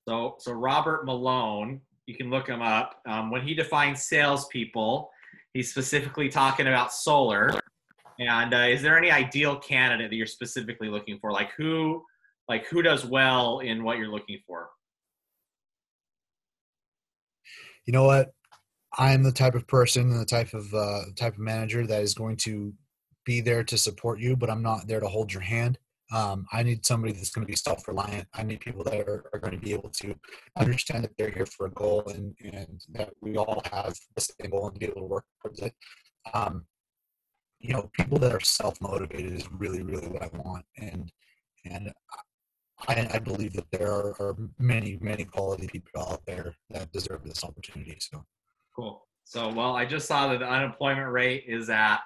So, 0.08 0.36
so 0.40 0.54
Robert 0.54 1.06
Malone, 1.06 1.82
you 2.06 2.16
can 2.16 2.30
look 2.30 2.48
him 2.48 2.62
up. 2.62 3.02
Um, 3.08 3.30
when 3.30 3.42
he 3.42 3.54
defines 3.54 4.04
salespeople, 4.04 5.12
he's 5.54 5.70
specifically 5.70 6.30
talking 6.30 6.68
about 6.68 6.94
solar. 6.94 7.52
And 8.20 8.54
uh, 8.54 8.68
is 8.70 8.82
there 8.82 8.98
any 8.98 9.12
ideal 9.12 9.58
candidate 9.58 10.10
that 10.10 10.16
you're 10.16 10.26
specifically 10.26 10.90
looking 10.90 11.20
for? 11.20 11.32
Like 11.32 11.52
who, 11.58 12.04
like 12.48 12.68
who 12.68 12.82
does 12.82 13.06
well 13.06 13.60
in 13.60 13.84
what 13.84 13.98
you're 13.98 14.12
looking 14.12 14.40
for? 14.48 14.70
you 17.88 17.94
know 17.94 18.04
what 18.04 18.30
i'm 18.98 19.24
the 19.24 19.32
type 19.32 19.56
of 19.56 19.66
person 19.66 20.12
and 20.12 20.20
the 20.20 20.26
type 20.26 20.54
of 20.54 20.72
uh, 20.74 21.02
type 21.16 21.34
of 21.34 21.40
manager 21.40 21.88
that 21.88 22.04
is 22.04 22.14
going 22.14 22.36
to 22.36 22.72
be 23.26 23.42
there 23.42 23.64
to 23.64 23.78
support 23.78 24.20
you 24.20 24.36
but 24.36 24.50
i'm 24.50 24.62
not 24.62 24.88
there 24.88 25.00
to 25.00 25.08
hold 25.08 25.34
your 25.34 25.42
hand 25.42 25.80
um, 26.12 26.46
i 26.52 26.64
need 26.64 26.86
somebody 26.86 27.14
that's 27.14 27.30
going 27.30 27.46
to 27.46 27.52
be 27.52 27.56
self-reliant 27.56 28.28
i 28.34 28.44
need 28.44 28.60
people 28.60 28.84
that 28.84 29.08
are, 29.08 29.26
are 29.34 29.40
going 29.40 29.54
to 29.54 29.60
be 29.64 29.74
able 29.74 29.90
to 29.90 30.16
understand 30.58 31.04
that 31.04 31.12
they're 31.18 31.30
here 31.30 31.46
for 31.46 31.68
a 31.68 31.72
goal 31.72 32.04
and, 32.08 32.36
and 32.44 32.82
that 32.90 33.10
we 33.22 33.38
all 33.38 33.62
have 33.72 33.96
the 34.16 34.22
same 34.22 34.52
goal 34.52 34.68
and 34.68 34.80
be 34.80 34.86
able 34.86 35.02
to 35.02 35.08
work 35.08 35.26
towards 35.42 35.60
it 35.60 35.74
um, 36.34 36.66
you 37.60 37.74
know 37.74 37.90
people 37.94 38.18
that 38.18 38.34
are 38.34 38.40
self-motivated 38.40 39.34
is 39.34 39.52
really 39.52 39.84
really 39.84 40.08
what 40.08 40.24
i 40.24 40.30
want 40.38 40.66
and 40.78 41.12
and 41.66 41.92
I, 42.88 43.08
I 43.14 43.20
believe 43.20 43.54
that 43.54 43.70
there 43.72 43.92
are, 43.92 44.16
are 44.22 44.38
many, 44.60 45.00
many 45.02 45.26
quality 45.26 45.68
people 45.68 46.00
out 46.00 46.22
there 46.28 46.54
that 46.70 46.92
deserve 46.92 47.24
this 47.24 47.44
opportunity. 47.44 47.98
So, 48.00 48.24
Cool. 48.76 49.08
So, 49.24 49.52
well, 49.52 49.76
I 49.76 49.86
just 49.86 50.08
saw 50.08 50.28
that 50.28 50.40
the 50.40 50.48
unemployment 50.48 51.12
rate 51.12 51.46
is 51.48 51.70
at 51.70 51.98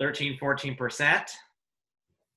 13, 0.00 0.38
14%, 0.38 1.22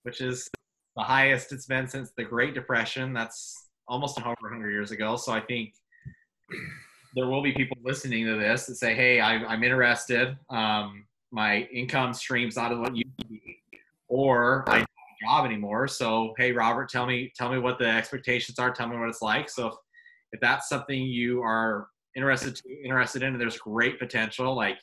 which 0.04 0.22
is 0.22 0.50
the 0.96 1.04
highest 1.04 1.52
it's 1.52 1.66
been 1.66 1.88
since 1.88 2.12
the 2.16 2.24
Great 2.24 2.54
Depression. 2.54 3.14
That's 3.14 3.70
almost 3.88 4.20
over 4.20 4.36
100 4.42 4.72
years 4.72 4.92
ago. 4.92 5.16
So 5.16 5.32
I 5.32 5.42
think 5.42 5.74
there 7.16 7.28
will 7.28 7.42
be 7.42 7.52
people 7.52 7.78
listening 7.84 8.26
to 8.26 8.38
this 8.38 8.66
that 8.68 8.76
say, 8.76 8.94
"Hey, 8.94 9.20
I, 9.20 9.36
I'm 9.46 9.64
interested. 9.64 10.38
Um, 10.50 11.06
my 11.32 11.62
income 11.74 12.14
stream's 12.14 12.56
not 12.56 12.78
what 12.78 12.96
you 12.96 13.04
or 14.08 14.64
I 14.68 14.78
don't 14.78 14.82
have 14.82 14.88
a 14.88 15.26
job 15.26 15.46
anymore. 15.46 15.88
So, 15.88 16.34
hey, 16.38 16.52
Robert, 16.52 16.90
tell 16.90 17.06
me 17.06 17.32
tell 17.36 17.52
me 17.52 17.58
what 17.58 17.80
the 17.80 17.88
expectations 17.88 18.60
are. 18.60 18.72
Tell 18.72 18.88
me 18.88 18.98
what 18.98 19.10
it's 19.10 19.22
like. 19.22 19.50
So, 19.50 19.68
if, 19.68 19.74
if 20.34 20.40
that's 20.40 20.70
something 20.70 21.02
you 21.02 21.42
are 21.42 21.88
interested 22.16 22.56
to, 22.56 22.84
interested 22.84 23.24
in, 23.24 23.34
and 23.34 23.42
there's 23.42 23.58
great 23.58 24.00
potential, 24.00 24.56
like 24.56 24.78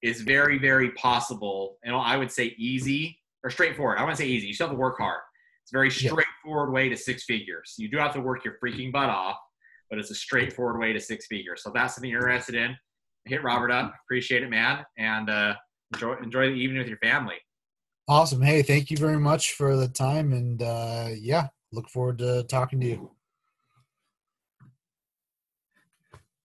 is 0.00 0.20
very 0.20 0.58
very 0.58 0.92
possible, 0.92 1.78
and 1.82 1.94
I 1.94 2.16
would 2.16 2.30
say 2.30 2.54
easy 2.56 3.18
or 3.44 3.50
straightforward. 3.50 3.98
I 3.98 4.02
want 4.04 4.16
to 4.16 4.22
say 4.22 4.28
easy. 4.28 4.46
You 4.46 4.54
still 4.54 4.68
have 4.68 4.74
to 4.76 4.78
work 4.80 4.98
hard. 4.98 5.20
It's 5.62 5.72
a 5.72 5.76
very 5.76 5.88
Yeah. 5.88 6.10
straightforward 6.10 6.72
way 6.72 6.88
to 6.88 6.96
six 6.96 7.24
figures. 7.24 7.74
You 7.78 7.88
do 7.90 7.98
have 7.98 8.12
to 8.14 8.20
work 8.20 8.44
your 8.44 8.54
freaking 8.62 8.90
butt 8.92 9.10
off, 9.10 9.36
but 9.90 9.98
it's 9.98 10.10
a 10.10 10.14
straightforward 10.14 10.80
way 10.80 10.92
to 10.92 11.00
six 11.00 11.26
figures. 11.26 11.62
So 11.62 11.70
if 11.70 11.74
that's 11.74 11.94
something 11.94 12.10
you're 12.10 12.28
interested 12.28 12.54
in, 12.54 12.76
hit 13.26 13.42
Robert 13.42 13.70
up. 13.70 13.94
Appreciate 14.04 14.42
it, 14.42 14.50
man, 14.50 14.84
and 14.96 15.28
uh, 15.30 15.54
enjoy 15.94 16.14
enjoy 16.22 16.46
the 16.46 16.54
evening 16.56 16.78
with 16.78 16.88
your 16.88 16.98
family. 16.98 17.36
Awesome. 18.08 18.40
Hey, 18.40 18.62
thank 18.62 18.90
you 18.90 18.96
very 18.96 19.18
much 19.18 19.52
for 19.52 19.76
the 19.76 19.88
time, 19.88 20.32
and 20.32 20.62
uh, 20.62 21.08
yeah, 21.18 21.48
look 21.72 21.88
forward 21.90 22.18
to 22.18 22.44
talking 22.44 22.80
to 22.80 22.86
you. 22.86 23.10